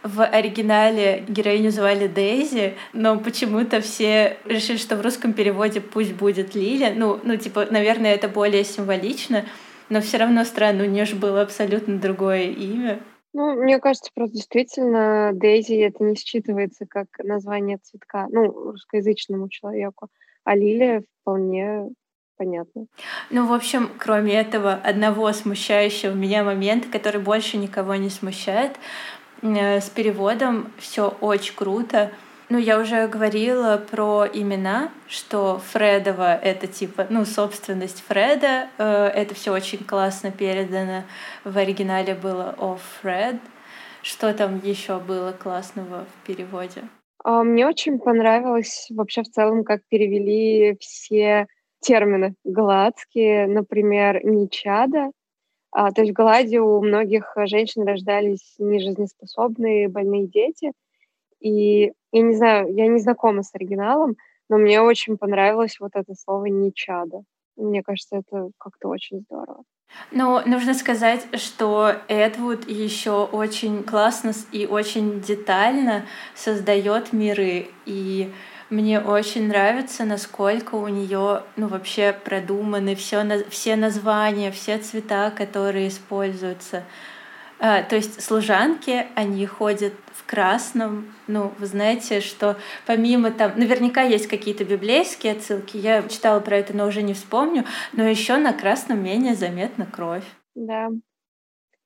в 0.04 0.24
оригинале 0.24 1.26
героиню 1.28 1.72
звали 1.72 2.08
Дейзи, 2.08 2.76
но 2.94 3.20
почему-то 3.20 3.82
все 3.82 4.38
решили, 4.46 4.78
что 4.78 4.98
в 4.98 5.02
русском 5.02 5.34
переводе 5.34 5.82
пусть 5.82 6.14
будет 6.14 6.54
Лиля. 6.54 6.94
Ну, 6.96 7.20
ну 7.24 7.38
типа, 7.38 7.68
наверное, 7.72 8.14
это 8.14 8.28
более 8.28 8.64
символично, 8.64 9.46
но 9.90 10.02
все 10.02 10.18
равно 10.18 10.46
странно, 10.46 10.84
у 10.84 10.88
нее 10.88 11.06
же 11.06 11.16
было 11.16 11.42
абсолютно 11.42 11.98
другое 11.98 12.44
имя. 12.44 13.00
Ну, 13.34 13.62
мне 13.62 13.80
кажется, 13.80 14.12
просто 14.14 14.36
действительно 14.36 15.32
Дейзи 15.34 15.74
это 15.74 16.04
не 16.04 16.16
считывается 16.16 16.86
как 16.88 17.08
название 17.20 17.80
цветка, 17.80 18.28
ну, 18.30 18.72
русскоязычному 18.72 19.50
человеку, 19.50 20.08
а 20.44 20.56
Лилия 20.56 21.04
вполне 21.22 21.90
понятно. 22.38 22.88
Ну, 23.30 23.48
в 23.48 23.54
общем, 23.54 23.90
кроме 23.98 24.34
этого 24.34 24.74
одного 24.74 25.32
смущающего 25.34 26.14
меня 26.14 26.44
момента, 26.44 26.88
который 26.90 27.22
больше 27.22 27.58
никого 27.58 27.96
не 27.96 28.10
смущает, 28.10 28.78
э, 29.42 29.80
с 29.80 29.90
переводом 29.90 30.72
все 30.78 31.10
очень 31.22 31.56
круто. 31.56 32.12
Ну, 32.48 32.60
я 32.60 32.80
уже 32.80 33.08
говорила 33.08 33.78
про 33.90 34.28
имена, 34.32 34.92
что 35.08 35.60
Фредова— 35.72 36.36
это 36.44 36.68
типа, 36.68 37.08
ну, 37.10 37.26
собственность 37.26 38.04
Фреда. 38.08 38.70
Э, 38.78 39.08
это 39.08 39.34
все 39.34 39.52
очень 39.52 39.84
классно 39.84 40.32
передано. 40.32 41.04
В 41.44 41.58
оригинале 41.58 42.14
было 42.14 42.56
of 42.60 42.82
Fred. 43.02 43.40
Что 44.04 44.32
там 44.36 44.62
еще 44.64 45.00
было 45.00 45.32
классного 45.32 46.06
в 46.06 46.28
переводе? 46.28 46.84
А, 47.24 47.42
мне 47.44 47.66
очень 47.66 47.98
понравилось 47.98 48.86
вообще 48.92 49.24
в 49.24 49.32
целом, 49.32 49.64
как 49.64 49.82
перевели 49.90 50.78
все 50.80 51.48
термины 51.86 52.36
гладские, 52.44 53.48
например, 53.48 54.26
нечада. 54.26 55.12
А, 55.72 55.92
то 55.92 56.02
есть 56.02 56.14
в 56.14 56.16
Гладе 56.16 56.60
у 56.60 56.82
многих 56.82 57.34
женщин 57.46 57.84
рождались 57.84 58.56
нежизнеспособные 58.60 59.90
больные 59.90 60.28
дети— 60.28 60.72
и 61.46 61.92
я 62.12 62.22
не 62.22 62.34
знаю, 62.34 62.74
я 62.74 62.88
не 62.88 63.00
знакома 63.00 63.44
с 63.44 63.54
оригиналом, 63.54 64.16
но 64.50 64.58
мне 64.58 64.82
очень 64.82 65.16
понравилось 65.16 65.78
вот 65.80 65.92
это 65.94 66.16
слово 66.16 66.46
«нечада». 66.46 67.22
Мне 67.56 67.84
кажется, 67.84 68.18
это 68.18 68.50
как-то 68.58 68.90
очень 68.90 69.22
здорово. 69.22 69.64
Ну, 70.12 70.42
нужно 70.48 70.74
сказать, 70.74 71.28
что 71.40 71.94
Эдвуд 72.08 72.68
еще 72.68 73.26
очень 73.26 73.84
классно 73.84 74.34
и 74.52 74.66
очень 74.66 75.22
детально 75.22 76.06
создает 76.34 77.14
миры. 77.14 77.68
И 77.86 78.32
мне 78.70 79.00
очень 79.00 79.48
нравится, 79.48 80.06
насколько 80.06 80.76
у 80.76 80.88
нее 80.88 81.44
ну, 81.56 81.68
вообще 81.68 82.14
продуманы 82.14 82.96
все, 82.96 83.24
все 83.50 83.76
названия, 83.76 84.52
все 84.52 84.78
цвета, 84.80 85.32
которые 85.32 85.90
используются. 85.90 86.84
А, 87.60 87.84
то 87.84 87.96
есть 87.96 88.22
служанки, 88.22 89.06
они 89.16 89.46
ходят 89.46 89.94
в 90.14 90.26
красном. 90.26 91.14
Ну, 91.28 91.52
вы 91.58 91.66
знаете, 91.68 92.20
что 92.20 92.58
помимо 92.86 93.32
там, 93.32 93.54
наверняка 93.56 94.02
есть 94.02 94.28
какие-то 94.28 94.66
библейские 94.66 95.34
отсылки, 95.34 95.78
я 95.78 96.04
читала 96.08 96.40
про 96.40 96.58
это, 96.58 96.76
но 96.76 96.88
уже 96.88 97.02
не 97.02 97.14
вспомню, 97.14 97.64
но 97.94 98.04
еще 98.04 98.38
на 98.38 98.52
красном 98.52 99.04
менее 99.04 99.36
заметна 99.36 99.86
кровь. 99.86 100.26
Да. 100.56 100.90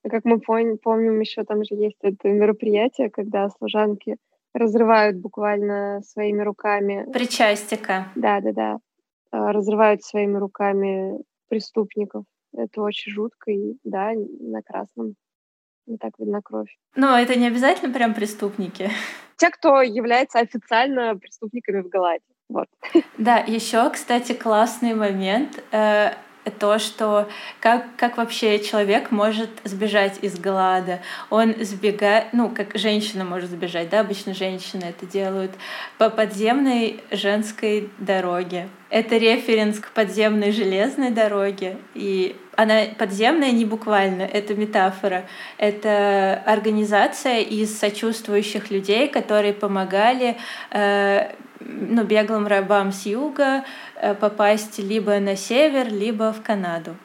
Как 0.10 0.24
мы 0.24 0.40
помним, 0.40 1.20
еще 1.20 1.44
там 1.44 1.64
же 1.64 1.76
есть 1.76 1.98
это 2.02 2.30
мероприятие, 2.30 3.10
когда 3.10 3.50
служанки 3.50 4.16
разрывают 4.54 5.18
буквально 5.18 6.02
своими 6.02 6.42
руками. 6.42 7.06
Причастика. 7.12 8.08
Да, 8.16 8.42
да, 8.42 8.52
да. 8.52 8.78
Разрывают 9.32 10.04
своими 10.04 10.38
руками 10.38 11.22
преступников. 11.50 12.26
Это 12.56 12.82
очень 12.82 13.12
жутко, 13.12 13.52
и 13.52 13.78
да, 13.84 14.12
на 14.14 14.62
красном 14.64 15.16
не 15.86 15.98
так 15.98 16.14
видна 16.18 16.42
кровь. 16.42 16.76
Но 16.96 17.18
это 17.18 17.38
не 17.38 17.48
обязательно 17.48 17.94
прям 17.94 18.14
преступники. 18.14 18.90
Те, 19.38 19.50
кто 19.52 19.82
является 19.82 20.40
официально 20.40 21.16
преступниками 21.16 21.82
в 21.82 21.90
Галаде. 21.90 22.26
Вот. 22.50 22.68
Да, 23.18 23.38
еще, 23.38 23.90
кстати, 23.92 24.34
классный 24.34 24.96
момент. 24.96 25.64
То, 26.58 26.80
что 26.80 27.28
как, 27.60 27.86
как 27.98 28.18
вообще 28.18 28.60
человек 28.60 29.12
может 29.12 29.50
сбежать 29.64 30.20
из 30.22 30.40
голода. 30.40 31.00
Он 31.30 31.54
сбегает, 31.60 32.28
ну, 32.34 32.50
как 32.50 32.76
женщина 32.76 33.24
может 33.26 33.50
сбежать, 33.50 33.90
да, 33.90 34.00
обычно 34.00 34.34
женщины 34.34 34.86
это 34.86 35.06
делают, 35.06 35.52
по 35.98 36.10
подземной 36.10 37.02
женской 37.12 37.90
дороге. 37.98 38.70
Это 38.90 39.18
референс 39.18 39.80
к 39.80 39.92
подземной 39.92 40.52
железной 40.52 41.12
дороге, 41.12 41.78
и 41.94 42.36
она 42.56 42.82
подземная 42.98 43.52
не 43.52 43.64
буквально, 43.64 44.24
это 44.24 44.54
метафора. 44.54 45.26
Это 45.58 46.44
организация 46.46 47.40
из 47.40 47.78
сочувствующих 47.80 48.70
людей, 48.70 49.08
которые 49.08 49.54
помогали 49.54 50.38
э, 50.72 51.32
ну, 51.60 52.04
беглым 52.04 52.48
рабам 52.48 52.92
с 52.92 53.06
юга 53.06 53.64
э, 53.96 54.16
попасть 54.16 54.80
либо 54.80 55.20
на 55.20 55.36
север, 55.36 55.92
либо 55.92 56.32
в 56.34 56.42
Канаду. 56.42 56.96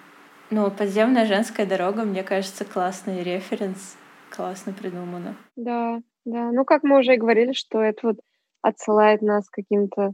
Ну, 0.51 0.71
подземная 0.71 1.27
женская 1.27 1.67
дорога, 1.67 2.05
мне 2.05 2.23
кажется, 2.23 2.65
классный 2.65 3.23
референс, 3.23 3.97
классно 4.31 4.73
придумано. 4.73 5.37
Да, 5.57 6.01
да. 6.25 6.51
Ну, 6.53 6.65
как 6.65 6.83
мы 6.83 6.99
уже 6.99 7.15
и 7.15 7.19
говорили, 7.19 7.53
что 7.53 7.81
это 7.81 8.09
вот 8.09 8.17
отсылает 8.63 9.23
нас 9.23 9.49
к 9.49 9.55
каким-то 9.55 10.13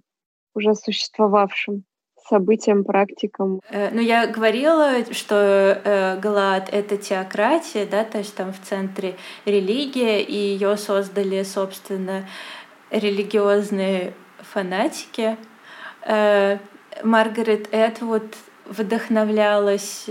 уже 0.55 0.75
существовавшим 0.75 1.85
событиям, 2.29 2.85
практикам. 2.85 3.61
Э, 3.71 3.91
ну, 3.93 4.01
я 4.01 4.27
говорила, 4.27 5.05
что 5.13 5.81
э, 5.85 6.19
Галат— 6.21 6.69
это 6.73 6.97
теократия, 6.97 7.87
да, 7.87 8.05
то 8.05 8.19
есть 8.19 8.35
там 8.35 8.53
в 8.53 8.61
центре 8.61 9.17
религия, 9.45 10.23
и 10.23 10.35
ее 10.35 10.77
создали, 10.77 11.43
собственно, 11.43 12.27
религиозные 12.91 14.15
фанатики. 14.43 15.37
Э, 16.03 16.59
Маргарет 17.03 17.69
Этвуд 17.73 18.35
вдохновлялась 18.67 20.07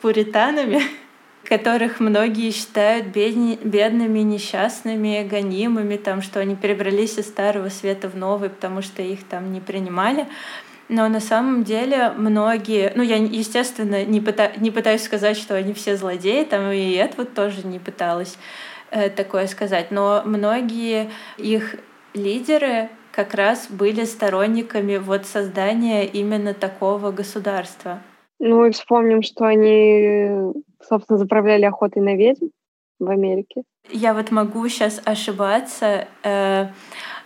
пуританами, 0.00 0.82
которых 1.44 2.00
многие 2.00 2.50
считают 2.50 3.06
бедными, 3.06 4.20
несчастными, 4.20 5.26
гонимыми, 5.28 5.96
там, 5.96 6.22
что 6.22 6.40
они 6.40 6.56
перебрались 6.56 7.18
из 7.18 7.26
Старого 7.26 7.68
Света 7.68 8.08
в 8.08 8.16
Новый, 8.16 8.50
потому 8.50 8.82
что 8.82 9.02
их 9.02 9.24
там 9.24 9.52
не 9.52 9.60
принимали. 9.60 10.26
Но 10.88 11.08
на 11.08 11.20
самом 11.20 11.64
деле 11.64 12.10
многие, 12.10 12.92
ну 12.94 13.02
я, 13.02 13.16
естественно, 13.16 14.04
не, 14.04 14.20
пыта, 14.20 14.52
не 14.58 14.70
пытаюсь 14.70 15.02
сказать, 15.02 15.38
что 15.38 15.54
они 15.54 15.72
все 15.72 15.96
злодеи, 15.96 16.44
там 16.44 16.70
и 16.70 16.94
Эдвуд 16.94 17.32
тоже 17.34 17.66
не 17.66 17.78
пыталась 17.78 18.36
э, 18.90 19.08
такое 19.08 19.46
сказать, 19.46 19.90
но 19.90 20.22
многие 20.24 21.10
их 21.38 21.76
лидеры 22.12 22.90
как 23.12 23.34
раз 23.34 23.68
были 23.70 24.04
сторонниками 24.04 24.96
вот 24.96 25.26
создания 25.26 26.04
именно 26.04 26.54
такого 26.54 27.12
государства. 27.12 28.00
Ну 28.40 28.64
и 28.66 28.72
вспомним, 28.72 29.22
что 29.22 29.44
они, 29.44 30.52
собственно, 30.82 31.18
заправляли 31.18 31.64
охотой 31.64 32.02
на 32.02 32.16
ведьм 32.16 32.46
в 32.98 33.08
Америке. 33.08 33.62
Я 33.90 34.14
вот 34.14 34.30
могу 34.30 34.66
сейчас 34.68 35.00
ошибаться, 35.04 36.08
э, 36.22 36.66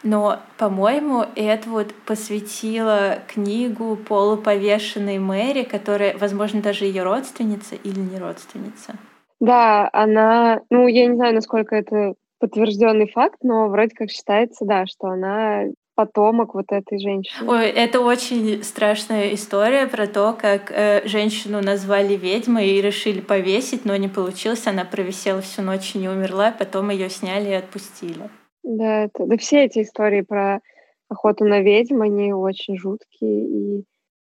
но, 0.03 0.41
по-моему, 0.59 1.25
Эдвуд 1.37 1.95
посвятила 2.07 3.19
книгу 3.29 3.97
полуповешенной 3.97 5.19
Мэри, 5.19 5.63
которая, 5.63 6.17
возможно, 6.19 6.61
даже 6.63 6.87
ее 6.87 7.03
родственница 7.03 7.77
или 7.77 8.01
не 8.01 8.19
родственница. 8.19 8.95
Да, 9.41 9.89
она, 9.93 10.63
ну, 10.71 10.87
я 10.87 11.07
не 11.07 11.15
знаю, 11.15 11.35
насколько 11.35 11.77
это 11.77 12.15
подтвержденный 12.39 13.09
факт, 13.09 13.39
но 13.43 13.69
вроде 13.69 13.95
как 13.95 14.11
считается, 14.11 14.65
да, 14.65 14.87
что 14.87 15.09
она 15.09 15.67
потомок 15.97 16.55
вот 16.55 16.67
этой 16.71 17.01
женщины. 17.01 17.51
Ой, 17.51 17.69
это 17.69 18.01
очень 18.01 18.63
страшная 18.63 19.35
история 19.35 19.87
про 19.87 20.07
то, 20.07 20.37
как 20.39 20.71
э, 20.71 21.09
женщину 21.09 21.63
назвали 21.63 22.15
ведьмой 22.15 22.69
и 22.69 22.83
решили 22.83 23.21
повесить, 23.21 23.87
но 23.87 23.97
не 23.97 24.09
получилось. 24.09 24.67
Она 24.67 24.85
провисела 24.85 25.41
всю 25.41 25.63
ночь 25.63 25.95
и 25.95 25.99
не 25.99 26.09
умерла, 26.09 26.55
потом 26.57 26.91
ее 26.91 27.09
сняли 27.09 27.49
и 27.49 27.55
отпустили. 27.55 28.29
Да, 28.63 29.05
это, 29.05 29.25
да 29.27 29.37
все 29.39 29.65
эти 29.65 29.83
истории 29.83 30.21
про 30.21 30.61
охоту 31.09 31.45
на 31.47 31.61
ведьм, 31.61 32.03
они 32.03 32.33
очень 32.35 32.77
жуткие. 32.77 33.47
И 33.47 33.85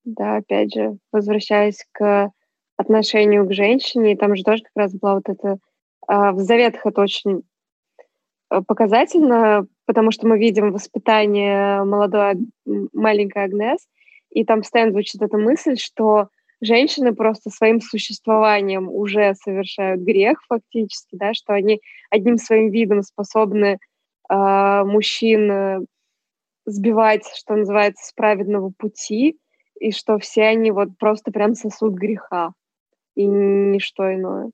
да, 0.04 0.36
опять 0.36 0.72
же, 0.72 0.96
возвращаясь 1.12 1.84
к 1.92 2.32
отношению 2.78 3.46
к 3.46 3.52
женщине, 3.52 4.16
там 4.16 4.34
же 4.34 4.42
тоже 4.42 4.62
как 4.62 4.72
раз 4.74 4.94
была 4.94 5.16
вот 5.16 5.28
эта... 5.28 5.58
Э, 6.08 6.30
в 6.32 6.38
заветах 6.38 6.86
это 6.86 7.02
очень 7.02 7.42
показательно, 8.66 9.66
потому 9.86 10.10
что 10.10 10.26
мы 10.26 10.38
видим 10.38 10.72
воспитание 10.72 11.84
молодой 11.84 12.34
маленькой 12.92 13.44
Агнес, 13.44 13.78
и 14.30 14.44
там 14.44 14.60
постоянно 14.60 14.92
звучит 14.92 15.22
эта 15.22 15.38
мысль, 15.38 15.76
что 15.76 16.28
женщины 16.60 17.14
просто 17.14 17.50
своим 17.50 17.80
существованием 17.80 18.88
уже 18.88 19.34
совершают 19.34 20.02
грех 20.02 20.42
фактически, 20.48 21.16
да, 21.16 21.32
что 21.34 21.54
они 21.54 21.80
одним 22.10 22.36
своим 22.36 22.70
видом 22.70 23.02
способны 23.02 23.78
э, 24.28 24.84
мужчин 24.84 25.50
э, 25.50 25.80
сбивать, 26.66 27.26
что 27.34 27.56
называется, 27.56 28.04
с 28.06 28.12
праведного 28.12 28.72
пути, 28.76 29.38
и 29.80 29.92
что 29.92 30.18
все 30.18 30.44
они 30.44 30.70
вот 30.70 30.90
просто 30.98 31.32
прям 31.32 31.54
сосуд 31.54 31.94
греха 31.94 32.52
и 33.14 33.24
ничто 33.24 34.14
иное. 34.14 34.50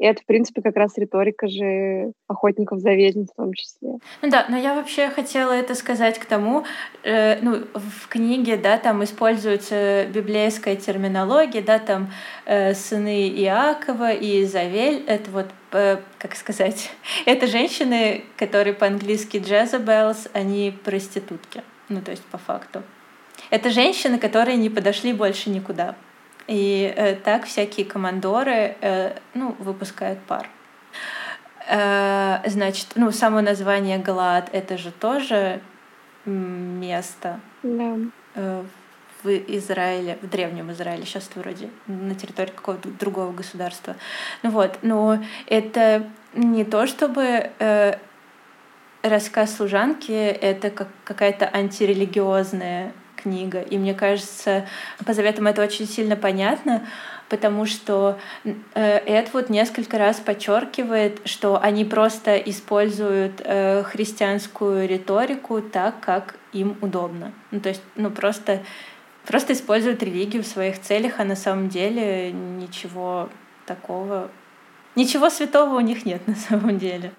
И 0.00 0.04
это, 0.06 0.22
в 0.22 0.24
принципе, 0.24 0.62
как 0.62 0.76
раз 0.76 0.96
риторика 0.96 1.46
же 1.46 2.12
охотников 2.26 2.80
за 2.80 2.94
ведьм 2.94 3.24
в 3.24 3.36
том 3.36 3.52
числе. 3.52 3.98
Ну 4.22 4.30
да, 4.30 4.46
но 4.48 4.56
я 4.56 4.74
вообще 4.74 5.10
хотела 5.10 5.52
это 5.52 5.74
сказать 5.74 6.18
к 6.18 6.24
тому, 6.24 6.64
э, 7.04 7.38
ну, 7.42 7.66
в 7.74 8.08
книге, 8.08 8.56
да, 8.56 8.78
там 8.78 9.04
используется 9.04 10.06
библейская 10.06 10.76
терминология, 10.76 11.60
да, 11.60 11.78
там 11.78 12.10
э, 12.46 12.72
сыны 12.72 13.28
Иакова 13.28 14.10
и 14.12 14.42
Изавель, 14.44 15.04
это 15.06 15.30
вот, 15.30 15.48
э, 15.72 15.98
как 16.18 16.34
сказать, 16.34 16.90
это 17.26 17.46
женщины, 17.46 18.24
которые 18.38 18.72
по-английски 18.72 19.36
Jezebels, 19.36 20.30
они 20.32 20.72
проститутки, 20.82 21.62
ну, 21.90 22.00
то 22.00 22.10
есть 22.10 22.24
по 22.24 22.38
факту. 22.38 22.82
Это 23.50 23.68
женщины, 23.68 24.18
которые 24.18 24.56
не 24.56 24.70
подошли 24.70 25.12
больше 25.12 25.50
никуда. 25.50 25.94
И 26.50 26.92
э, 26.96 27.14
так 27.14 27.44
всякие 27.44 27.86
командоры 27.86 28.76
э, 28.80 29.16
ну, 29.34 29.54
выпускают 29.60 30.18
пар. 30.18 30.48
Э, 31.68 32.38
значит, 32.44 32.88
ну, 32.96 33.12
само 33.12 33.40
название 33.40 33.98
Галаад— 33.98 34.48
это 34.52 34.76
же 34.76 34.90
тоже 34.90 35.60
место 36.24 37.38
да. 37.62 37.96
э, 38.34 38.64
в 39.22 39.28
Израиле, 39.28 40.18
в 40.22 40.28
древнем 40.28 40.72
Израиле, 40.72 41.04
сейчас 41.04 41.30
вроде 41.36 41.70
на 41.86 42.16
территории 42.16 42.50
какого-то 42.50 42.88
другого 42.88 43.30
государства. 43.30 43.94
Ну 44.42 44.50
вот, 44.50 44.78
но 44.82 45.22
это 45.46 46.04
не 46.34 46.64
то, 46.64 46.88
чтобы 46.88 47.52
э, 47.60 47.94
рассказ 49.02 49.54
служанки— 49.54 50.10
это 50.12 50.70
как 50.70 50.88
какая-то 51.04 51.48
антирелигиозная 51.52 52.92
книга. 53.22 53.60
И 53.60 53.78
мне 53.78 53.94
кажется, 53.94 54.66
по 55.04 55.12
заветам 55.12 55.46
это 55.46 55.62
очень 55.62 55.86
сильно 55.86 56.16
понятно, 56.16 56.86
потому 57.28 57.64
что 57.64 58.18
э, 58.44 58.52
Эдвуд 58.74 59.48
несколько 59.48 59.98
раз 59.98 60.16
подчеркивает, 60.16 61.20
что 61.24 61.60
они 61.60 61.84
просто 61.84 62.36
используют 62.36 63.40
э, 63.44 63.84
христианскую 63.84 64.88
риторику 64.88 65.62
так, 65.62 66.00
как 66.00 66.36
им 66.52 66.76
удобно. 66.80 67.32
Ну, 67.50 67.60
то 67.60 67.68
есть, 67.68 67.82
ну, 67.94 68.10
просто, 68.10 68.62
просто 69.26 69.52
используют 69.52 70.02
религию 70.02 70.42
в 70.42 70.46
своих 70.46 70.80
целях, 70.80 71.14
а 71.18 71.24
на 71.24 71.36
самом 71.36 71.68
деле 71.68 72.32
ничего 72.32 73.28
такого, 73.64 74.30
ничего 74.96 75.30
святого 75.30 75.76
у 75.76 75.80
них 75.80 76.04
нет 76.04 76.26
на 76.26 76.34
самом 76.34 76.78
деле. 76.78 77.12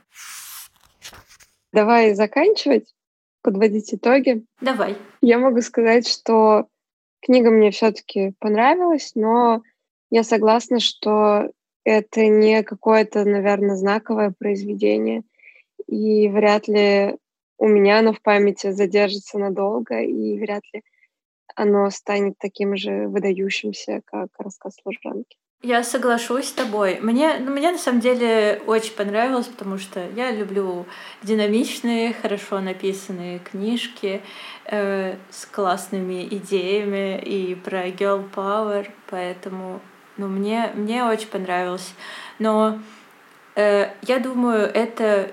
Давай 1.71 2.13
заканчивать 2.15 2.93
подводить 3.41 3.93
итоги. 3.93 4.43
Давай. 4.61 4.95
Я 5.21 5.39
могу 5.39 5.61
сказать, 5.61 6.07
что 6.07 6.67
книга 7.21 7.51
мне 7.51 7.71
все-таки 7.71 8.33
понравилась, 8.39 9.11
но 9.15 9.61
я 10.09 10.23
согласна, 10.23 10.79
что 10.79 11.51
это 11.83 12.27
не 12.27 12.63
какое-то, 12.63 13.25
наверное, 13.25 13.75
знаковое 13.75 14.33
произведение, 14.37 15.23
и 15.87 16.29
вряд 16.29 16.67
ли 16.67 17.17
у 17.57 17.67
меня 17.67 17.99
оно 17.99 18.13
в 18.13 18.21
памяти 18.21 18.71
задержится 18.71 19.37
надолго, 19.37 19.99
и 20.01 20.39
вряд 20.39 20.63
ли 20.73 20.83
оно 21.55 21.89
станет 21.89 22.35
таким 22.39 22.75
же 22.75 23.07
выдающимся, 23.07 24.01
как 24.05 24.29
рассказ 24.37 24.77
служанки. 24.81 25.37
Я 25.63 25.83
соглашусь 25.83 26.47
с 26.47 26.53
тобой. 26.53 26.99
Мне, 27.01 27.37
ну, 27.39 27.51
мне 27.51 27.71
на 27.71 27.77
самом 27.77 27.99
деле 27.99 28.63
очень 28.65 28.95
понравилось, 28.95 29.45
потому 29.45 29.77
что 29.77 30.03
я 30.15 30.31
люблю 30.31 30.87
динамичные, 31.21 32.13
хорошо 32.13 32.61
написанные 32.61 33.37
книжки 33.37 34.23
э, 34.65 35.17
с 35.29 35.45
классными 35.45 36.25
идеями 36.25 37.19
и 37.19 37.53
про 37.53 37.89
girl 37.89 38.27
power, 38.35 38.89
поэтому 39.07 39.81
ну, 40.17 40.27
мне, 40.27 40.71
мне 40.73 41.05
очень 41.05 41.29
понравилось. 41.29 41.93
Но 42.39 42.79
э, 43.55 43.91
я 44.01 44.17
думаю, 44.17 44.63
это, 44.63 45.31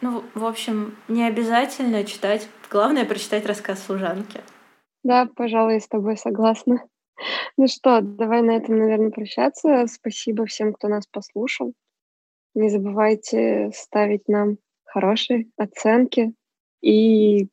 ну, 0.00 0.24
в 0.32 0.46
общем, 0.46 0.96
не 1.06 1.26
обязательно 1.26 2.04
читать. 2.04 2.48
Главное 2.70 3.04
прочитать 3.04 3.44
рассказ 3.44 3.84
служанки. 3.84 4.40
Да, 5.04 5.28
пожалуй, 5.36 5.82
с 5.82 5.86
тобой 5.86 6.16
согласна. 6.16 6.82
Ну 7.56 7.66
что, 7.68 8.00
давай 8.00 8.42
на 8.42 8.52
этом, 8.52 8.78
наверное, 8.78 9.10
прощаться. 9.10 9.86
Спасибо 9.86 10.46
всем, 10.46 10.72
кто 10.72 10.88
нас 10.88 11.06
послушал. 11.06 11.72
Не 12.54 12.68
забывайте 12.68 13.70
ставить 13.74 14.28
нам 14.28 14.58
хорошие 14.84 15.46
оценки 15.56 16.32
и 16.80 17.48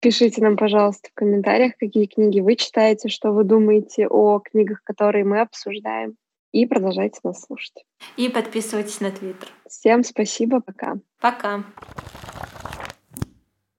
пишите 0.00 0.42
нам, 0.42 0.56
пожалуйста, 0.56 1.08
в 1.10 1.14
комментариях, 1.14 1.74
какие 1.78 2.06
книги 2.06 2.40
вы 2.40 2.56
читаете, 2.56 3.08
что 3.08 3.32
вы 3.32 3.44
думаете 3.44 4.08
о 4.08 4.40
книгах, 4.40 4.82
которые 4.82 5.24
мы 5.24 5.40
обсуждаем. 5.40 6.16
И 6.52 6.66
продолжайте 6.66 7.20
нас 7.22 7.42
слушать. 7.42 7.84
И 8.16 8.28
подписывайтесь 8.28 9.00
на 9.00 9.12
Твиттер. 9.12 9.48
Всем 9.68 10.02
спасибо, 10.02 10.60
пока. 10.60 10.96
Пока. 11.20 11.64